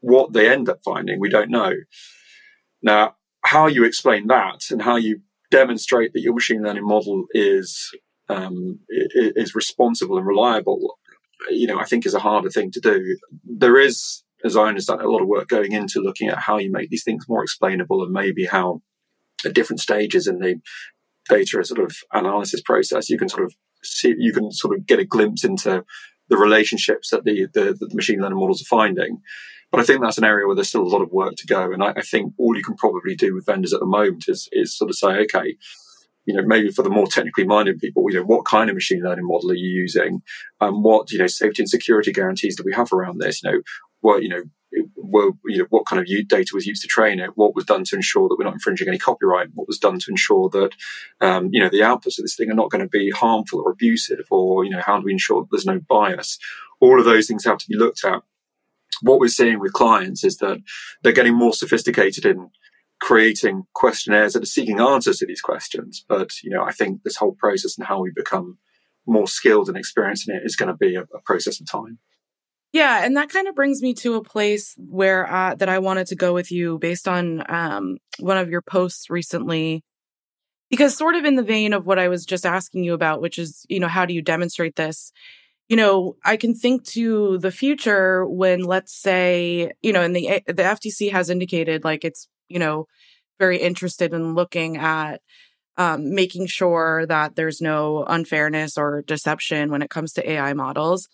what 0.00 0.32
they 0.32 0.48
end 0.48 0.68
up 0.68 0.80
finding, 0.84 1.20
we 1.20 1.28
don't 1.28 1.50
know. 1.50 1.72
Now, 2.82 3.16
how 3.44 3.66
you 3.66 3.84
explain 3.84 4.26
that 4.28 4.70
and 4.70 4.82
how 4.82 4.96
you 4.96 5.20
demonstrate 5.50 6.12
that 6.12 6.22
your 6.22 6.34
machine 6.34 6.62
learning 6.62 6.86
model 6.86 7.26
is 7.32 7.90
um, 8.28 8.80
is 8.88 9.54
responsible 9.54 10.16
and 10.16 10.26
reliable, 10.26 10.98
you 11.50 11.66
know, 11.66 11.78
I 11.78 11.84
think 11.84 12.06
is 12.06 12.14
a 12.14 12.20
harder 12.20 12.50
thing 12.50 12.70
to 12.72 12.80
do. 12.80 13.16
There 13.44 13.78
is, 13.78 14.22
as 14.44 14.56
I 14.56 14.68
understand, 14.68 15.00
a 15.00 15.10
lot 15.10 15.22
of 15.22 15.28
work 15.28 15.48
going 15.48 15.72
into 15.72 16.00
looking 16.00 16.28
at 16.28 16.38
how 16.38 16.58
you 16.58 16.70
make 16.70 16.90
these 16.90 17.04
things 17.04 17.26
more 17.28 17.42
explainable 17.42 18.02
and 18.02 18.12
maybe 18.12 18.44
how 18.46 18.82
at 19.44 19.54
different 19.54 19.80
stages 19.80 20.26
in 20.26 20.38
the 20.38 20.60
data 21.28 21.64
sort 21.64 21.80
of 21.80 21.96
analysis 22.12 22.60
process, 22.60 23.08
you 23.08 23.18
can 23.18 23.28
sort 23.28 23.44
of 23.44 23.54
see, 23.82 24.14
you 24.18 24.32
can 24.32 24.50
sort 24.52 24.76
of 24.76 24.86
get 24.86 24.98
a 24.98 25.04
glimpse 25.04 25.44
into 25.44 25.84
the 26.28 26.36
relationships 26.36 27.10
that 27.10 27.24
the, 27.24 27.46
the, 27.52 27.76
the 27.78 27.94
machine 27.94 28.20
learning 28.20 28.38
models 28.38 28.62
are 28.62 28.66
finding. 28.66 29.20
But 29.70 29.80
I 29.80 29.84
think 29.84 30.02
that's 30.02 30.18
an 30.18 30.24
area 30.24 30.46
where 30.46 30.54
there's 30.54 30.68
still 30.68 30.82
a 30.82 30.88
lot 30.88 31.02
of 31.02 31.10
work 31.10 31.34
to 31.36 31.46
go. 31.46 31.72
And 31.72 31.82
I, 31.82 31.94
I 31.96 32.02
think 32.02 32.34
all 32.38 32.56
you 32.56 32.62
can 32.62 32.76
probably 32.76 33.14
do 33.14 33.34
with 33.34 33.46
vendors 33.46 33.72
at 33.72 33.80
the 33.80 33.86
moment 33.86 34.24
is, 34.28 34.48
is 34.52 34.76
sort 34.76 34.90
of 34.90 34.96
say, 34.96 35.08
okay, 35.08 35.56
you 36.24 36.34
know, 36.34 36.42
maybe 36.44 36.70
for 36.70 36.82
the 36.82 36.90
more 36.90 37.06
technically 37.06 37.44
minded 37.44 37.78
people, 37.78 38.04
you 38.08 38.18
know, 38.18 38.24
what 38.24 38.44
kind 38.44 38.70
of 38.70 38.76
machine 38.76 39.02
learning 39.02 39.26
model 39.26 39.50
are 39.50 39.54
you 39.54 39.68
using? 39.68 40.22
And 40.60 40.84
what, 40.84 41.10
you 41.10 41.18
know, 41.18 41.26
safety 41.26 41.62
and 41.62 41.70
security 41.70 42.12
guarantees 42.12 42.56
do 42.56 42.62
we 42.64 42.72
have 42.72 42.92
around 42.92 43.18
this? 43.18 43.42
You 43.42 43.50
know, 43.50 43.62
what, 44.00 44.22
you 44.22 44.28
know, 44.28 44.42
you 44.72 45.58
know, 45.58 45.66
what 45.68 45.86
kind 45.86 46.00
of 46.00 46.28
data 46.28 46.50
was 46.54 46.66
used 46.66 46.82
to 46.82 46.88
train 46.88 47.20
it? 47.20 47.30
What 47.34 47.54
was 47.54 47.64
done 47.64 47.84
to 47.84 47.96
ensure 47.96 48.28
that 48.28 48.36
we're 48.38 48.44
not 48.44 48.54
infringing 48.54 48.88
any 48.88 48.98
copyright? 48.98 49.48
What 49.54 49.68
was 49.68 49.78
done 49.78 49.98
to 49.98 50.10
ensure 50.10 50.48
that, 50.50 50.70
um, 51.20 51.50
you 51.52 51.60
know, 51.60 51.68
the 51.68 51.80
outputs 51.80 52.18
of 52.18 52.24
this 52.24 52.36
thing 52.36 52.50
are 52.50 52.54
not 52.54 52.70
going 52.70 52.82
to 52.82 52.88
be 52.88 53.10
harmful 53.10 53.60
or 53.60 53.72
abusive? 53.72 54.26
Or, 54.30 54.64
you 54.64 54.70
know, 54.70 54.80
how 54.80 54.98
do 54.98 55.04
we 55.04 55.12
ensure 55.12 55.42
that 55.42 55.48
there's 55.50 55.66
no 55.66 55.80
bias? 55.80 56.38
All 56.80 56.98
of 56.98 57.04
those 57.04 57.26
things 57.26 57.44
have 57.44 57.58
to 57.58 57.68
be 57.68 57.76
looked 57.76 58.04
at. 58.04 58.22
What 59.02 59.20
we're 59.20 59.28
seeing 59.28 59.58
with 59.58 59.72
clients 59.72 60.24
is 60.24 60.38
that 60.38 60.58
they're 61.02 61.12
getting 61.12 61.34
more 61.34 61.52
sophisticated 61.52 62.24
in 62.24 62.50
creating 63.02 63.64
questionnaires 63.74 64.32
that 64.32 64.44
are 64.44 64.46
seeking 64.46 64.80
answers 64.80 65.18
to 65.18 65.26
these 65.26 65.40
questions. 65.40 66.04
But, 66.08 66.40
you 66.44 66.50
know, 66.50 66.62
I 66.62 66.70
think 66.70 67.02
this 67.02 67.16
whole 67.16 67.32
process 67.32 67.76
and 67.76 67.84
how 67.84 68.00
we 68.00 68.12
become 68.14 68.58
more 69.06 69.26
skilled 69.26 69.68
and 69.68 69.76
experienced 69.76 70.28
in 70.28 70.36
it 70.36 70.42
is 70.44 70.54
going 70.54 70.68
to 70.68 70.76
be 70.76 70.94
a, 70.94 71.02
a 71.02 71.20
process 71.24 71.60
of 71.60 71.68
time. 71.68 71.98
Yeah, 72.72 73.04
and 73.04 73.16
that 73.16 73.28
kind 73.28 73.48
of 73.48 73.56
brings 73.56 73.82
me 73.82 73.92
to 73.94 74.14
a 74.14 74.22
place 74.22 74.76
where 74.78 75.30
uh, 75.30 75.56
that 75.56 75.68
I 75.68 75.80
wanted 75.80 76.06
to 76.06 76.14
go 76.14 76.32
with 76.32 76.52
you 76.52 76.78
based 76.78 77.08
on 77.08 77.42
um, 77.48 77.98
one 78.20 78.38
of 78.38 78.48
your 78.48 78.62
posts 78.62 79.10
recently, 79.10 79.82
because 80.70 80.96
sort 80.96 81.16
of 81.16 81.24
in 81.24 81.34
the 81.34 81.42
vein 81.42 81.72
of 81.72 81.84
what 81.84 81.98
I 81.98 82.06
was 82.08 82.24
just 82.24 82.46
asking 82.46 82.84
you 82.84 82.94
about, 82.94 83.20
which 83.20 83.36
is 83.36 83.66
you 83.68 83.80
know 83.80 83.88
how 83.88 84.06
do 84.06 84.14
you 84.14 84.22
demonstrate 84.22 84.76
this? 84.76 85.12
You 85.68 85.76
know, 85.76 86.16
I 86.24 86.38
can 86.38 86.54
think 86.54 86.84
to 86.90 87.36
the 87.38 87.50
future 87.50 88.26
when, 88.26 88.62
let's 88.62 88.94
say, 88.94 89.72
you 89.82 89.92
know, 89.92 90.02
and 90.02 90.16
the 90.16 90.42
the 90.46 90.62
FTC 90.62 91.12
has 91.12 91.28
indicated 91.28 91.84
like 91.84 92.04
it's 92.04 92.26
you 92.52 92.58
know, 92.58 92.86
very 93.38 93.58
interested 93.58 94.12
in 94.12 94.34
looking 94.34 94.76
at 94.76 95.20
um, 95.76 96.14
making 96.14 96.46
sure 96.46 97.06
that 97.06 97.34
there's 97.34 97.60
no 97.60 98.04
unfairness 98.04 98.76
or 98.76 99.02
deception 99.02 99.70
when 99.70 99.82
it 99.82 99.90
comes 99.90 100.12
to 100.12 100.30
AI 100.30 100.52
models. 100.52 101.08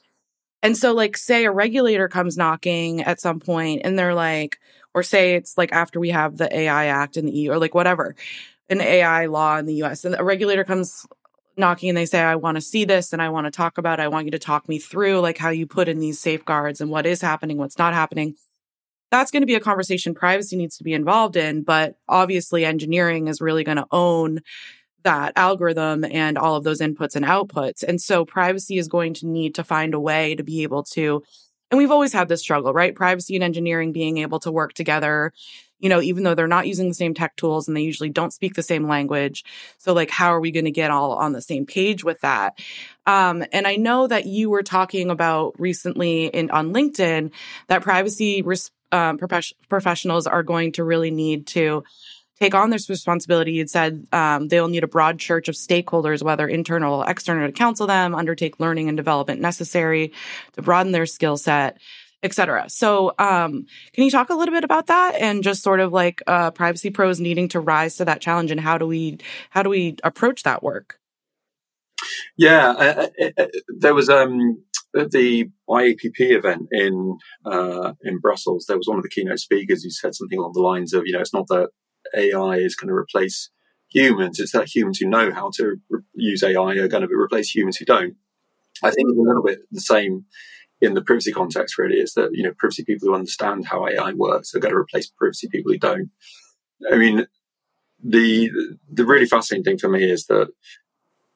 And 0.63 0.77
so, 0.77 0.93
like, 0.93 1.17
say 1.17 1.45
a 1.45 1.53
regulator 1.53 2.09
comes 2.09 2.37
knocking 2.37 3.03
at 3.03 3.21
some 3.21 3.39
point 3.39 3.83
and 3.85 3.97
they're 3.97 4.15
like, 4.15 4.59
or 4.95 5.05
say 5.05 5.37
it's 5.37 5.57
like 5.57 5.73
after 5.73 6.01
we 6.01 6.11
have 6.11 6.37
the 6.37 6.55
AI 6.55 6.87
Act 6.87 7.17
in 7.17 7.27
the 7.27 7.33
EU 7.33 7.53
or 7.53 7.59
like 7.59 7.75
whatever, 7.75 8.17
an 8.69 8.81
AI 8.81 9.27
law 9.27 9.57
in 9.59 9.67
the 9.67 9.83
US, 9.85 10.05
and 10.05 10.17
a 10.19 10.25
regulator 10.25 10.65
comes 10.65 11.07
knocking 11.57 11.91
and 11.91 11.99
they 11.99 12.07
say, 12.07 12.21
I 12.21 12.37
want 12.37 12.57
to 12.57 12.61
see 12.61 12.85
this 12.85 13.13
and 13.13 13.23
I 13.23 13.29
want 13.29 13.47
to 13.47 13.51
talk 13.53 13.79
about 13.79 14.01
it. 14.01 14.03
I 14.03 14.09
want 14.09 14.25
you 14.27 14.33
to 14.33 14.39
talk 14.39 14.69
me 14.69 14.79
through 14.79 15.21
like 15.21 15.39
how 15.39 15.51
you 15.51 15.67
put 15.67 15.89
in 15.89 16.01
these 16.01 16.19
safeguards 16.19 16.81
and 16.81 16.91
what 16.91 17.07
is 17.07 17.21
happening, 17.21 17.57
what's 17.59 17.79
not 17.79 17.95
happening 17.95 18.35
that's 19.11 19.31
going 19.31 19.43
to 19.43 19.47
be 19.47 19.55
a 19.55 19.61
conversation 19.61 20.15
privacy 20.15 20.57
needs 20.57 20.77
to 20.79 20.85
be 20.85 20.93
involved 20.93 21.37
in. 21.37 21.63
But 21.63 21.97
obviously, 22.09 22.65
engineering 22.65 23.29
is 23.29 23.41
really 23.41 23.65
going 23.65 23.79
to 23.79 23.87
own 23.91 24.41
that 25.05 25.33
algorithm 25.37 26.05
and 26.05 26.37
all 26.37 26.57
of 26.57 26.65
those 26.65 26.81
inputs 26.81 27.17
and 27.17 27.25
outputs. 27.25 27.83
And 27.83 28.01
so 28.01 28.25
privacy 28.25 28.79
is 28.79 28.89
going 28.89 29.15
to 29.15 29.27
need 29.27 29.55
to 29.55 29.65
find 29.65 29.95
a 29.95 30.01
way 30.01 30.35
to 30.35 30.43
be 30.43 30.63
able 30.65 30.83
to, 30.85 31.23
and 31.71 31.79
we've 31.79 31.91
always 31.91 32.13
had 32.13 32.29
this 32.29 32.41
struggle, 32.41 32.73
right? 32.73 32.95
Privacy 32.95 33.35
and 33.35 33.45
engineering 33.45 33.93
being 33.93 34.19
able 34.19 34.41
to 34.41 34.53
work 34.53 34.75
together, 34.75 35.33
you 35.79 35.89
know, 35.89 36.01
even 36.01 36.25
though 36.25 36.35
they're 36.35 36.47
not 36.47 36.67
using 36.67 36.89
the 36.89 36.95
same 36.95 37.15
tech 37.15 37.37
tools 37.37 37.69
and 37.69 37.77
they 37.77 37.83
usually 37.83 38.11
don't 38.11 38.33
speak 38.33 38.55
the 38.55 38.63
same 38.63 38.89
language. 38.89 39.45
So 39.79 39.93
like, 39.93 40.11
how 40.11 40.35
are 40.35 40.41
we 40.41 40.51
going 40.51 40.65
to 40.65 40.71
get 40.71 40.91
all 40.91 41.13
on 41.15 41.33
the 41.33 41.43
same 41.43 41.67
page 41.67 42.05
with 42.05 42.21
that? 42.21 42.59
Um, 43.07 43.45
and 43.53 43.67
I 43.67 43.77
know 43.77 44.07
that 44.07 44.27
you 44.27 44.51
were 44.51 44.63
talking 44.63 45.11
about 45.11 45.59
recently 45.59 46.27
in 46.27 46.51
on 46.51 46.73
LinkedIn 46.73 47.33
that 47.69 47.83
privacy 47.83 48.43
res- 48.43 48.71
um, 48.93 49.19
professionals 49.69 50.27
are 50.27 50.43
going 50.43 50.73
to 50.73 50.85
really 50.85 51.11
need 51.11 51.47
to 51.49 51.85
take 52.39 52.55
on 52.55 52.71
this 52.71 52.89
responsibility. 52.89 53.53
You 53.53 53.67
said 53.67 54.07
um, 54.13 54.49
they'll 54.49 54.69
need 54.69 54.85
a 54.85 54.89
broad 54.89 55.19
church 55.19 55.49
of 55.49 55.55
stakeholders, 55.55 56.23
whether 56.23 56.47
internal 56.47 57.03
or 57.03 57.11
external, 57.11 57.47
to 57.47 57.53
counsel 57.53 57.87
them, 57.87 58.15
undertake 58.15 58.61
learning 58.61 58.89
and 58.89 58.97
development 58.97 59.41
necessary 59.41 60.13
to 60.53 60.63
broaden 60.63 60.93
their 60.93 61.07
skill 61.07 61.37
set, 61.37 61.79
etc. 62.23 62.69
So, 62.69 63.15
um, 63.19 63.67
can 63.93 64.05
you 64.05 64.11
talk 64.11 64.31
a 64.31 64.35
little 64.35 64.55
bit 64.55 64.65
about 64.65 64.87
that 64.89 65.15
and 65.17 65.43
just 65.43 65.63
sort 65.63 65.81
of 65.81 65.93
like 65.93 66.23
uh, 66.27 66.51
privacy 66.51 66.91
pros 66.91 67.21
needing 67.21 67.49
to 67.49 67.61
rise 67.61 67.97
to 67.97 68.05
that 68.07 68.21
challenge, 68.21 68.51
and 68.51 68.61
how 68.61 68.79
do 68.79 68.87
we 68.87 69.19
how 69.51 69.63
do 69.63 69.71
we 69.71 69.97
approach 70.03 70.43
that 70.43 70.63
work? 70.63 70.99
Yeah, 72.37 72.71
uh, 72.71 73.07
uh, 73.21 73.31
uh 73.39 73.47
there 73.79 73.95
was 73.95 74.09
um, 74.09 74.63
the 74.93 75.51
IAPP 75.69 76.21
event 76.21 76.69
in 76.71 77.19
uh, 77.45 77.93
in 78.03 78.19
Brussels, 78.19 78.67
there 78.67 78.77
was 78.77 78.89
one 78.89 78.97
of 78.97 79.03
the 79.03 79.11
keynote 79.11 79.39
speakers 79.39 79.83
who 79.83 79.91
said 79.91 80.15
something 80.15 80.39
along 80.39 80.53
the 80.55 80.61
lines 80.61 80.93
of, 80.93 81.07
you 81.07 81.13
know, 81.13 81.21
it's 81.21 81.35
not 81.35 81.49
that 81.49 81.71
AI 82.17 82.57
is 82.57 82.75
going 82.75 82.89
to 82.89 82.95
replace 82.95 83.51
humans; 83.89 84.41
it's 84.41 84.53
that 84.53 84.75
humans 84.75 84.99
who 84.99 85.09
know 85.09 85.33
how 85.33 85.51
to 85.57 85.77
re- 85.91 86.01
use 86.15 86.43
AI 86.43 86.77
are 86.77 86.89
going 86.89 87.07
to 87.07 87.15
replace 87.15 87.55
humans 87.55 87.77
who 87.77 87.85
don't. 87.85 88.17
I 88.83 88.91
think 88.91 89.09
it's 89.09 89.19
a 89.19 89.23
little 89.23 89.43
bit 89.43 89.61
the 89.71 89.81
same 89.81 90.25
in 90.81 90.95
the 90.95 91.03
privacy 91.03 91.33
context. 91.33 91.79
Really, 91.79 91.97
is 91.97 92.15
that 92.15 92.31
you 92.33 92.43
know 92.43 92.53
privacy 92.57 92.85
people 92.85 93.09
who 93.09 93.15
understand 93.15 93.67
how 93.67 93.87
AI 93.87 94.13
works 94.13 94.55
are 94.55 94.61
going 94.61 94.73
to 94.73 94.79
replace 94.79 95.09
privacy 95.09 95.49
people 95.49 95.73
who 95.73 95.79
don't. 95.79 96.11
I 96.91 96.97
mean, 96.97 97.27
the 98.03 98.51
the 98.91 99.05
really 99.05 99.27
fascinating 99.27 99.65
thing 99.65 99.79
for 99.79 99.89
me 99.89 100.09
is 100.09 100.27
that 100.27 100.49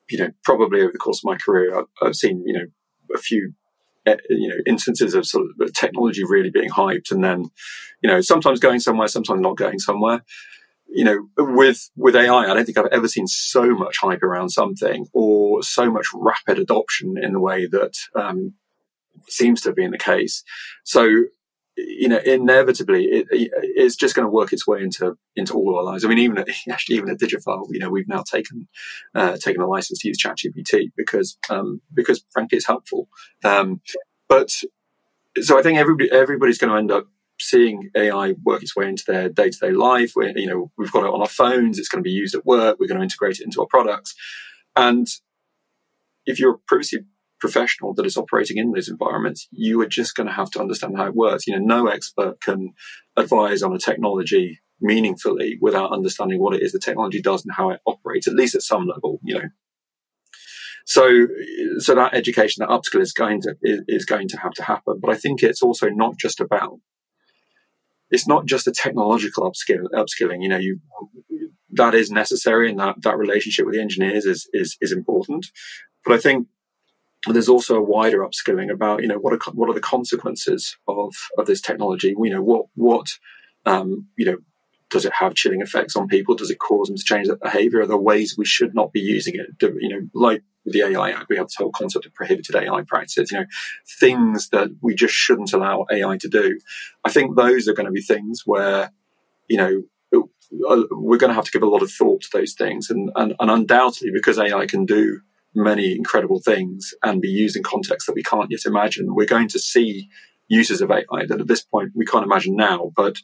you 0.08 0.18
know 0.18 0.30
probably 0.44 0.80
over 0.80 0.92
the 0.92 0.98
course 0.98 1.20
of 1.20 1.24
my 1.24 1.36
career, 1.36 1.78
I've, 1.78 1.86
I've 2.00 2.16
seen 2.16 2.42
you 2.46 2.54
know 2.54 2.66
a 3.14 3.18
few 3.18 3.54
eh, 4.06 4.16
you 4.30 4.48
know 4.48 4.56
instances 4.66 5.14
of 5.14 5.26
sort 5.26 5.46
of 5.60 5.72
technology 5.72 6.24
really 6.24 6.50
being 6.50 6.70
hyped 6.70 7.10
and 7.10 7.22
then 7.22 7.50
you 8.02 8.08
know 8.08 8.20
sometimes 8.20 8.60
going 8.60 8.80
somewhere 8.80 9.08
sometimes 9.08 9.40
not 9.40 9.56
going 9.56 9.78
somewhere 9.78 10.24
you 10.88 11.04
know 11.04 11.28
with 11.38 11.90
with 11.96 12.16
ai 12.16 12.50
i 12.50 12.54
don't 12.54 12.64
think 12.64 12.78
i've 12.78 12.86
ever 12.86 13.08
seen 13.08 13.26
so 13.26 13.74
much 13.74 13.98
hype 14.00 14.22
around 14.22 14.50
something 14.50 15.06
or 15.12 15.62
so 15.62 15.90
much 15.90 16.06
rapid 16.14 16.58
adoption 16.58 17.16
in 17.20 17.32
the 17.32 17.40
way 17.40 17.66
that 17.66 17.94
um, 18.14 18.54
seems 19.28 19.60
to 19.60 19.68
have 19.68 19.76
been 19.76 19.90
the 19.90 19.98
case 19.98 20.42
so 20.84 21.24
you 21.76 22.08
know, 22.08 22.18
inevitably 22.18 23.04
it, 23.04 23.26
it's 23.30 23.96
just 23.96 24.14
going 24.14 24.26
to 24.26 24.30
work 24.30 24.52
its 24.52 24.66
way 24.66 24.82
into 24.82 25.16
into 25.36 25.54
all 25.54 25.76
our 25.76 25.84
lives. 25.84 26.04
I 26.04 26.08
mean, 26.08 26.18
even 26.18 26.38
at, 26.38 26.48
actually 26.70 26.96
even 26.96 27.10
at 27.10 27.18
Digiphile, 27.18 27.66
you 27.70 27.78
know, 27.78 27.90
we've 27.90 28.08
now 28.08 28.22
taken 28.22 28.68
uh, 29.14 29.36
taken 29.38 29.62
a 29.62 29.66
license 29.66 30.00
to 30.00 30.08
use 30.08 30.22
ChatGPT 30.22 30.92
because 30.96 31.38
um, 31.50 31.80
because 31.92 32.24
frankly 32.30 32.56
it's 32.56 32.66
helpful. 32.66 33.08
Um, 33.44 33.80
but 34.28 34.52
so 35.40 35.58
I 35.58 35.62
think 35.62 35.78
everybody 35.78 36.10
everybody's 36.10 36.58
going 36.58 36.72
to 36.72 36.78
end 36.78 36.90
up 36.90 37.06
seeing 37.40 37.90
AI 37.96 38.34
work 38.44 38.62
its 38.62 38.76
way 38.76 38.88
into 38.88 39.04
their 39.06 39.28
day 39.28 39.50
to 39.50 39.58
day 39.58 39.70
life. 39.70 40.12
We're, 40.14 40.36
you 40.36 40.46
know, 40.46 40.70
we've 40.76 40.92
got 40.92 41.04
it 41.04 41.12
on 41.12 41.20
our 41.20 41.26
phones. 41.26 41.78
It's 41.78 41.88
going 41.88 42.04
to 42.04 42.08
be 42.08 42.14
used 42.14 42.34
at 42.34 42.46
work. 42.46 42.76
We're 42.78 42.88
going 42.88 43.00
to 43.00 43.04
integrate 43.04 43.40
it 43.40 43.44
into 43.44 43.60
our 43.60 43.66
products, 43.66 44.14
and 44.76 45.06
if 46.26 46.38
you're 46.38 46.54
a 46.54 46.58
privacy 46.58 46.98
professional 47.42 47.92
that 47.92 48.06
is 48.06 48.16
operating 48.16 48.56
in 48.56 48.70
those 48.70 48.88
environments, 48.88 49.48
you 49.50 49.80
are 49.80 49.86
just 49.86 50.14
going 50.14 50.28
to 50.28 50.32
have 50.32 50.48
to 50.48 50.60
understand 50.60 50.96
how 50.96 51.06
it 51.06 51.14
works. 51.14 51.44
You 51.44 51.58
know, 51.58 51.64
no 51.64 51.88
expert 51.88 52.40
can 52.40 52.72
advise 53.16 53.64
on 53.64 53.74
a 53.74 53.78
technology 53.78 54.60
meaningfully 54.80 55.58
without 55.60 55.92
understanding 55.92 56.40
what 56.40 56.54
it 56.54 56.62
is 56.62 56.70
the 56.70 56.78
technology 56.78 57.20
does 57.20 57.44
and 57.44 57.52
how 57.52 57.70
it 57.70 57.80
operates, 57.84 58.28
at 58.28 58.34
least 58.34 58.54
at 58.54 58.62
some 58.62 58.86
level, 58.86 59.18
you 59.24 59.34
know. 59.34 59.48
So, 60.86 61.26
so 61.78 61.96
that 61.96 62.14
education, 62.14 62.60
that 62.60 62.68
upskill 62.68 63.00
is 63.00 63.12
going 63.12 63.40
to 63.42 63.56
is, 63.60 63.80
is 63.88 64.04
going 64.04 64.28
to 64.28 64.38
have 64.38 64.52
to 64.52 64.62
happen. 64.62 65.00
But 65.00 65.10
I 65.10 65.16
think 65.16 65.42
it's 65.42 65.62
also 65.62 65.88
not 65.88 66.16
just 66.16 66.40
about 66.40 66.78
it's 68.10 68.28
not 68.28 68.46
just 68.46 68.68
a 68.68 68.72
technological 68.72 69.50
upskill, 69.50 69.86
upskilling. 69.94 70.42
You 70.42 70.48
know, 70.48 70.58
you 70.58 70.80
that 71.70 71.94
is 71.94 72.10
necessary, 72.10 72.70
and 72.70 72.78
that 72.78 73.02
that 73.02 73.18
relationship 73.18 73.64
with 73.66 73.74
the 73.74 73.80
engineers 73.80 74.26
is 74.26 74.48
is 74.52 74.76
is 74.80 74.92
important. 74.92 75.46
But 76.04 76.14
I 76.14 76.18
think 76.18 76.48
there's 77.28 77.48
also 77.48 77.76
a 77.76 77.82
wider 77.82 78.20
upskilling 78.20 78.70
about 78.70 79.02
you 79.02 79.08
know 79.08 79.18
what 79.18 79.32
are 79.32 79.52
what 79.52 79.68
are 79.68 79.74
the 79.74 79.80
consequences 79.80 80.76
of 80.88 81.14
of 81.38 81.46
this 81.46 81.60
technology? 81.60 82.14
You 82.18 82.30
know 82.30 82.42
what 82.42 82.66
what 82.74 83.18
um, 83.64 84.08
you 84.16 84.24
know 84.24 84.38
does 84.90 85.04
it 85.06 85.12
have 85.18 85.34
chilling 85.34 85.62
effects 85.62 85.96
on 85.96 86.08
people? 86.08 86.34
Does 86.34 86.50
it 86.50 86.58
cause 86.58 86.88
them 86.88 86.96
to 86.96 87.04
change 87.04 87.28
their 87.28 87.36
behavior? 87.36 87.80
Are 87.80 87.86
there 87.86 87.96
ways 87.96 88.34
we 88.36 88.44
should 88.44 88.74
not 88.74 88.92
be 88.92 89.00
using 89.00 89.34
it? 89.36 89.58
Do, 89.58 89.76
you 89.78 89.88
know 89.88 90.08
like 90.14 90.42
with 90.64 90.74
the 90.74 90.82
AI 90.82 91.10
Act 91.10 91.28
we 91.28 91.36
have 91.36 91.46
this 91.46 91.56
whole 91.56 91.72
concept 91.72 92.06
of 92.06 92.14
prohibited 92.14 92.54
AI 92.54 92.82
practices 92.82 93.32
you 93.32 93.38
know 93.38 93.46
things 93.98 94.48
that 94.50 94.68
we 94.80 94.94
just 94.94 95.14
shouldn't 95.14 95.52
allow 95.52 95.86
AI 95.90 96.16
to 96.18 96.28
do. 96.28 96.58
I 97.04 97.10
think 97.10 97.36
those 97.36 97.68
are 97.68 97.74
going 97.74 97.86
to 97.86 97.92
be 97.92 98.02
things 98.02 98.42
where 98.44 98.90
you 99.48 99.56
know 99.56 99.82
uh, 100.14 100.82
we're 100.90 101.18
going 101.18 101.30
to 101.30 101.34
have 101.34 101.44
to 101.44 101.50
give 101.50 101.62
a 101.62 101.68
lot 101.68 101.82
of 101.82 101.90
thought 101.90 102.20
to 102.22 102.28
those 102.32 102.52
things 102.52 102.90
and, 102.90 103.10
and, 103.16 103.34
and 103.40 103.50
undoubtedly 103.50 104.10
because 104.12 104.38
AI 104.38 104.66
can 104.66 104.84
do 104.84 105.20
many 105.54 105.92
incredible 105.92 106.40
things 106.40 106.94
and 107.02 107.20
be 107.20 107.28
used 107.28 107.56
in 107.56 107.62
contexts 107.62 108.06
that 108.06 108.14
we 108.14 108.22
can't 108.22 108.50
yet 108.50 108.64
imagine. 108.64 109.14
We're 109.14 109.26
going 109.26 109.48
to 109.48 109.58
see 109.58 110.08
uses 110.48 110.82
of 110.82 110.90
AI 110.90 111.26
that 111.26 111.40
at 111.40 111.46
this 111.46 111.62
point 111.62 111.92
we 111.94 112.04
can't 112.04 112.24
imagine 112.24 112.56
now, 112.56 112.92
but 112.94 113.16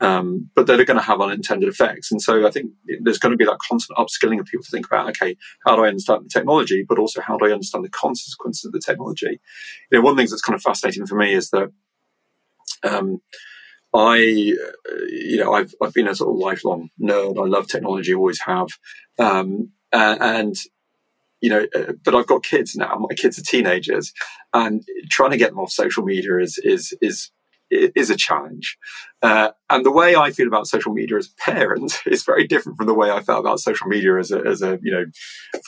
um, 0.00 0.50
but 0.56 0.66
that 0.66 0.80
are 0.80 0.84
going 0.84 0.98
to 0.98 1.02
have 1.04 1.20
unintended 1.20 1.68
effects. 1.68 2.10
And 2.10 2.20
so 2.20 2.44
I 2.44 2.50
think 2.50 2.72
there's 3.00 3.18
going 3.18 3.30
to 3.30 3.36
be 3.36 3.44
that 3.44 3.58
constant 3.68 3.96
upskilling 3.96 4.40
of 4.40 4.46
people 4.46 4.64
to 4.64 4.70
think 4.70 4.86
about, 4.86 5.08
okay, 5.10 5.36
how 5.64 5.76
do 5.76 5.84
I 5.84 5.88
understand 5.88 6.24
the 6.24 6.28
technology, 6.28 6.84
but 6.86 6.98
also 6.98 7.20
how 7.20 7.38
do 7.38 7.46
I 7.46 7.52
understand 7.52 7.84
the 7.84 7.90
consequences 7.90 8.64
of 8.64 8.72
the 8.72 8.80
technology? 8.80 9.40
You 9.90 9.98
know, 9.98 10.00
one 10.00 10.12
of 10.12 10.16
the 10.16 10.22
things 10.22 10.30
that's 10.30 10.42
kind 10.42 10.56
of 10.56 10.62
fascinating 10.62 11.06
for 11.06 11.14
me 11.14 11.34
is 11.34 11.50
that 11.50 11.70
um, 12.82 13.20
I, 13.94 14.16
you 14.16 15.36
know, 15.36 15.52
I've 15.52 15.74
I've 15.80 15.94
been 15.94 16.08
a 16.08 16.14
sort 16.16 16.30
of 16.30 16.36
lifelong 16.36 16.90
nerd. 17.00 17.38
I 17.38 17.48
love 17.48 17.68
technology, 17.68 18.12
always 18.12 18.40
have, 18.40 18.68
um, 19.18 19.70
and 19.92 20.56
you 21.42 21.50
know, 21.50 21.66
uh, 21.74 21.92
but 22.04 22.14
I've 22.14 22.26
got 22.26 22.44
kids 22.44 22.74
now. 22.74 22.96
My 22.96 23.14
kids 23.14 23.38
are 23.38 23.42
teenagers, 23.42 24.12
and 24.54 24.82
trying 25.10 25.32
to 25.32 25.36
get 25.36 25.50
them 25.50 25.58
off 25.58 25.70
social 25.70 26.04
media 26.04 26.38
is 26.38 26.58
is 26.62 26.94
is 27.02 27.30
is 27.70 28.10
a 28.10 28.16
challenge. 28.16 28.78
Uh, 29.22 29.50
and 29.68 29.84
the 29.84 29.90
way 29.90 30.14
I 30.14 30.30
feel 30.30 30.46
about 30.46 30.66
social 30.66 30.92
media 30.92 31.16
as 31.16 31.26
a 31.28 31.50
parent 31.50 32.00
is 32.06 32.22
very 32.22 32.46
different 32.46 32.78
from 32.78 32.86
the 32.86 32.94
way 32.94 33.10
I 33.10 33.22
felt 33.22 33.40
about 33.40 33.60
social 33.60 33.88
media 33.88 34.18
as 34.18 34.30
a, 34.30 34.38
as 34.38 34.62
a 34.62 34.78
you 34.82 34.92
know 34.92 35.04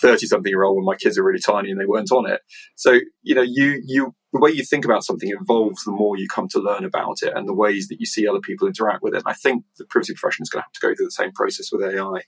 thirty 0.00 0.26
something 0.26 0.50
year 0.50 0.62
old 0.62 0.76
when 0.76 0.84
my 0.84 0.96
kids 0.96 1.18
are 1.18 1.24
really 1.24 1.40
tiny 1.40 1.70
and 1.70 1.80
they 1.80 1.86
weren't 1.86 2.12
on 2.12 2.30
it. 2.30 2.40
So 2.76 3.00
you 3.22 3.34
know, 3.34 3.42
you 3.42 3.82
you 3.84 4.14
the 4.32 4.40
way 4.40 4.50
you 4.50 4.64
think 4.64 4.84
about 4.84 5.04
something 5.04 5.30
evolves 5.40 5.84
the 5.84 5.92
more 5.92 6.16
you 6.16 6.28
come 6.28 6.48
to 6.48 6.60
learn 6.60 6.84
about 6.84 7.22
it 7.22 7.32
and 7.34 7.48
the 7.48 7.54
ways 7.54 7.88
that 7.88 8.00
you 8.00 8.06
see 8.06 8.28
other 8.28 8.40
people 8.40 8.68
interact 8.68 9.02
with 9.02 9.14
it. 9.14 9.18
And 9.18 9.28
I 9.28 9.32
think 9.32 9.64
the 9.78 9.86
privacy 9.86 10.14
profession 10.14 10.42
is 10.42 10.50
going 10.50 10.62
to 10.62 10.66
have 10.66 10.72
to 10.72 10.80
go 10.80 10.94
through 10.94 11.06
the 11.06 11.10
same 11.10 11.32
process 11.32 11.70
with 11.72 11.82
AI. 11.82 12.22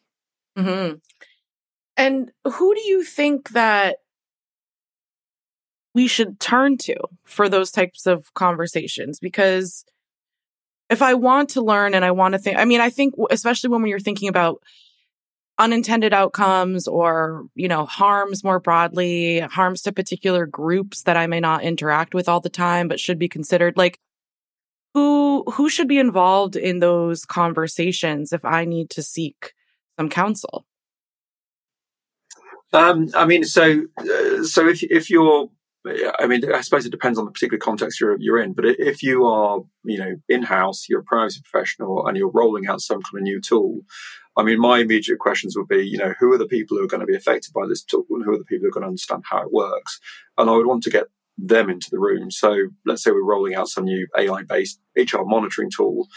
Mm-hmm. 0.56 0.94
And 1.96 2.30
who 2.44 2.74
do 2.74 2.80
you 2.82 3.02
think 3.02 3.50
that 3.50 3.98
we 5.94 6.06
should 6.06 6.38
turn 6.38 6.76
to 6.76 6.96
for 7.24 7.48
those 7.48 7.70
types 7.70 8.06
of 8.06 8.32
conversations? 8.34 9.18
Because 9.18 9.84
if 10.90 11.00
I 11.00 11.14
want 11.14 11.50
to 11.50 11.62
learn 11.62 11.94
and 11.94 12.04
I 12.04 12.10
want 12.10 12.32
to 12.32 12.38
think, 12.38 12.58
I 12.58 12.64
mean, 12.64 12.80
I 12.80 12.90
think, 12.90 13.14
especially 13.30 13.70
when 13.70 13.86
you're 13.86 13.98
thinking 13.98 14.28
about 14.28 14.62
unintended 15.58 16.12
outcomes 16.12 16.86
or, 16.86 17.46
you 17.54 17.66
know, 17.66 17.86
harms 17.86 18.44
more 18.44 18.60
broadly, 18.60 19.40
harms 19.40 19.82
to 19.82 19.92
particular 19.92 20.44
groups 20.44 21.04
that 21.04 21.16
I 21.16 21.26
may 21.26 21.40
not 21.40 21.64
interact 21.64 22.12
with 22.12 22.28
all 22.28 22.40
the 22.40 22.50
time, 22.50 22.88
but 22.88 23.00
should 23.00 23.18
be 23.18 23.28
considered 23.28 23.76
like, 23.76 23.98
who, 24.92 25.44
who 25.50 25.70
should 25.70 25.88
be 25.88 25.98
involved 25.98 26.56
in 26.56 26.78
those 26.78 27.24
conversations 27.24 28.32
if 28.32 28.44
I 28.44 28.66
need 28.66 28.90
to 28.90 29.02
seek 29.02 29.54
some 29.98 30.10
counsel? 30.10 30.66
Um, 32.76 33.08
I 33.14 33.24
mean, 33.24 33.44
so 33.44 33.84
uh, 33.98 34.42
so 34.42 34.68
if 34.68 34.82
if 34.82 35.08
you're, 35.08 35.48
I 36.18 36.26
mean, 36.26 36.52
I 36.52 36.60
suppose 36.60 36.84
it 36.84 36.90
depends 36.90 37.18
on 37.18 37.24
the 37.24 37.30
particular 37.30 37.58
context 37.58 38.00
you're 38.00 38.16
you're 38.20 38.38
in. 38.38 38.52
But 38.52 38.66
if 38.66 39.02
you 39.02 39.24
are, 39.24 39.60
you 39.84 39.98
know, 39.98 40.16
in 40.28 40.42
house, 40.42 40.86
you're 40.88 41.00
a 41.00 41.04
privacy 41.04 41.40
professional, 41.42 42.06
and 42.06 42.16
you're 42.16 42.30
rolling 42.30 42.66
out 42.66 42.82
some 42.82 43.00
kind 43.00 43.16
of 43.16 43.22
new 43.22 43.40
tool. 43.40 43.80
I 44.36 44.42
mean, 44.42 44.60
my 44.60 44.80
immediate 44.80 45.18
questions 45.18 45.56
would 45.56 45.68
be, 45.68 45.86
you 45.86 45.96
know, 45.96 46.12
who 46.20 46.30
are 46.34 46.38
the 46.38 46.46
people 46.46 46.76
who 46.76 46.84
are 46.84 46.88
going 46.88 47.00
to 47.00 47.06
be 47.06 47.16
affected 47.16 47.54
by 47.54 47.66
this 47.66 47.82
tool, 47.82 48.04
and 48.10 48.24
who 48.24 48.34
are 48.34 48.38
the 48.38 48.44
people 48.44 48.64
who 48.64 48.68
are 48.68 48.72
going 48.72 48.82
to 48.82 48.88
understand 48.88 49.24
how 49.30 49.40
it 49.40 49.52
works? 49.52 49.98
And 50.36 50.50
I 50.50 50.56
would 50.56 50.66
want 50.66 50.82
to 50.82 50.90
get 50.90 51.06
them 51.38 51.68
into 51.68 51.88
the 51.90 51.98
room. 51.98 52.30
So 52.30 52.68
let's 52.84 53.02
say 53.02 53.10
we're 53.10 53.24
rolling 53.24 53.54
out 53.54 53.68
some 53.68 53.84
new 53.84 54.06
AI 54.16 54.42
based 54.42 54.80
HR 54.96 55.24
monitoring 55.24 55.70
tool 55.70 56.08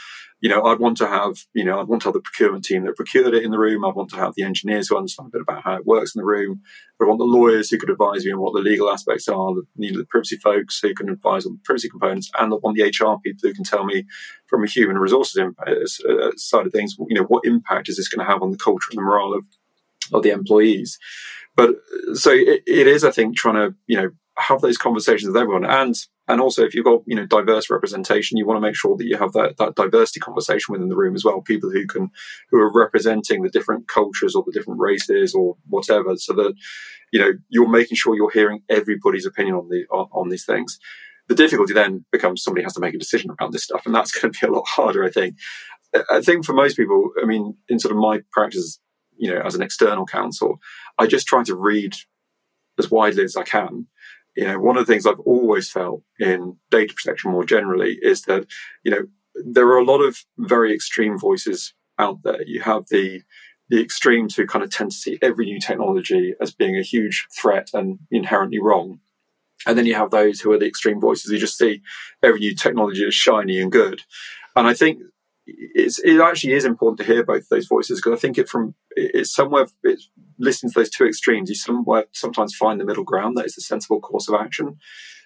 you 0.41 0.49
know, 0.49 0.63
I'd 0.63 0.79
want 0.79 0.97
to 0.97 1.07
have, 1.07 1.35
you 1.53 1.65
know, 1.65 1.79
I'd 1.79 1.87
want 1.87 2.01
to 2.03 2.07
have 2.07 2.13
the 2.13 2.21
procurement 2.21 2.63
team 2.63 2.85
that 2.85 2.95
procured 2.95 3.33
it 3.33 3.43
in 3.43 3.51
the 3.51 3.59
room. 3.59 3.83
I'd 3.83 3.95
want 3.95 4.09
to 4.11 4.15
have 4.15 4.35
the 4.35 4.43
engineers 4.43 4.87
who 4.87 4.95
understand 4.95 5.27
a 5.27 5.31
bit 5.31 5.41
about 5.41 5.63
how 5.63 5.75
it 5.75 5.85
works 5.85 6.15
in 6.15 6.19
the 6.19 6.25
room. 6.25 6.61
I 7.01 7.05
want 7.05 7.19
the 7.19 7.25
lawyers 7.25 7.69
who 7.69 7.77
could 7.77 7.89
advise 7.89 8.25
me 8.25 8.31
on 8.31 8.39
what 8.39 8.53
the 8.53 8.61
legal 8.61 8.89
aspects 8.89 9.27
are, 9.27 9.53
the, 9.53 9.63
you 9.75 9.91
know, 9.91 9.99
the 9.99 10.05
privacy 10.05 10.37
folks 10.37 10.79
who 10.79 10.93
can 10.93 11.09
advise 11.09 11.45
on 11.45 11.53
the 11.53 11.59
privacy 11.63 11.89
components, 11.89 12.31
and 12.37 12.53
I 12.53 12.57
want 12.57 12.77
the 12.77 12.83
HR 12.83 13.19
people 13.21 13.49
who 13.49 13.53
can 13.53 13.65
tell 13.65 13.83
me 13.83 14.05
from 14.47 14.63
a 14.63 14.67
human 14.67 14.97
resources 14.97 15.41
uh, 15.41 15.71
uh, 15.71 16.31
side 16.35 16.67
of 16.67 16.71
things, 16.71 16.95
you 17.07 17.15
know, 17.15 17.23
what 17.23 17.45
impact 17.45 17.89
is 17.89 17.97
this 17.97 18.07
going 18.07 18.25
to 18.25 18.31
have 18.31 18.41
on 18.41 18.51
the 18.51 18.57
culture 18.57 18.87
and 18.91 18.97
the 18.97 19.03
morale 19.03 19.33
of, 19.33 19.45
of 20.13 20.23
the 20.23 20.29
employees. 20.29 20.97
But 21.55 21.75
so 22.13 22.31
it, 22.31 22.63
it 22.65 22.87
is, 22.87 23.03
I 23.03 23.11
think, 23.11 23.35
trying 23.35 23.55
to, 23.55 23.75
you 23.87 23.97
know, 23.97 24.11
have 24.39 24.61
those 24.61 24.77
conversations 24.77 25.27
with 25.27 25.37
everyone. 25.37 25.65
And 25.65 25.95
and 26.27 26.39
also 26.39 26.63
if 26.63 26.73
you've 26.73 26.85
got 26.85 27.01
you 27.05 27.15
know 27.15 27.25
diverse 27.25 27.69
representation 27.69 28.37
you 28.37 28.45
want 28.45 28.57
to 28.57 28.61
make 28.61 28.75
sure 28.75 28.95
that 28.95 29.05
you 29.05 29.17
have 29.17 29.33
that, 29.33 29.57
that 29.57 29.75
diversity 29.75 30.19
conversation 30.19 30.71
within 30.71 30.89
the 30.89 30.95
room 30.95 31.15
as 31.15 31.25
well. 31.25 31.41
People 31.41 31.69
who 31.69 31.85
can 31.85 32.09
who 32.49 32.57
are 32.59 32.71
representing 32.71 33.41
the 33.41 33.49
different 33.49 33.87
cultures 33.87 34.35
or 34.35 34.43
the 34.45 34.51
different 34.51 34.79
races 34.79 35.33
or 35.33 35.57
whatever 35.67 36.15
so 36.15 36.33
that 36.33 36.53
you 37.11 37.19
know 37.19 37.31
you're 37.49 37.69
making 37.69 37.95
sure 37.95 38.15
you're 38.15 38.31
hearing 38.31 38.61
everybody's 38.69 39.25
opinion 39.25 39.55
on 39.55 39.69
the 39.69 39.85
on, 39.91 40.07
on 40.11 40.29
these 40.29 40.45
things. 40.45 40.79
The 41.27 41.35
difficulty 41.35 41.73
then 41.73 42.05
becomes 42.11 42.41
somebody 42.41 42.63
has 42.63 42.73
to 42.73 42.79
make 42.79 42.95
a 42.95 42.99
decision 42.99 43.31
around 43.39 43.53
this 43.53 43.63
stuff 43.63 43.85
and 43.85 43.93
that's 43.93 44.11
going 44.19 44.33
to 44.33 44.39
be 44.39 44.47
a 44.47 44.51
lot 44.51 44.67
harder 44.67 45.03
i 45.03 45.09
think. 45.09 45.35
I 46.11 46.21
think 46.21 46.45
for 46.45 46.53
most 46.53 46.77
people 46.77 47.11
i 47.21 47.25
mean 47.25 47.57
in 47.67 47.79
sort 47.79 47.91
of 47.91 47.97
my 47.97 48.21
practice 48.31 48.79
you 49.17 49.33
know 49.33 49.41
as 49.41 49.55
an 49.55 49.61
external 49.61 50.05
counsel 50.05 50.59
i 50.97 51.07
just 51.07 51.27
try 51.27 51.43
to 51.43 51.55
read 51.55 51.93
as 52.77 52.89
widely 52.89 53.23
as 53.23 53.35
i 53.35 53.43
can 53.43 53.87
you 54.35 54.45
know, 54.45 54.59
one 54.59 54.77
of 54.77 54.85
the 54.85 54.91
things 54.91 55.05
I've 55.05 55.19
always 55.21 55.69
felt 55.69 56.03
in 56.19 56.57
data 56.71 56.93
protection 56.93 57.31
more 57.31 57.43
generally 57.43 57.97
is 58.01 58.23
that, 58.23 58.45
you 58.83 58.91
know, 58.91 59.07
there 59.35 59.67
are 59.67 59.77
a 59.77 59.85
lot 59.85 59.99
of 59.99 60.23
very 60.37 60.73
extreme 60.73 61.17
voices 61.17 61.73
out 61.97 62.19
there. 62.23 62.41
You 62.43 62.61
have 62.61 62.87
the 62.89 63.21
the 63.69 63.81
extremes 63.81 64.35
who 64.35 64.47
kind 64.47 64.63
of 64.63 64.71
tend 64.71 64.91
to 64.91 64.97
see 64.97 65.19
every 65.21 65.45
new 65.45 65.59
technology 65.59 66.33
as 66.41 66.51
being 66.51 66.75
a 66.75 66.81
huge 66.81 67.27
threat 67.39 67.69
and 67.73 67.99
inherently 68.09 68.59
wrong. 68.59 68.99
And 69.67 69.77
then 69.77 69.85
you 69.85 69.93
have 69.93 70.09
those 70.09 70.39
who 70.41 70.51
are 70.51 70.57
the 70.57 70.65
extreme 70.65 70.99
voices 70.99 71.29
who 71.29 71.37
just 71.37 71.57
see 71.57 71.81
every 72.23 72.39
new 72.39 72.55
technology 72.55 73.05
as 73.05 73.13
shiny 73.13 73.59
and 73.59 73.71
good. 73.71 74.01
And 74.55 74.65
I 74.65 74.73
think 74.73 75.01
it 75.55 76.21
actually 76.21 76.53
is 76.53 76.65
important 76.65 76.99
to 76.99 77.05
hear 77.05 77.23
both 77.23 77.49
those 77.49 77.67
voices 77.67 77.99
because 77.99 78.17
I 78.17 78.19
think 78.19 78.37
it 78.37 78.49
from 78.49 78.75
it's 78.91 79.33
somewhere 79.33 79.67
it's 79.83 80.09
listening 80.37 80.71
to 80.71 80.79
those 80.79 80.89
two 80.89 81.05
extremes. 81.05 81.49
You 81.49 81.55
somewhere 81.55 82.05
sometimes 82.11 82.55
find 82.55 82.79
the 82.79 82.85
middle 82.85 83.03
ground 83.03 83.37
that 83.37 83.45
is 83.45 83.55
the 83.55 83.61
sensible 83.61 83.99
course 83.99 84.27
of 84.27 84.35
action. 84.35 84.77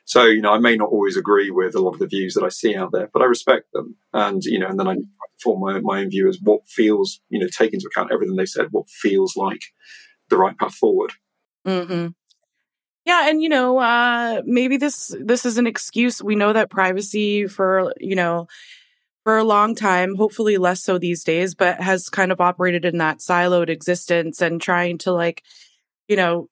So 0.06 0.26
you 0.26 0.42
know, 0.42 0.52
I 0.52 0.60
may 0.60 0.76
not 0.76 0.90
always 0.90 1.18
agree 1.18 1.50
with 1.52 1.76
a 1.76 1.82
lot 1.82 1.94
of 1.94 2.00
the 2.00 2.08
views 2.08 2.34
that 2.34 2.44
I 2.44 2.50
see 2.50 2.76
out 2.76 2.92
there, 2.92 3.10
but 3.14 3.22
I 3.22 3.26
respect 3.26 3.72
them, 3.74 3.96
and 4.12 4.44
you 4.44 4.60
know, 4.60 4.68
and 4.68 4.80
then 4.80 4.88
I 4.88 4.96
form 5.42 5.62
my, 5.62 5.80
my 5.82 6.02
own 6.02 6.10
view 6.10 6.28
as 6.28 6.40
what 6.42 6.68
feels 6.68 7.22
you 7.30 7.40
know, 7.40 7.48
take 7.48 7.74
into 7.74 7.88
account 7.88 8.12
everything 8.12 8.36
they 8.36 8.46
said, 8.46 8.68
what 8.72 8.90
feels 8.90 9.36
like 9.36 9.62
the 10.30 10.38
right 10.38 10.58
path 10.58 10.76
forward. 10.76 11.14
Mm-hmm. 11.66 12.08
Yeah, 13.06 13.30
and 13.30 13.42
you 13.42 13.50
know, 13.50 13.80
uh, 13.80 14.42
maybe 14.46 14.78
this 14.78 15.16
this 15.20 15.46
is 15.46 15.58
an 15.58 15.68
excuse. 15.68 16.24
We 16.24 16.36
know 16.36 16.54
that 16.54 16.70
privacy 16.70 17.48
for 17.48 17.94
you 18.00 18.16
know 18.16 18.48
for 19.24 19.38
a 19.38 19.44
long 19.44 19.74
time, 19.76 20.16
hopefully 20.16 20.58
less 20.58 20.84
so 20.84 20.98
these 20.98 21.24
days, 21.24 21.56
but 21.56 21.80
has 21.80 22.10
kind 22.10 22.32
of 22.32 22.42
operated 22.42 22.86
in 22.86 22.98
that 22.98 23.20
siloed 23.20 23.70
existence 23.70 24.42
and 24.42 24.62
trying 24.62 24.98
to 25.00 25.12
like, 25.12 25.44
you 26.08 26.16
know, 26.16 26.50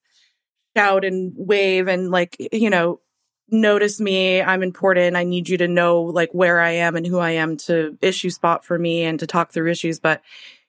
shout 0.75 1.03
and 1.03 1.33
wave 1.35 1.87
and 1.87 2.11
like, 2.11 2.37
you 2.53 2.69
know, 2.69 3.01
notice 3.49 3.99
me. 3.99 4.41
I'm 4.41 4.63
important. 4.63 5.17
I 5.17 5.25
need 5.25 5.49
you 5.49 5.57
to 5.57 5.67
know 5.67 6.01
like 6.01 6.31
where 6.31 6.61
I 6.61 6.71
am 6.71 6.95
and 6.95 7.05
who 7.05 7.19
I 7.19 7.31
am 7.31 7.57
to 7.57 7.97
issue 8.01 8.29
spot 8.29 8.63
for 8.63 8.79
me 8.79 9.03
and 9.03 9.19
to 9.19 9.27
talk 9.27 9.51
through 9.51 9.69
issues. 9.69 9.99
But, 9.99 10.21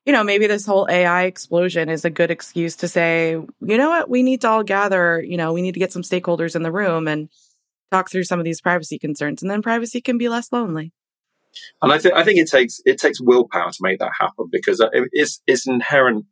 you 0.04 0.12
know, 0.12 0.24
maybe 0.24 0.48
this 0.48 0.66
whole 0.66 0.88
AI 0.90 1.24
explosion 1.24 1.88
is 1.88 2.04
a 2.04 2.10
good 2.10 2.32
excuse 2.32 2.74
to 2.76 2.88
say, 2.88 3.30
you 3.30 3.78
know 3.78 3.90
what, 3.90 4.10
we 4.10 4.24
need 4.24 4.40
to 4.40 4.48
all 4.48 4.64
gather, 4.64 5.22
you 5.22 5.36
know, 5.36 5.52
we 5.52 5.62
need 5.62 5.74
to 5.74 5.80
get 5.80 5.92
some 5.92 6.02
stakeholders 6.02 6.56
in 6.56 6.64
the 6.64 6.72
room 6.72 7.06
and 7.06 7.28
talk 7.92 8.10
through 8.10 8.24
some 8.24 8.40
of 8.40 8.44
these 8.44 8.60
privacy 8.60 8.98
concerns. 8.98 9.42
And 9.42 9.50
then 9.50 9.62
privacy 9.62 10.00
can 10.00 10.18
be 10.18 10.28
less 10.28 10.50
lonely. 10.50 10.92
And 11.80 11.92
I 11.92 11.98
think 11.98 12.14
I 12.14 12.24
think 12.24 12.38
it 12.38 12.50
takes 12.50 12.80
it 12.84 12.98
takes 12.98 13.20
willpower 13.20 13.70
to 13.70 13.78
make 13.80 13.98
that 13.98 14.12
happen 14.18 14.48
because 14.50 14.80
uh, 14.80 14.88
it's 15.12 15.42
it's 15.46 15.66
inherent 15.66 16.26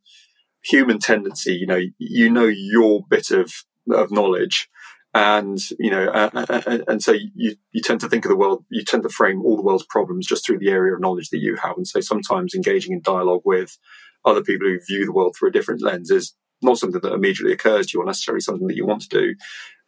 human 0.63 0.99
tendency. 0.99 1.55
You 1.55 1.67
know, 1.67 1.81
you 1.99 2.31
know 2.31 2.47
your 2.47 3.05
bit 3.09 3.31
of 3.31 3.53
of 3.91 4.11
knowledge, 4.11 4.69
and 5.15 5.59
you 5.79 5.91
know, 5.91 6.07
uh, 6.09 6.83
and 6.89 7.03
so 7.03 7.13
you 7.13 7.57
you 7.73 7.83
tend 7.83 8.01
to 8.01 8.09
think 8.09 8.25
of 8.25 8.31
the 8.31 8.37
world, 8.37 8.65
you 8.71 8.85
tend 8.85 9.03
to 9.03 9.09
frame 9.09 9.43
all 9.43 9.57
the 9.57 9.63
world's 9.63 9.87
problems 9.87 10.27
just 10.27 10.47
through 10.47 10.59
the 10.59 10.71
area 10.71 10.95
of 10.95 11.01
knowledge 11.01 11.31
that 11.31 11.39
you 11.41 11.57
have, 11.57 11.77
and 11.77 11.87
so 11.87 12.01
sometimes 12.01 12.55
engaging 12.55 12.93
in 12.93 13.03
dialogue 13.03 13.43
with 13.45 13.77
other 14.25 14.43
people 14.43 14.69
who 14.69 14.79
view 14.87 15.07
the 15.07 15.13
world 15.13 15.35
through 15.37 15.49
a 15.49 15.53
different 15.53 15.83
lens 15.83 16.11
is 16.11 16.35
not 16.63 16.79
something 16.79 17.01
that 17.01 17.13
immediately 17.13 17.53
occurs 17.53 17.87
to 17.87 17.97
you 17.97 18.03
or 18.03 18.07
necessarily 18.07 18.41
something 18.41 18.67
that 18.67 18.77
you 18.77 18.87
want 18.87 19.03
to 19.03 19.09
do. 19.09 19.35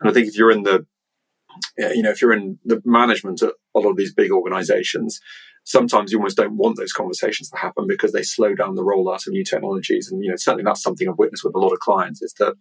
And 0.00 0.08
I 0.08 0.12
think 0.12 0.26
if 0.26 0.36
you're 0.36 0.50
in 0.50 0.62
the 0.62 0.86
you 1.78 2.02
know, 2.02 2.10
if 2.10 2.20
you're 2.20 2.32
in 2.32 2.58
the 2.64 2.80
management 2.84 3.42
at 3.42 3.52
a 3.74 3.78
lot 3.78 3.90
of 3.90 3.96
these 3.96 4.14
big 4.14 4.30
organizations, 4.30 5.20
sometimes 5.64 6.10
you 6.10 6.18
almost 6.18 6.36
don't 6.36 6.56
want 6.56 6.76
those 6.76 6.92
conversations 6.92 7.48
to 7.50 7.56
happen 7.56 7.86
because 7.86 8.12
they 8.12 8.22
slow 8.22 8.54
down 8.54 8.74
the 8.74 8.82
rollout 8.82 9.26
of 9.26 9.32
new 9.32 9.44
technologies. 9.44 10.10
And, 10.10 10.22
you 10.22 10.30
know, 10.30 10.36
certainly 10.36 10.64
that's 10.64 10.82
something 10.82 11.08
I've 11.08 11.18
witnessed 11.18 11.44
with 11.44 11.54
a 11.54 11.58
lot 11.58 11.72
of 11.72 11.78
clients 11.78 12.20
is 12.20 12.34
that, 12.38 12.54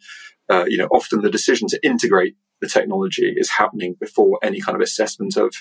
uh, 0.50 0.66
you 0.68 0.78
know, 0.78 0.88
often 0.88 1.22
the 1.22 1.32
decision 1.32 1.68
to 1.70 1.80
integrate 1.84 2.36
the 2.62 2.68
technology 2.68 3.34
is 3.36 3.50
happening 3.50 3.96
before 4.00 4.38
any 4.44 4.62
kind 4.62 4.76
of 4.76 4.82
assessment 4.82 5.36
of 5.36 5.54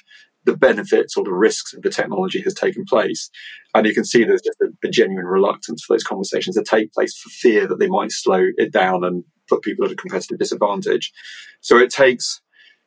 the 0.44 0.56
benefits 0.56 1.16
or 1.16 1.24
the 1.24 1.32
risks 1.32 1.72
of 1.72 1.82
the 1.82 1.90
technology 1.90 2.40
has 2.42 2.54
taken 2.54 2.84
place. 2.84 3.30
And 3.74 3.86
you 3.86 3.94
can 3.94 4.04
see 4.04 4.24
there's 4.24 4.42
just 4.42 4.60
a, 4.60 4.68
a 4.86 4.90
genuine 4.90 5.26
reluctance 5.26 5.82
for 5.82 5.94
those 5.94 6.04
conversations 6.04 6.56
to 6.56 6.62
take 6.62 6.92
place 6.92 7.16
for 7.16 7.30
fear 7.30 7.66
that 7.66 7.78
they 7.78 7.88
might 7.88 8.12
slow 8.12 8.48
it 8.56 8.72
down 8.72 9.04
and 9.04 9.24
put 9.48 9.62
people 9.62 9.84
at 9.84 9.92
a 9.92 9.96
competitive 9.96 10.38
disadvantage. 10.38 11.12
So 11.60 11.78
it 11.78 11.90
takes, 11.90 12.40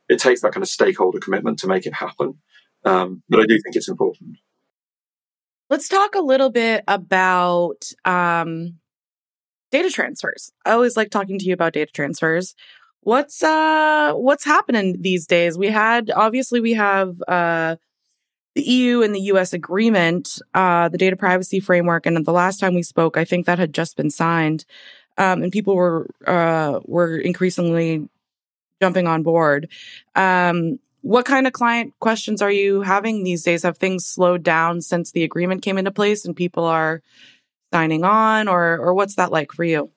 it 0.10 0.20
takes 0.20 0.41
that 0.41 0.54
kind 0.54 0.64
of 0.64 0.70
stakeholder 0.70 1.20
commitment 1.20 1.60
to 1.60 1.68
make 1.68 1.86
it 1.86 1.93
happen. 1.93 2.39
Um, 2.86 3.24
but 3.30 3.39
I 3.39 3.45
do 3.45 3.60
think 3.62 3.76
it's 3.76 3.89
important. 3.89 4.38
Let's 5.70 5.88
talk 5.88 6.16
a 6.16 6.22
little 6.22 6.49
bit 6.49 6.84
about 6.88 7.89
um, 8.06 8.80
data 9.74 9.89
transfers. 9.89 10.51
I 10.66 10.72
always 10.72 10.95
like 10.95 11.10
talking 11.10 11.39
to 11.39 11.45
you 11.45 11.54
about 11.54 11.74
data 11.74 11.91
transfers. 11.91 12.56
What's 13.01 13.43
uh 13.43 14.14
what's 14.14 14.45
happening 14.45 15.01
these 15.01 15.26
days? 15.26 15.58
We 15.58 15.68
had 15.68 16.12
obviously 16.12 16.62
we 16.62 16.74
have 16.74 17.22
uh 17.28 17.76
the 18.56 18.62
EU 18.62 19.01
and 19.01 19.16
the 19.16 19.22
US 19.34 19.51
agreement, 19.51 20.39
uh 20.54 20.89
the 20.89 20.97
data 20.99 21.18
privacy 21.18 21.60
framework 21.60 22.06
and 22.06 22.24
the 22.24 22.32
last 22.32 22.60
time 22.60 22.76
we 22.76 22.84
spoke 22.84 23.18
I 23.18 23.26
think 23.26 23.45
that 23.45 23.60
had 23.60 23.74
just 23.74 23.97
been 23.97 24.12
signed. 24.12 24.64
Um 25.18 25.41
and 25.41 25.51
people 25.51 25.76
were 25.76 26.08
uh 26.26 26.80
were 26.86 27.18
increasingly 27.18 28.08
jumping 28.84 29.08
on 29.08 29.24
board. 29.24 29.70
Um 30.16 30.80
what 31.02 31.26
kind 31.26 31.46
of 31.46 31.52
client 31.52 31.94
questions 32.00 32.42
are 32.42 32.52
you 32.52 32.82
having 32.82 33.24
these 33.24 33.44
days? 33.44 33.64
Have 33.64 33.78
things 33.78 34.06
slowed 34.06 34.42
down 34.42 34.82
since 34.82 35.12
the 35.12 35.24
agreement 35.24 35.62
came 35.62 35.78
into 35.78 35.92
place 35.92 36.24
and 36.24 36.34
people 36.34 36.64
are 36.64 37.02
signing 37.74 38.04
on 38.04 38.48
or 38.48 38.78
or 38.78 38.94
what's 38.94 39.16
that 39.16 39.32
like 39.32 39.52
for 39.52 39.64
you? 39.64 39.90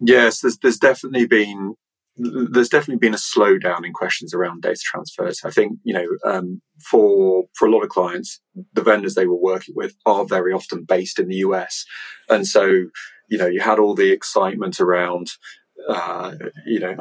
Yes, 0.00 0.40
there's 0.40 0.58
there's 0.58 0.78
definitely 0.78 1.26
been 1.26 1.74
there's 2.16 2.68
definitely 2.68 2.98
been 2.98 3.14
a 3.14 3.16
slowdown 3.16 3.84
in 3.86 3.92
questions 3.92 4.34
around 4.34 4.62
data 4.62 4.80
transfers. 4.84 5.40
I 5.44 5.50
think 5.50 5.78
you 5.84 5.94
know 5.94 6.06
um, 6.24 6.60
for 6.90 7.44
for 7.54 7.66
a 7.66 7.70
lot 7.70 7.82
of 7.82 7.88
clients, 7.88 8.40
the 8.74 8.82
vendors 8.82 9.14
they 9.14 9.26
were 9.26 9.40
working 9.40 9.74
with 9.76 9.94
are 10.04 10.24
very 10.24 10.52
often 10.52 10.84
based 10.84 11.18
in 11.18 11.28
the 11.28 11.36
US, 11.36 11.84
and 12.28 12.46
so 12.46 12.64
you 13.28 13.38
know 13.38 13.46
you 13.46 13.60
had 13.60 13.78
all 13.78 13.94
the 13.94 14.12
excitement 14.12 14.80
around 14.80 15.28
uh, 15.88 16.34
you 16.66 16.80
know, 16.80 16.94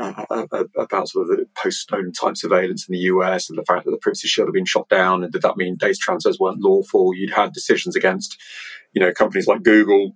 about 0.77 1.09
sort 1.09 1.29
of 1.29 1.37
the 1.37 1.45
post-Snowden 1.55 2.13
type 2.13 2.37
surveillance 2.37 2.87
in 2.87 2.93
the 2.93 2.99
US 2.99 3.49
and 3.49 3.57
the 3.57 3.65
fact 3.65 3.85
that 3.85 3.91
the 3.91 3.97
Privacy 3.97 4.27
Shield 4.27 4.47
had 4.47 4.53
been 4.53 4.65
shot 4.65 4.89
down, 4.89 5.23
and 5.23 5.31
did 5.31 5.41
that 5.43 5.57
mean 5.57 5.75
data 5.75 5.97
transfers 5.99 6.39
weren't 6.39 6.61
lawful? 6.61 7.13
You'd 7.15 7.33
had 7.33 7.53
decisions 7.53 7.95
against, 7.95 8.39
you 8.93 9.01
know, 9.01 9.11
companies 9.13 9.47
like 9.47 9.63
Google 9.63 10.13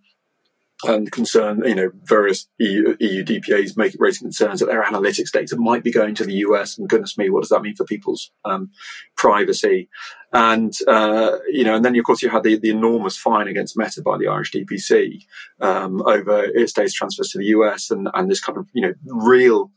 and 0.84 1.12
concern, 1.12 1.64
you 1.66 1.76
know, 1.76 1.92
various 2.04 2.48
EU, 2.60 2.96
EU 3.00 3.24
DPAs 3.24 3.78
make 3.78 3.96
raising 3.98 4.26
concerns 4.26 4.60
that 4.60 4.68
their 4.68 4.84
analytics 4.84 5.32
data 5.32 5.56
might 5.56 5.84
be 5.84 5.92
going 5.92 6.16
to 6.16 6.26
the 6.26 6.34
US. 6.34 6.78
And 6.78 6.90
goodness 6.90 7.18
me, 7.18 7.30
what 7.30 7.42
does 7.42 7.50
that 7.50 7.62
mean 7.62 7.76
for 7.76 7.86
people's 7.86 8.32
um, 8.44 8.72
privacy? 9.16 9.90
And, 10.34 10.74
uh, 10.88 11.38
you 11.50 11.64
know, 11.64 11.76
and 11.76 11.86
then 11.86 11.98
of 11.98 12.04
course 12.04 12.22
you 12.22 12.30
had 12.30 12.44
the, 12.44 12.58
the 12.60 12.70
enormous 12.70 13.16
fine 13.16 13.48
against 13.48 13.78
Meta 13.78 14.02
by 14.02 14.18
the 14.18 14.28
Irish 14.28 14.52
DPC 14.52 15.24
um, 15.62 16.02
over 16.02 16.44
its 16.44 16.74
data 16.74 16.92
transfers 16.92 17.30
to 17.30 17.38
the 17.38 17.46
US 17.46 17.90
and, 17.90 18.10
and 18.14 18.30
this 18.30 18.42
kind 18.42 18.58
of, 18.58 18.68
you 18.74 18.82
know, 18.82 18.94
real 19.06 19.72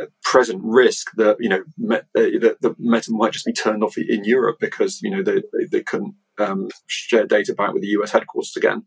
uh, 0.00 0.06
present 0.24 0.60
risk 0.64 1.12
that, 1.16 1.36
you 1.38 1.48
know, 1.48 1.62
uh, 1.92 1.98
that, 2.14 2.56
that 2.60 2.74
Meta 2.78 3.12
might 3.12 3.32
just 3.32 3.46
be 3.46 3.52
turned 3.52 3.84
off 3.84 3.96
in 3.96 4.24
Europe 4.24 4.56
because, 4.60 5.00
you 5.00 5.10
know, 5.10 5.22
they, 5.22 5.42
they 5.70 5.82
couldn't 5.82 6.16
um, 6.38 6.68
share 6.88 7.24
data 7.24 7.54
back 7.54 7.72
with 7.72 7.82
the 7.82 7.88
US 7.88 8.10
headquarters 8.10 8.56
again. 8.56 8.82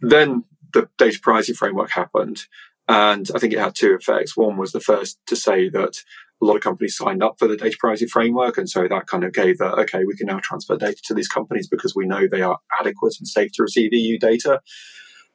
Then 0.00 0.44
the 0.72 0.88
data 0.98 1.18
privacy 1.20 1.52
framework 1.52 1.90
happened. 1.90 2.42
And 2.88 3.28
I 3.34 3.38
think 3.38 3.52
it 3.52 3.58
had 3.58 3.74
two 3.74 3.94
effects. 3.94 4.36
One 4.36 4.56
was 4.56 4.72
the 4.72 4.80
first 4.80 5.18
to 5.26 5.36
say 5.36 5.68
that 5.70 6.02
a 6.40 6.44
lot 6.44 6.56
of 6.56 6.62
companies 6.62 6.96
signed 6.96 7.22
up 7.22 7.38
for 7.38 7.48
the 7.48 7.56
data 7.56 7.76
privacy 7.78 8.06
framework. 8.06 8.58
And 8.58 8.68
so 8.68 8.86
that 8.88 9.06
kind 9.06 9.24
of 9.24 9.32
gave 9.32 9.58
that, 9.58 9.74
okay, 9.80 10.04
we 10.04 10.16
can 10.16 10.26
now 10.26 10.40
transfer 10.42 10.76
data 10.76 11.00
to 11.04 11.14
these 11.14 11.28
companies 11.28 11.68
because 11.68 11.94
we 11.94 12.06
know 12.06 12.26
they 12.26 12.42
are 12.42 12.58
adequate 12.78 13.14
and 13.18 13.26
safe 13.26 13.52
to 13.54 13.62
receive 13.62 13.92
EU 13.92 14.18
data. 14.18 14.60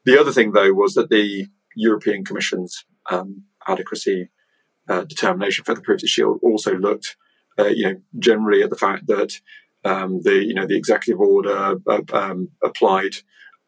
The 0.05 0.20
other 0.20 0.32
thing, 0.32 0.53
though, 0.53 0.74
was 0.74 0.93
that 0.93 1.09
the 1.09 1.47
European 1.76 2.24
Commission's 2.24 2.86
um, 3.09 3.43
adequacy 3.68 4.30
uh, 4.89 5.03
determination 5.03 5.66
for 5.66 5.74
the 5.74 5.82
Privacy 5.82 6.07
Shield 6.07 6.39
also 6.41 6.76
looked, 6.76 7.18
uh, 7.59 7.68
you 7.68 7.86
know, 7.86 8.01
generally 8.18 8.64
at 8.64 8.70
the 8.70 8.76
fact 8.76 9.07
that 9.07 9.39
um, 9.86 10.22
the, 10.24 10.43
you 10.43 10.53
know, 10.53 10.66
the 10.66 10.78
executive 10.78 11.20
order 11.20 11.76
uh, 11.88 12.01
um, 12.14 12.49
applied 12.64 13.16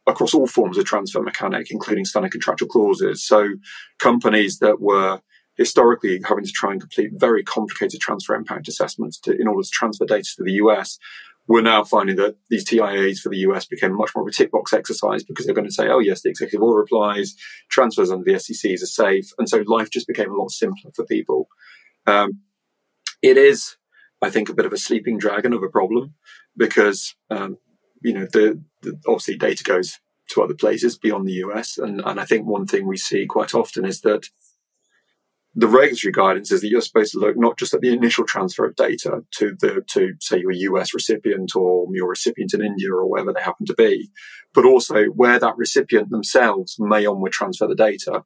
across 0.07 0.33
all 0.33 0.47
forms 0.47 0.77
of 0.77 0.85
transfer 0.85 1.21
mechanic, 1.21 1.67
including 1.71 2.05
standard 2.05 2.31
contractual 2.31 2.69
clauses. 2.69 3.25
So 3.25 3.55
companies 3.99 4.59
that 4.59 4.79
were 4.79 5.21
historically 5.57 6.21
having 6.27 6.43
to 6.43 6.51
try 6.51 6.71
and 6.71 6.81
complete 6.81 7.11
very 7.13 7.43
complicated 7.43 7.99
transfer 8.01 8.35
impact 8.35 8.67
assessments 8.67 9.19
to, 9.21 9.31
in 9.39 9.47
order 9.47 9.63
to 9.63 9.69
transfer 9.71 10.05
data 10.05 10.29
to 10.35 10.43
the 10.43 10.53
US 10.53 10.99
we're 11.47 11.61
now 11.61 11.83
finding 11.83 12.15
that 12.15 12.35
these 12.49 12.65
TIAs 12.65 13.19
for 13.19 13.29
the 13.29 13.37
US 13.37 13.65
became 13.65 13.95
much 13.95 14.11
more 14.15 14.23
of 14.23 14.27
a 14.27 14.31
tick 14.31 14.51
box 14.51 14.73
exercise 14.73 15.23
because 15.23 15.45
they're 15.45 15.55
going 15.55 15.67
to 15.67 15.73
say, 15.73 15.87
oh, 15.89 15.99
yes, 15.99 16.21
the 16.21 16.29
executive 16.29 16.63
order 16.63 16.81
applies, 16.81 17.35
transfers 17.69 18.11
under 18.11 18.23
the 18.23 18.33
SCCs 18.33 18.81
are 18.81 18.87
safe. 18.87 19.29
And 19.37 19.47
so 19.47 19.63
life 19.67 19.89
just 19.91 20.07
became 20.07 20.31
a 20.31 20.35
lot 20.35 20.51
simpler 20.51 20.91
for 20.95 21.05
people. 21.05 21.47
Um, 22.07 22.41
it 23.21 23.37
is, 23.37 23.77
I 24.21 24.29
think, 24.29 24.49
a 24.49 24.53
bit 24.53 24.65
of 24.65 24.73
a 24.73 24.77
sleeping 24.77 25.17
dragon 25.17 25.53
of 25.53 25.61
a 25.61 25.69
problem 25.69 26.15
because 26.57 27.15
um, 27.29 27.57
you 28.05 28.13
know, 28.13 28.27
the, 28.31 28.61
the, 28.83 28.99
obviously 29.07 29.35
data 29.35 29.63
goes 29.63 29.99
to 30.29 30.43
other 30.43 30.53
places 30.53 30.97
beyond 30.97 31.27
the 31.27 31.43
US. 31.45 31.77
And, 31.77 32.01
and 32.05 32.19
I 32.19 32.25
think 32.25 32.45
one 32.45 32.67
thing 32.67 32.87
we 32.87 32.97
see 32.97 33.25
quite 33.25 33.55
often 33.55 33.83
is 33.83 34.01
that 34.01 34.29
the 35.55 35.67
regulatory 35.67 36.11
guidance 36.11 36.51
is 36.51 36.61
that 36.61 36.67
you're 36.67 36.81
supposed 36.81 37.13
to 37.13 37.19
look 37.19 37.35
not 37.37 37.57
just 37.57 37.73
at 37.73 37.81
the 37.81 37.93
initial 37.93 38.25
transfer 38.25 38.65
of 38.65 38.75
data 38.75 39.23
to 39.37 39.55
the 39.59 39.81
to 39.93 40.13
say 40.19 40.39
your 40.39 40.51
US 40.51 40.93
recipient 40.93 41.55
or 41.55 41.87
your 41.93 42.09
recipient 42.09 42.53
in 42.53 42.61
India 42.61 42.91
or 42.91 43.09
wherever 43.09 43.33
they 43.33 43.41
happen 43.41 43.65
to 43.65 43.73
be, 43.73 44.09
but 44.53 44.65
also 44.65 45.05
where 45.05 45.39
that 45.39 45.57
recipient 45.57 46.09
themselves 46.09 46.75
may 46.77 47.05
onward 47.05 47.31
transfer 47.31 47.67
the 47.67 47.75
data. 47.75 48.23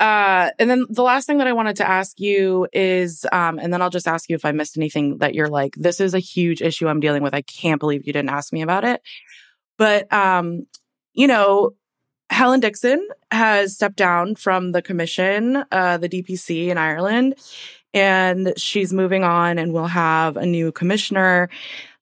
Uh, 0.00 0.50
and 0.58 0.70
then 0.70 0.86
the 0.88 1.02
last 1.02 1.26
thing 1.26 1.38
that 1.38 1.48
I 1.48 1.52
wanted 1.52 1.76
to 1.76 1.88
ask 1.88 2.20
you 2.20 2.68
is, 2.72 3.26
um, 3.32 3.58
and 3.58 3.72
then 3.72 3.82
I'll 3.82 3.90
just 3.90 4.06
ask 4.06 4.28
you 4.28 4.36
if 4.36 4.44
I 4.44 4.52
missed 4.52 4.76
anything 4.76 5.18
that 5.18 5.34
you're 5.34 5.48
like, 5.48 5.74
this 5.76 6.00
is 6.00 6.14
a 6.14 6.20
huge 6.20 6.62
issue 6.62 6.86
I'm 6.86 7.00
dealing 7.00 7.22
with. 7.22 7.34
I 7.34 7.42
can't 7.42 7.80
believe 7.80 8.06
you 8.06 8.12
didn't 8.12 8.30
ask 8.30 8.52
me 8.52 8.62
about 8.62 8.84
it. 8.84 9.02
But, 9.76 10.12
um, 10.12 10.66
you 11.14 11.26
know, 11.26 11.74
Helen 12.30 12.60
Dixon 12.60 13.06
has 13.32 13.74
stepped 13.74 13.96
down 13.96 14.36
from 14.36 14.72
the 14.72 14.82
commission, 14.82 15.64
uh, 15.72 15.96
the 15.96 16.08
DPC 16.08 16.68
in 16.68 16.78
Ireland, 16.78 17.34
and 17.92 18.52
she's 18.56 18.92
moving 18.92 19.24
on 19.24 19.58
and 19.58 19.72
we'll 19.72 19.86
have 19.86 20.36
a 20.36 20.46
new 20.46 20.70
commissioner. 20.70 21.48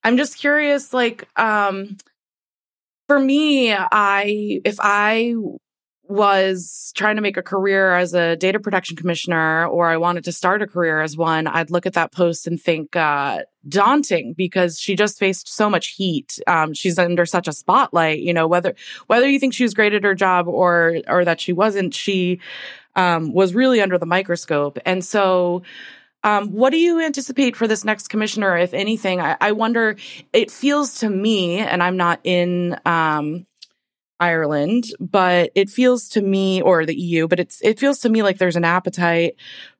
I'm 0.03 0.17
just 0.17 0.37
curious, 0.37 0.93
like, 0.93 1.27
um, 1.39 1.97
for 3.07 3.17
me, 3.17 3.73
I, 3.73 4.61
if 4.65 4.77
I 4.79 5.33
was 6.09 6.91
trying 6.95 7.15
to 7.17 7.21
make 7.21 7.37
a 7.37 7.43
career 7.43 7.93
as 7.93 8.13
a 8.13 8.35
data 8.35 8.59
protection 8.59 8.95
commissioner 8.95 9.65
or 9.67 9.87
I 9.89 9.97
wanted 9.97 10.23
to 10.25 10.31
start 10.31 10.61
a 10.61 10.67
career 10.67 11.01
as 11.01 11.17
one, 11.17 11.47
I'd 11.47 11.71
look 11.71 11.85
at 11.85 11.93
that 11.93 12.11
post 12.11 12.47
and 12.47 12.61
think 12.61 12.95
uh, 12.95 13.43
daunting 13.67 14.33
because 14.33 14.79
she 14.79 14.95
just 14.95 15.19
faced 15.19 15.47
so 15.53 15.69
much 15.69 15.89
heat. 15.89 16.39
Um, 16.47 16.73
she's 16.73 16.99
under 16.99 17.25
such 17.25 17.47
a 17.47 17.53
spotlight. 17.53 18.19
You 18.19 18.33
know 18.33 18.47
whether 18.47 18.75
whether 19.07 19.29
you 19.29 19.39
think 19.39 19.53
she 19.53 19.63
was 19.63 19.73
great 19.73 19.93
at 19.93 20.03
her 20.03 20.15
job 20.15 20.47
or 20.47 20.97
or 21.07 21.25
that 21.25 21.41
she 21.41 21.53
wasn't, 21.53 21.93
she 21.93 22.39
um, 22.95 23.33
was 23.33 23.55
really 23.55 23.81
under 23.81 23.97
the 23.97 24.05
microscope. 24.05 24.79
And 24.85 25.03
so, 25.03 25.63
um, 26.23 26.51
what 26.51 26.71
do 26.71 26.77
you 26.77 26.99
anticipate 26.99 27.55
for 27.55 27.67
this 27.67 27.85
next 27.85 28.09
commissioner, 28.09 28.57
if 28.57 28.73
anything? 28.73 29.21
I, 29.21 29.37
I 29.39 29.51
wonder. 29.53 29.95
It 30.33 30.51
feels 30.51 30.99
to 30.99 31.09
me, 31.09 31.59
and 31.59 31.81
I'm 31.81 31.97
not 31.97 32.19
in 32.23 32.77
um, 32.85 33.45
Ireland, 34.19 34.85
but 34.99 35.51
it 35.55 35.69
feels 35.69 36.09
to 36.09 36.21
me, 36.21 36.61
or 36.61 36.85
the 36.85 36.95
EU, 36.95 37.27
but 37.27 37.39
it's 37.39 37.61
it 37.61 37.79
feels 37.79 37.99
to 37.99 38.09
me 38.09 38.23
like 38.23 38.37
there's 38.37 38.55
an 38.55 38.65
appetite 38.65 39.35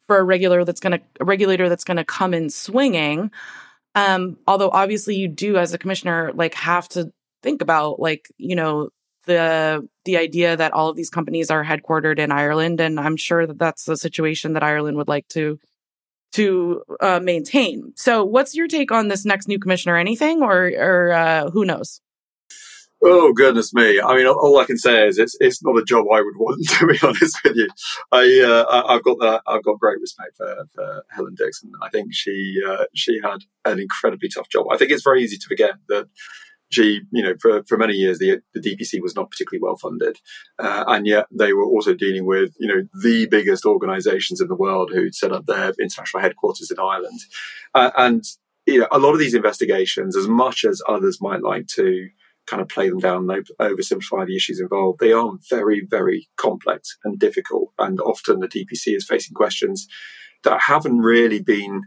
for 0.08 0.18
a 0.18 0.24
regular 0.24 0.64
that's 0.64 0.80
going 0.80 1.00
to 1.00 1.02
a 1.20 1.26
regulator 1.26 1.70
that's 1.70 1.84
going 1.84 1.98
to 1.98 2.06
come 2.06 2.34
in 2.34 2.50
swinging. 2.50 3.32
Um, 3.96 4.38
although 4.48 4.70
obviously 4.70 5.16
you 5.16 5.28
do 5.28 5.58
as 5.58 5.74
a 5.74 5.78
commissioner 5.78 6.32
like 6.34 6.54
have 6.54 6.88
to 6.90 7.12
think 7.42 7.62
about 7.62 8.00
like 8.00 8.32
you 8.38 8.56
know 8.56 8.90
the 9.26 9.88
the 10.06 10.18
idea 10.18 10.56
that 10.56 10.74
all 10.74 10.90
of 10.90 10.96
these 10.96 11.10
companies 11.10 11.52
are 11.52 11.64
headquartered 11.64 12.20
in 12.20 12.32
Ireland, 12.32 12.80
and 12.80 13.00
I'm 13.00 13.18
sure 13.18 13.46
that 13.46 13.60
that's 13.60 13.86
the 13.86 13.98
situation 13.98 14.54
that 14.54 14.64
Ireland 14.64 14.98
would 14.98 15.08
like 15.08 15.28
to 15.30 15.60
to 16.34 16.84
uh, 17.00 17.20
maintain. 17.22 17.94
So, 17.96 18.24
what's 18.24 18.56
your 18.56 18.68
take 18.68 18.92
on 18.92 19.08
this 19.08 19.26
next 19.26 19.48
new 19.48 19.60
commissioner? 19.60 19.98
Anything, 19.98 20.42
or 20.42 20.72
or 20.76 21.12
uh, 21.12 21.50
who 21.52 21.66
knows? 21.66 22.02
Oh 23.04 23.32
goodness 23.32 23.74
me! 23.74 24.02
I 24.02 24.16
mean, 24.16 24.26
all 24.26 24.60
I 24.60 24.66
can 24.66 24.78
say 24.78 25.08
is 25.08 25.20
it's 25.20 25.38
it's 25.40 25.64
not 25.64 25.78
a 25.78 25.86
job 25.86 26.06
I 26.12 26.22
would 26.22 26.38
want. 26.38 26.66
To 26.80 26.88
be 26.88 26.98
honest 27.04 27.38
with 27.44 27.56
you, 27.56 27.68
I 28.12 28.66
uh, 28.68 28.86
I've 28.88 29.04
got 29.04 29.20
that 29.20 29.42
I've 29.46 29.64
got 29.64 29.80
great 29.80 30.00
respect 30.02 30.38
for, 30.38 30.66
for 30.74 31.04
Helen 31.12 31.36
Dixon. 31.36 31.72
I 31.82 31.90
think 31.90 32.14
she 32.14 32.60
uh, 32.68 32.86
she 32.96 33.20
had 33.24 33.42
an 33.66 33.80
incredibly 33.80 34.30
tough 34.30 34.50
job. 34.50 34.68
I 34.72 34.78
think 34.78 34.92
it's 34.92 35.04
very 35.04 35.24
easy 35.24 35.38
to 35.38 35.48
forget 35.48 35.76
that 35.90 36.08
she, 36.70 37.02
you 37.12 37.24
know, 37.24 37.36
for, 37.40 37.64
for 37.64 37.78
many 37.78 37.94
years 37.94 38.20
the 38.20 38.40
the 38.54 38.60
DPC 38.60 39.02
was 39.02 39.16
not 39.16 39.30
particularly 39.30 39.62
well 39.62 39.78
funded, 39.78 40.18
uh, 40.60 40.84
and 40.88 41.06
yet 41.06 41.28
they 41.32 41.54
were 41.54 41.66
also 41.66 41.94
dealing 41.94 42.26
with 42.26 42.56
you 42.60 42.68
know 42.68 42.88
the 43.02 43.28
biggest 43.28 43.66
organisations 43.66 44.42
in 44.42 44.48
the 44.48 44.56
world 44.56 44.92
who'd 44.92 45.16
set 45.16 45.32
up 45.32 45.46
their 45.46 45.72
international 45.80 46.22
headquarters 46.22 46.72
in 46.72 46.80
Ireland, 46.80 47.20
uh, 47.76 47.92
and 47.96 48.24
you 48.66 48.80
know 48.80 48.88
a 48.92 49.00
lot 49.00 49.14
of 49.14 49.20
these 49.20 49.36
investigations, 49.36 50.18
as 50.18 50.28
much 50.28 50.66
as 50.66 50.82
others 50.88 51.22
might 51.22 51.44
like 51.44 51.68
to 51.76 52.10
kind 52.48 52.62
of 52.62 52.70
play 52.70 52.90
them 52.90 53.00
down 53.00 53.30
and 53.30 53.48
oversimplify 53.60 54.26
the 54.26 54.36
issues 54.36 54.60
involved. 54.60 55.00
They 55.00 55.12
are 55.12 55.34
very, 55.50 55.86
very 55.86 56.30
complex 56.38 56.98
and 57.04 57.20
difficult. 57.20 57.74
And 57.78 58.00
often 58.00 58.40
the 58.40 58.48
DPC 58.48 58.96
is 58.96 59.06
facing 59.06 59.36
questions 59.36 59.88
that 60.44 60.62
haven't 60.68 61.00
really 61.00 61.42
been 61.42 61.84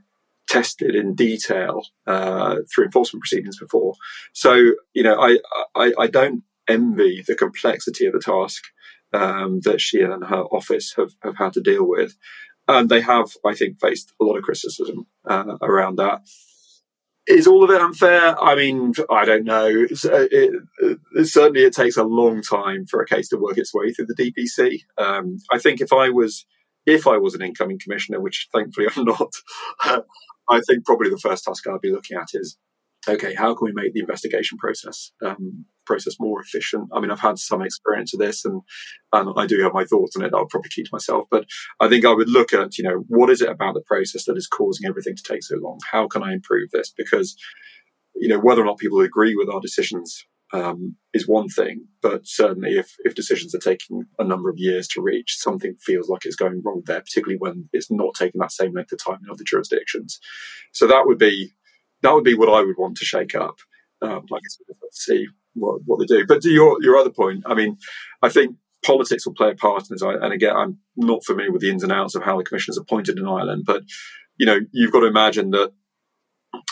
tested 0.49 0.95
in 0.95 1.15
detail 1.15 1.83
uh, 2.07 2.57
through 2.73 2.85
enforcement 2.85 3.23
proceedings 3.23 3.59
before. 3.59 3.95
So, 4.33 4.73
you 4.93 5.03
know, 5.03 5.21
I, 5.21 5.39
I, 5.75 5.93
I 5.99 6.07
don't 6.09 6.43
envy 6.69 7.23
the 7.27 7.35
complexity 7.35 8.07
of 8.07 8.13
the 8.13 8.21
task 8.21 8.65
um, 9.13 9.61
that 9.65 9.81
she 9.81 10.01
and 10.01 10.25
her 10.25 10.43
office 10.45 10.95
have, 10.97 11.13
have 11.23 11.37
had 11.37 11.53
to 11.55 11.61
deal 11.61 11.87
with. 11.87 12.17
And 12.69 12.89
they 12.89 13.01
have, 13.01 13.31
I 13.45 13.55
think, 13.55 13.81
faced 13.81 14.13
a 14.21 14.25
lot 14.25 14.37
of 14.37 14.45
criticism 14.45 15.07
uh, 15.25 15.57
around 15.63 15.97
that. 15.97 16.21
Is 17.31 17.47
all 17.47 17.63
of 17.63 17.71
it 17.71 17.81
unfair? 17.81 18.37
I 18.43 18.57
mean, 18.57 18.93
I 19.09 19.25
don't 19.25 19.45
know. 19.45 19.67
Uh, 19.69 20.27
it, 20.33 20.63
it, 21.15 21.27
certainly, 21.27 21.63
it 21.63 21.73
takes 21.73 21.97
a 21.97 22.03
long 22.03 22.43
time 22.43 22.87
for 22.87 23.01
a 23.01 23.07
case 23.07 23.29
to 23.29 23.37
work 23.37 23.57
its 23.57 23.73
way 23.73 23.93
through 23.93 24.07
the 24.07 24.15
DPC. 24.15 24.81
Um, 24.99 25.39
I 25.53 25.59
think 25.59 25.81
if 25.81 25.93
I 25.93 26.09
was, 26.09 26.45
if 26.87 27.07
I 27.07 27.19
was 27.19 27.35
an 27.35 27.43
incoming 27.43 27.79
commissioner, 27.79 28.21
which 28.21 28.49
thankfully 28.53 28.89
I'm 28.97 29.05
not, 29.05 29.33
I 30.51 30.61
think 30.67 30.85
probably 30.85 31.09
the 31.09 31.19
first 31.19 31.45
task 31.45 31.67
I'd 31.69 31.81
be 31.81 31.93
looking 31.93 32.17
at 32.17 32.29
is 32.35 32.57
okay, 33.09 33.35
how 33.35 33.55
can 33.55 33.65
we 33.65 33.73
make 33.73 33.93
the 33.93 34.01
investigation 34.01 34.59
process 34.59 35.13
um, 35.25 35.65
process 35.87 36.17
more 36.21 36.41
efficient? 36.41 36.89
I 36.93 37.01
mean, 37.01 37.11
I've 37.11 37.21
had 37.21 37.39
some 37.39 37.63
experience 37.63 38.13
of 38.15 38.21
this, 38.21 38.45
and 38.45 38.63
and 39.13 39.33
I 39.37 39.47
do 39.47 39.63
have 39.63 39.73
my 39.73 39.85
thoughts 39.85 40.17
on 40.17 40.25
it. 40.25 40.33
I'll 40.35 40.47
probably 40.47 40.71
keep 40.71 40.87
to 40.87 40.91
myself, 40.93 41.25
but 41.31 41.47
I 41.81 41.89
think 41.89 42.05
I 42.05 42.13
would 42.13 42.29
look 42.29 42.53
at 42.53 42.79
you 42.79 42.85
know 42.85 43.05
what 43.09 43.31
is 43.31 43.41
it 43.41 43.49
about 43.49 43.75
the 43.75 43.83
process 43.87 44.25
that 44.25 44.37
is 44.37 44.47
causing 44.47 44.89
everything 44.89 45.17
to 45.17 45.23
take 45.23 45.43
so 45.43 45.57
long? 45.57 45.79
How 45.91 46.07
can 46.07 46.23
I 46.23 46.33
improve 46.33 46.71
this? 46.73 46.93
Because 46.97 47.37
you 48.15 48.29
know 48.29 48.39
whether 48.39 48.63
or 48.63 48.67
not 48.67 48.79
people 48.79 49.01
agree 49.01 49.35
with 49.35 49.49
our 49.49 49.61
decisions 49.61 50.25
um, 50.53 50.97
is 51.15 51.29
one 51.29 51.49
thing, 51.49 51.87
but 52.03 52.27
certainly 52.27 52.73
if, 52.73 52.97
if 53.01 53.15
decisions 53.15 53.55
are 53.55 53.61
taking 53.61 54.07
a 54.19 54.25
number 54.25 54.51
of 54.51 54.59
years 54.59 54.89
to 54.89 55.01
reach, 55.01 55.37
something 55.39 55.77
feels 55.81 56.09
like 56.09 56.25
it's 56.25 56.37
going 56.37 56.61
wrong 56.65 56.83
there, 56.87 57.01
particularly 57.01 57.39
when 57.39 57.69
it's 57.73 57.91
not 57.91 58.15
taking 58.19 58.41
that 58.41 58.53
same 58.53 58.73
length 58.75 58.93
of 58.93 58.99
time 59.05 59.21
in 59.23 59.31
other 59.31 59.45
jurisdictions. 59.47 60.19
So 60.73 60.87
that 60.87 61.05
would 61.07 61.19
be 61.19 61.53
that 62.03 62.15
would 62.15 62.25
be 62.25 62.35
what 62.35 62.49
I 62.49 62.63
would 62.63 62.79
want 62.79 62.97
to 62.99 63.05
shake 63.05 63.35
up. 63.35 63.57
Um, 64.03 64.25
like 64.31 64.43
see 64.93 65.27
what, 65.55 65.81
what 65.85 65.99
they 65.99 66.07
do. 66.07 66.27
But 66.27 66.43
to 66.43 66.51
your 66.51 66.83
your 66.83 66.97
other 66.97 67.11
point, 67.11 67.45
I 67.47 67.55
mean, 67.55 67.77
I 68.23 68.29
think 68.29 68.57
politics 68.85 69.27
will 69.27 69.35
play 69.35 69.51
a 69.51 69.55
part 69.55 69.83
in 69.83 69.89
this. 69.91 70.03
And 70.03 70.33
again, 70.33 70.57
I'm 70.57 70.79
not 70.97 71.25
familiar 71.25 71.53
with 71.53 71.61
the 71.61 71.71
ins 71.71 71.83
and 71.83 71.93
outs 71.93 72.15
of 72.15 72.23
how 72.23 72.39
the 72.39 72.45
commission 72.45 72.73
is 72.73 72.79
appointed 72.79 73.19
in 73.19 73.27
Ireland, 73.27 73.65
but 73.67 73.83
you 74.39 74.47
know, 74.47 74.61
you've 74.73 74.93
got 74.93 75.01
to 75.01 75.07
imagine 75.07 75.51
that 75.51 75.73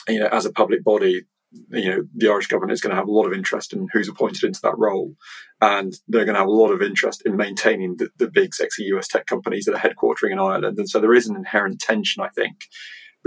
you 0.09 0.21
know, 0.21 0.29
as 0.29 0.47
a 0.47 0.53
public 0.53 0.83
body, 0.83 1.23
you 1.71 1.91
know, 1.91 2.03
the 2.15 2.29
Irish 2.29 2.47
government 2.47 2.73
is 2.73 2.81
going 2.81 2.91
to 2.91 2.97
have 2.97 3.09
a 3.09 3.13
lot 3.13 3.27
of 3.27 3.33
interest 3.33 3.73
in 3.73 3.89
who's 3.93 4.09
appointed 4.09 4.45
into 4.45 4.61
that 4.63 4.77
role, 4.77 5.15
and 5.61 5.95
they're 6.09 6.25
going 6.25 6.35
to 6.35 6.41
have 6.41 6.49
a 6.49 6.53
lot 6.53 6.73
of 6.73 6.83
interest 6.83 7.23
in 7.25 7.37
maintaining 7.37 7.97
the, 7.97 8.11
the 8.19 8.31
big, 8.31 8.55
sexy 8.55 8.85
US 8.95 9.09
tech 9.09 9.27
companies 9.27 9.65
that 9.65 9.75
are 9.75 9.89
headquartering 9.89 10.33
in 10.33 10.39
Ireland. 10.39 10.79
And 10.79 10.89
so 10.89 11.01
there 11.01 11.15
is 11.15 11.27
an 11.27 11.37
inherent 11.37 11.81
tension, 11.81 12.23
I 12.23 12.29
think, 12.29 12.67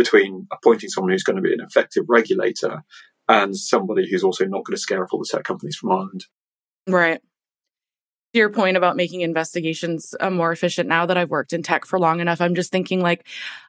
between 0.01 0.47
appointing 0.51 0.89
someone 0.89 1.11
who's 1.11 1.23
going 1.23 1.35
to 1.35 1.41
be 1.41 1.53
an 1.53 1.61
effective 1.61 2.05
regulator 2.07 2.83
and 3.27 3.55
somebody 3.55 4.09
who's 4.09 4.23
also 4.23 4.45
not 4.45 4.65
going 4.65 4.75
to 4.75 4.81
scare 4.81 5.03
off 5.03 5.09
all 5.11 5.19
the 5.19 5.29
tech 5.29 5.43
companies 5.43 5.75
from 5.75 5.91
Ireland. 5.91 6.25
Right 6.87 7.21
to 8.33 8.39
your 8.39 8.49
point 8.49 8.77
about 8.77 8.95
making 8.95 9.21
investigations 9.21 10.15
uh, 10.19 10.29
more 10.29 10.51
efficient 10.51 10.87
now 10.87 11.05
that 11.05 11.17
I've 11.17 11.29
worked 11.29 11.53
in 11.53 11.63
tech 11.63 11.85
for 11.85 11.99
long 11.99 12.19
enough, 12.19 12.39
I'm 12.39 12.55
just 12.55 12.71
thinking 12.71 13.01
like, 13.01 13.27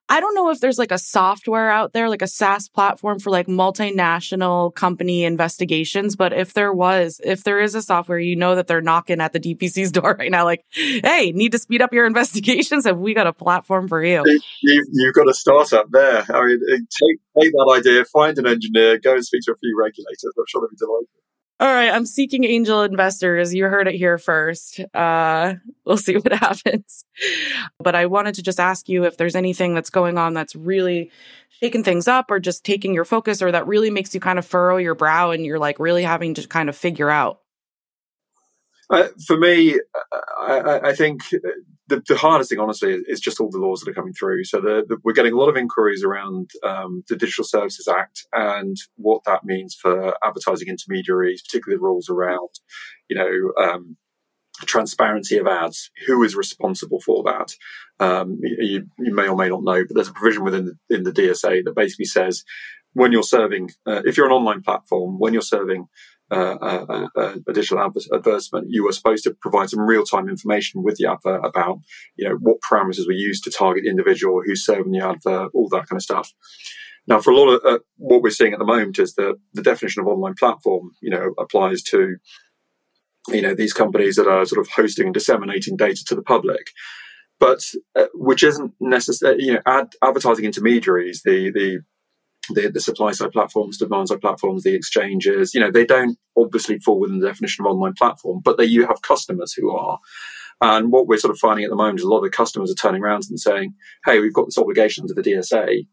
I 0.08 0.20
don't 0.20 0.34
know 0.34 0.50
if 0.50 0.60
there's 0.60 0.78
like 0.78 0.92
a 0.92 0.98
software 0.98 1.70
out 1.70 1.92
there, 1.92 2.08
like 2.08 2.22
a 2.22 2.26
SaaS 2.26 2.68
platform 2.68 3.18
for 3.18 3.30
like 3.30 3.46
multinational 3.46 4.74
company 4.74 5.24
investigations. 5.24 6.16
But 6.16 6.32
if 6.32 6.52
there 6.52 6.72
was, 6.72 7.20
if 7.24 7.44
there 7.44 7.60
is 7.60 7.74
a 7.74 7.82
software, 7.82 8.18
you 8.18 8.36
know 8.36 8.54
that 8.54 8.66
they're 8.66 8.82
knocking 8.82 9.20
at 9.20 9.32
the 9.32 9.40
DPC's 9.40 9.90
door 9.90 10.16
right 10.18 10.30
now, 10.30 10.44
like, 10.44 10.64
hey, 10.70 11.32
need 11.34 11.52
to 11.52 11.58
speed 11.58 11.82
up 11.82 11.92
your 11.92 12.06
investigations. 12.12 12.84
Have 12.84 12.98
we 12.98 13.14
got 13.14 13.26
a 13.26 13.32
platform 13.32 13.88
for 13.88 14.04
you? 14.04 14.22
you 14.62 14.86
you've 14.92 15.14
got 15.14 15.28
a 15.28 15.34
startup 15.34 15.86
there. 15.90 16.24
I 16.28 16.44
mean, 16.44 16.60
take, 16.68 17.18
take 17.40 17.52
that 17.52 17.74
idea, 17.80 18.04
find 18.04 18.36
an 18.38 18.46
engineer, 18.46 18.98
go 18.98 19.14
and 19.14 19.24
speak 19.24 19.42
to 19.46 19.52
a 19.52 19.56
few 19.56 19.74
regulators. 19.78 20.34
I'm 20.38 20.44
sure 20.46 20.60
they'll 20.60 20.70
be 20.70 20.76
delighted. 20.76 21.21
All 21.62 21.72
right, 21.72 21.90
I'm 21.90 22.06
seeking 22.06 22.42
angel 22.42 22.82
investors. 22.82 23.54
You 23.54 23.66
heard 23.66 23.86
it 23.86 23.94
here 23.94 24.18
first. 24.18 24.80
Uh, 24.92 25.54
we'll 25.84 25.96
see 25.96 26.16
what 26.16 26.32
happens. 26.32 27.04
But 27.78 27.94
I 27.94 28.06
wanted 28.06 28.34
to 28.34 28.42
just 28.42 28.58
ask 28.58 28.88
you 28.88 29.04
if 29.04 29.16
there's 29.16 29.36
anything 29.36 29.72
that's 29.72 29.88
going 29.88 30.18
on 30.18 30.34
that's 30.34 30.56
really 30.56 31.12
shaking 31.60 31.84
things 31.84 32.08
up 32.08 32.32
or 32.32 32.40
just 32.40 32.64
taking 32.64 32.92
your 32.92 33.04
focus 33.04 33.42
or 33.42 33.52
that 33.52 33.68
really 33.68 33.90
makes 33.90 34.12
you 34.12 34.18
kind 34.18 34.40
of 34.40 34.44
furrow 34.44 34.76
your 34.76 34.96
brow 34.96 35.30
and 35.30 35.46
you're 35.46 35.60
like 35.60 35.78
really 35.78 36.02
having 36.02 36.34
to 36.34 36.48
kind 36.48 36.68
of 36.68 36.74
figure 36.74 37.08
out. 37.08 37.38
Uh, 38.90 39.06
for 39.24 39.36
me, 39.36 39.78
I, 40.40 40.80
I 40.86 40.94
think 40.94 41.22
the, 41.88 42.02
the, 42.06 42.16
hardest 42.16 42.50
thing, 42.50 42.58
honestly, 42.58 42.96
is 43.06 43.20
just 43.20 43.40
all 43.40 43.50
the 43.50 43.58
laws 43.58 43.80
that 43.80 43.90
are 43.90 43.94
coming 43.94 44.12
through. 44.12 44.44
So 44.44 44.60
the, 44.60 44.84
the, 44.86 44.98
we're 45.04 45.12
getting 45.12 45.32
a 45.32 45.36
lot 45.36 45.48
of 45.48 45.56
inquiries 45.56 46.04
around 46.04 46.50
um, 46.62 47.02
the 47.08 47.16
Digital 47.16 47.44
Services 47.44 47.88
Act 47.88 48.26
and 48.32 48.76
what 48.96 49.22
that 49.26 49.44
means 49.44 49.74
for 49.74 50.14
advertising 50.24 50.68
intermediaries, 50.68 51.42
particularly 51.42 51.78
the 51.78 51.84
rules 51.84 52.08
around, 52.08 52.50
you 53.08 53.16
know, 53.16 53.62
um, 53.62 53.96
transparency 54.64 55.38
of 55.38 55.46
ads. 55.46 55.90
Who 56.06 56.22
is 56.22 56.36
responsible 56.36 57.00
for 57.00 57.22
that? 57.24 57.54
Um, 57.98 58.38
you, 58.42 58.86
you, 58.98 59.14
may 59.14 59.28
or 59.28 59.36
may 59.36 59.48
not 59.48 59.64
know, 59.64 59.84
but 59.84 59.94
there's 59.94 60.08
a 60.08 60.12
provision 60.12 60.44
within 60.44 60.76
the, 60.88 60.96
in 60.96 61.02
the 61.02 61.12
DSA 61.12 61.64
that 61.64 61.74
basically 61.74 62.04
says 62.06 62.44
when 62.94 63.12
you're 63.12 63.22
serving, 63.22 63.70
uh, 63.86 64.02
if 64.04 64.16
you're 64.16 64.26
an 64.26 64.32
online 64.32 64.62
platform, 64.62 65.18
when 65.18 65.32
you're 65.32 65.42
serving 65.42 65.86
uh, 66.32 66.56
a, 66.60 67.08
a, 67.20 67.52
digital 67.52 67.78
advertisement, 67.78 68.66
you 68.68 68.84
were 68.84 68.92
supposed 68.92 69.24
to 69.24 69.34
provide 69.40 69.68
some 69.68 69.80
real 69.80 70.04
time 70.04 70.28
information 70.28 70.82
with 70.82 70.96
the 70.96 71.10
advert 71.10 71.44
about, 71.44 71.78
you 72.16 72.28
know, 72.28 72.36
what 72.36 72.58
parameters 72.60 73.06
were 73.06 73.12
used 73.12 73.44
to 73.44 73.50
target 73.50 73.84
individual 73.86 74.40
who's 74.44 74.64
serving 74.64 74.92
the 74.92 75.04
advert, 75.04 75.50
all 75.54 75.68
that 75.68 75.88
kind 75.88 75.98
of 75.98 76.02
stuff. 76.02 76.32
Now, 77.06 77.20
for 77.20 77.32
a 77.32 77.36
lot 77.36 77.48
of 77.48 77.60
uh, 77.64 77.78
what 77.96 78.22
we're 78.22 78.30
seeing 78.30 78.52
at 78.52 78.58
the 78.58 78.64
moment 78.64 78.98
is 78.98 79.14
that 79.14 79.36
the 79.52 79.62
definition 79.62 80.00
of 80.00 80.08
online 80.08 80.34
platform, 80.38 80.92
you 81.02 81.10
know, 81.10 81.34
applies 81.38 81.82
to, 81.84 82.16
you 83.28 83.42
know, 83.42 83.54
these 83.54 83.72
companies 83.72 84.16
that 84.16 84.28
are 84.28 84.46
sort 84.46 84.60
of 84.60 84.70
hosting 84.74 85.06
and 85.06 85.14
disseminating 85.14 85.76
data 85.76 86.04
to 86.06 86.14
the 86.14 86.22
public 86.22 86.68
but 87.42 87.60
uh, 87.98 88.04
which 88.14 88.44
isn't 88.44 88.72
necessarily, 88.78 89.42
you 89.42 89.52
know, 89.54 89.60
ad, 89.66 89.88
advertising 90.00 90.44
intermediaries, 90.44 91.22
the 91.24 91.50
the 91.50 91.80
the, 92.50 92.68
the 92.68 92.80
supply 92.80 93.12
side 93.12 93.32
platforms, 93.32 93.78
demand 93.78 94.08
side 94.08 94.20
platforms, 94.20 94.62
the 94.62 94.74
exchanges, 94.74 95.54
you 95.54 95.60
know, 95.60 95.70
they 95.70 95.84
don't 95.84 96.18
obviously 96.36 96.78
fall 96.78 96.98
within 96.98 97.20
the 97.20 97.26
definition 97.26 97.64
of 97.64 97.70
online 97.70 97.94
platform, 97.94 98.40
but 98.44 98.58
they 98.58 98.64
you 98.64 98.86
have 98.86 99.02
customers 99.02 99.52
who 99.52 99.70
are. 99.70 99.98
And 100.60 100.92
what 100.92 101.06
we're 101.06 101.18
sort 101.18 101.32
of 101.32 101.38
finding 101.38 101.64
at 101.64 101.70
the 101.70 101.76
moment 101.76 101.98
is 101.98 102.04
a 102.04 102.08
lot 102.08 102.18
of 102.18 102.24
the 102.24 102.30
customers 102.30 102.70
are 102.70 102.74
turning 102.74 103.02
around 103.02 103.24
and 103.28 103.38
saying, 103.38 103.74
Hey, 104.04 104.20
we've 104.20 104.32
got 104.32 104.46
this 104.46 104.58
obligation 104.58 105.06
to 105.06 105.14
the 105.14 105.22
DSA. 105.22 105.86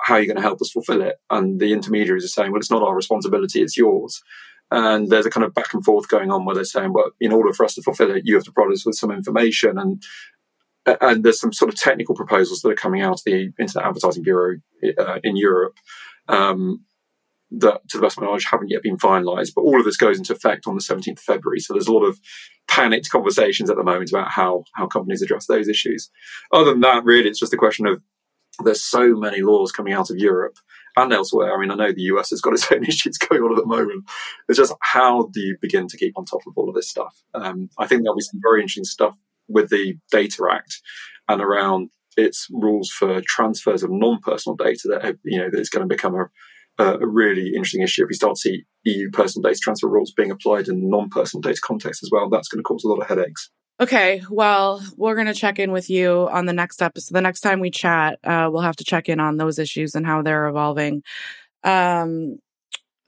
How 0.00 0.14
are 0.14 0.20
you 0.20 0.26
going 0.26 0.36
to 0.36 0.42
help 0.42 0.60
us 0.60 0.70
fulfill 0.70 1.02
it? 1.02 1.16
And 1.30 1.60
the 1.60 1.72
intermediaries 1.72 2.24
are 2.24 2.28
saying, 2.28 2.52
well, 2.52 2.60
it's 2.60 2.70
not 2.70 2.82
our 2.82 2.94
responsibility, 2.94 3.60
it's 3.62 3.76
yours. 3.76 4.22
And 4.70 5.08
there's 5.08 5.26
a 5.26 5.30
kind 5.30 5.44
of 5.44 5.54
back 5.54 5.72
and 5.72 5.84
forth 5.84 6.08
going 6.08 6.30
on 6.30 6.44
where 6.44 6.54
they're 6.54 6.64
saying, 6.64 6.92
well, 6.92 7.10
in 7.20 7.32
order 7.32 7.52
for 7.52 7.64
us 7.64 7.74
to 7.74 7.82
fulfill 7.82 8.14
it, 8.14 8.22
you 8.26 8.34
have 8.34 8.44
to 8.44 8.52
provide 8.52 8.72
us 8.72 8.84
with 8.84 8.96
some 8.96 9.10
information. 9.10 9.78
And 9.78 10.02
and 11.00 11.24
there's 11.24 11.40
some 11.40 11.52
sort 11.52 11.72
of 11.72 11.78
technical 11.78 12.14
proposals 12.14 12.60
that 12.60 12.70
are 12.70 12.74
coming 12.74 13.02
out 13.02 13.14
of 13.14 13.22
the 13.24 13.52
Internet 13.58 13.86
Advertising 13.86 14.22
Bureau 14.22 14.58
uh, 14.98 15.18
in 15.22 15.36
Europe 15.36 15.76
um, 16.28 16.84
that, 17.50 17.80
to 17.88 17.96
the 17.96 18.02
best 18.02 18.16
of 18.16 18.22
my 18.22 18.26
knowledge, 18.26 18.46
haven't 18.50 18.70
yet 18.70 18.82
been 18.82 18.96
finalised. 18.96 19.52
But 19.54 19.62
all 19.62 19.78
of 19.78 19.84
this 19.84 19.96
goes 19.96 20.18
into 20.18 20.34
effect 20.34 20.66
on 20.66 20.74
the 20.74 20.82
17th 20.82 21.12
of 21.12 21.20
February. 21.20 21.60
So 21.60 21.72
there's 21.72 21.88
a 21.88 21.92
lot 21.92 22.04
of 22.04 22.18
panicked 22.68 23.10
conversations 23.10 23.70
at 23.70 23.76
the 23.76 23.82
moment 23.82 24.10
about 24.10 24.30
how 24.30 24.64
how 24.74 24.86
companies 24.86 25.22
address 25.22 25.46
those 25.46 25.68
issues. 25.68 26.10
Other 26.52 26.70
than 26.70 26.80
that, 26.80 27.04
really, 27.04 27.28
it's 27.28 27.40
just 27.40 27.54
a 27.54 27.58
question 27.58 27.86
of 27.86 28.02
there's 28.64 28.82
so 28.82 29.14
many 29.14 29.40
laws 29.40 29.72
coming 29.72 29.92
out 29.92 30.10
of 30.10 30.18
Europe 30.18 30.58
and 30.96 31.12
elsewhere. 31.12 31.54
I 31.54 31.60
mean, 31.60 31.70
I 31.70 31.76
know 31.76 31.92
the 31.92 32.02
US 32.02 32.30
has 32.30 32.40
got 32.40 32.54
its 32.54 32.70
own 32.72 32.84
issues 32.84 33.18
going 33.18 33.42
on 33.42 33.52
at 33.52 33.58
the 33.58 33.66
moment. 33.66 34.04
It's 34.48 34.58
just 34.58 34.74
how 34.80 35.28
do 35.32 35.40
you 35.40 35.56
begin 35.60 35.86
to 35.88 35.96
keep 35.96 36.14
on 36.16 36.24
top 36.24 36.40
of 36.46 36.54
all 36.56 36.68
of 36.68 36.74
this 36.74 36.88
stuff? 36.88 37.22
Um, 37.34 37.70
I 37.78 37.86
think 37.86 38.02
there'll 38.02 38.16
be 38.16 38.22
some 38.22 38.40
very 38.42 38.60
interesting 38.60 38.84
stuff 38.84 39.16
with 39.48 39.70
the 39.70 39.96
Data 40.10 40.42
Act 40.50 40.80
and 41.28 41.42
around 41.42 41.90
its 42.16 42.48
rules 42.50 42.90
for 42.90 43.20
transfers 43.26 43.82
of 43.82 43.90
non-personal 43.90 44.56
data 44.56 44.88
that 44.88 45.16
you 45.24 45.38
know 45.38 45.48
that 45.50 45.60
is 45.60 45.70
going 45.70 45.88
to 45.88 45.94
become 45.94 46.14
a, 46.14 46.84
a 46.84 47.06
really 47.06 47.48
interesting 47.48 47.82
issue 47.82 48.02
if 48.02 48.08
we 48.08 48.14
start 48.14 48.34
to 48.34 48.40
see 48.40 48.64
EU 48.84 49.10
personal 49.10 49.48
data 49.48 49.60
transfer 49.62 49.88
rules 49.88 50.12
being 50.12 50.30
applied 50.30 50.68
in 50.68 50.88
non-personal 50.88 51.40
data 51.40 51.60
context 51.62 52.02
as 52.02 52.10
well. 52.10 52.28
That's 52.28 52.48
going 52.48 52.60
to 52.60 52.64
cause 52.64 52.84
a 52.84 52.88
lot 52.88 53.00
of 53.00 53.08
headaches. 53.08 53.50
Okay, 53.80 54.22
well, 54.28 54.84
we're 54.96 55.14
going 55.14 55.28
to 55.28 55.34
check 55.34 55.60
in 55.60 55.70
with 55.70 55.88
you 55.88 56.28
on 56.32 56.46
the 56.46 56.52
next 56.52 56.82
episode. 56.82 57.14
The 57.14 57.20
next 57.20 57.42
time 57.42 57.60
we 57.60 57.70
chat, 57.70 58.18
uh, 58.24 58.48
we'll 58.50 58.62
have 58.62 58.76
to 58.76 58.84
check 58.84 59.08
in 59.08 59.20
on 59.20 59.36
those 59.36 59.60
issues 59.60 59.94
and 59.94 60.04
how 60.04 60.22
they're 60.22 60.48
evolving. 60.48 61.04
Um, 61.62 62.38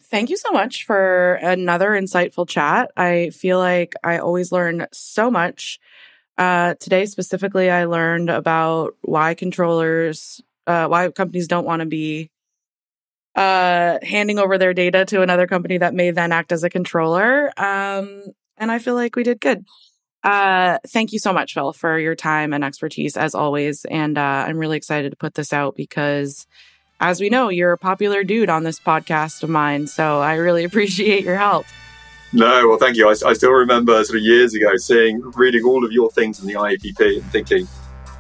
thank 0.05 0.30
you 0.30 0.36
so 0.36 0.53
much 0.53 0.84
for 0.84 1.34
another 1.34 1.91
insightful 1.91 2.49
chat. 2.49 2.93
I 2.97 3.30
feel 3.30 3.59
like 3.59 3.95
I 4.05 4.18
always 4.18 4.53
learn 4.53 4.86
so 4.93 5.28
much 5.28 5.80
uh, 6.41 6.74
today 6.80 7.05
specifically, 7.05 7.70
I 7.70 7.84
learned 7.84 8.30
about 8.30 8.97
why 9.03 9.34
controllers, 9.34 10.41
uh, 10.66 10.86
why 10.86 11.11
companies 11.11 11.47
don't 11.47 11.66
want 11.66 11.80
to 11.80 11.86
be 11.86 12.30
uh, 13.34 13.99
handing 14.03 14.38
over 14.38 14.57
their 14.57 14.72
data 14.72 15.05
to 15.05 15.20
another 15.20 15.47
company 15.47 15.76
that 15.76 15.93
may 15.93 16.12
then 16.12 16.32
act 16.32 16.51
as 16.51 16.64
a 16.64 16.70
controller. 16.70 17.53
Um, 17.59 18.22
and 18.57 18.72
I 18.72 18.78
feel 18.78 18.95
like 18.95 19.16
we 19.16 19.22
did 19.22 19.38
good. 19.38 19.66
Uh, 20.24 20.78
thank 20.88 21.12
you 21.12 21.18
so 21.18 21.34
much, 21.34 21.53
Phil, 21.53 21.74
for 21.74 21.99
your 21.99 22.14
time 22.14 22.55
and 22.55 22.64
expertise 22.64 23.18
as 23.18 23.34
always. 23.34 23.84
And 23.84 24.16
uh, 24.16 24.47
I'm 24.49 24.57
really 24.57 24.78
excited 24.78 25.11
to 25.11 25.16
put 25.16 25.34
this 25.34 25.53
out 25.53 25.76
because 25.76 26.47
as 27.01 27.20
we 27.20 27.28
know, 27.28 27.51
you're 27.51 27.72
a 27.72 27.78
popular 27.78 28.24
dude 28.24 28.49
on 28.49 28.62
this 28.62 28.80
podcast 28.80 29.43
of 29.43 29.51
mine. 29.51 29.88
So 29.88 30.20
I 30.20 30.36
really 30.36 30.64
appreciate 30.70 31.22
your 31.22 31.36
help. 31.36 31.66
No, 32.33 32.68
well, 32.68 32.78
thank 32.78 32.97
you. 32.97 33.09
I, 33.09 33.14
I 33.26 33.33
still 33.33 33.51
remember 33.51 34.03
sort 34.05 34.18
of 34.18 34.22
years 34.22 34.55
ago 34.55 34.76
seeing, 34.76 35.20
reading 35.35 35.64
all 35.64 35.85
of 35.85 35.93
your 35.93 36.11
things 36.11 36.41
in 36.41 36.47
the 36.47 36.55
IAPP 36.55 37.18
and 37.18 37.33
thinking, 37.33 37.66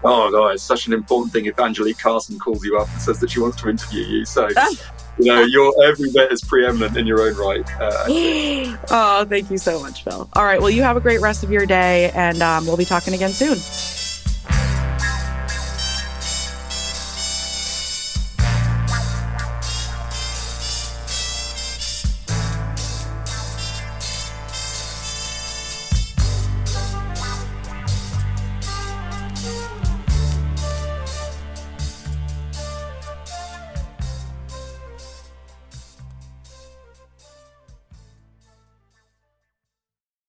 oh, 0.02 0.30
God, 0.30 0.54
it's 0.54 0.62
such 0.62 0.86
an 0.86 0.92
important 0.92 1.32
thing 1.32 1.44
if 1.46 1.58
Angelique 1.58 1.98
Carson 1.98 2.38
calls 2.38 2.64
you 2.64 2.78
up 2.78 2.88
and 2.90 3.00
says 3.00 3.20
that 3.20 3.30
she 3.30 3.40
wants 3.40 3.60
to 3.62 3.68
interview 3.68 4.02
you. 4.04 4.24
So, 4.24 4.48
you 5.18 5.26
know, 5.26 5.42
you're 5.42 5.72
every 5.84 6.10
bit 6.10 6.32
as 6.32 6.40
preeminent 6.42 6.96
in 6.96 7.06
your 7.06 7.22
own 7.22 7.36
right. 7.36 7.64
Uh, 7.80 8.04
oh, 8.90 9.26
thank 9.28 9.50
you 9.50 9.58
so 9.58 9.80
much, 9.80 10.02
Phil. 10.02 10.28
All 10.32 10.44
right. 10.44 10.60
Well, 10.60 10.70
you 10.70 10.82
have 10.82 10.96
a 10.96 11.00
great 11.00 11.20
rest 11.20 11.44
of 11.44 11.52
your 11.52 11.66
day, 11.66 12.10
and 12.10 12.42
um, 12.42 12.66
we'll 12.66 12.76
be 12.76 12.84
talking 12.84 13.14
again 13.14 13.30
soon. 13.30 13.56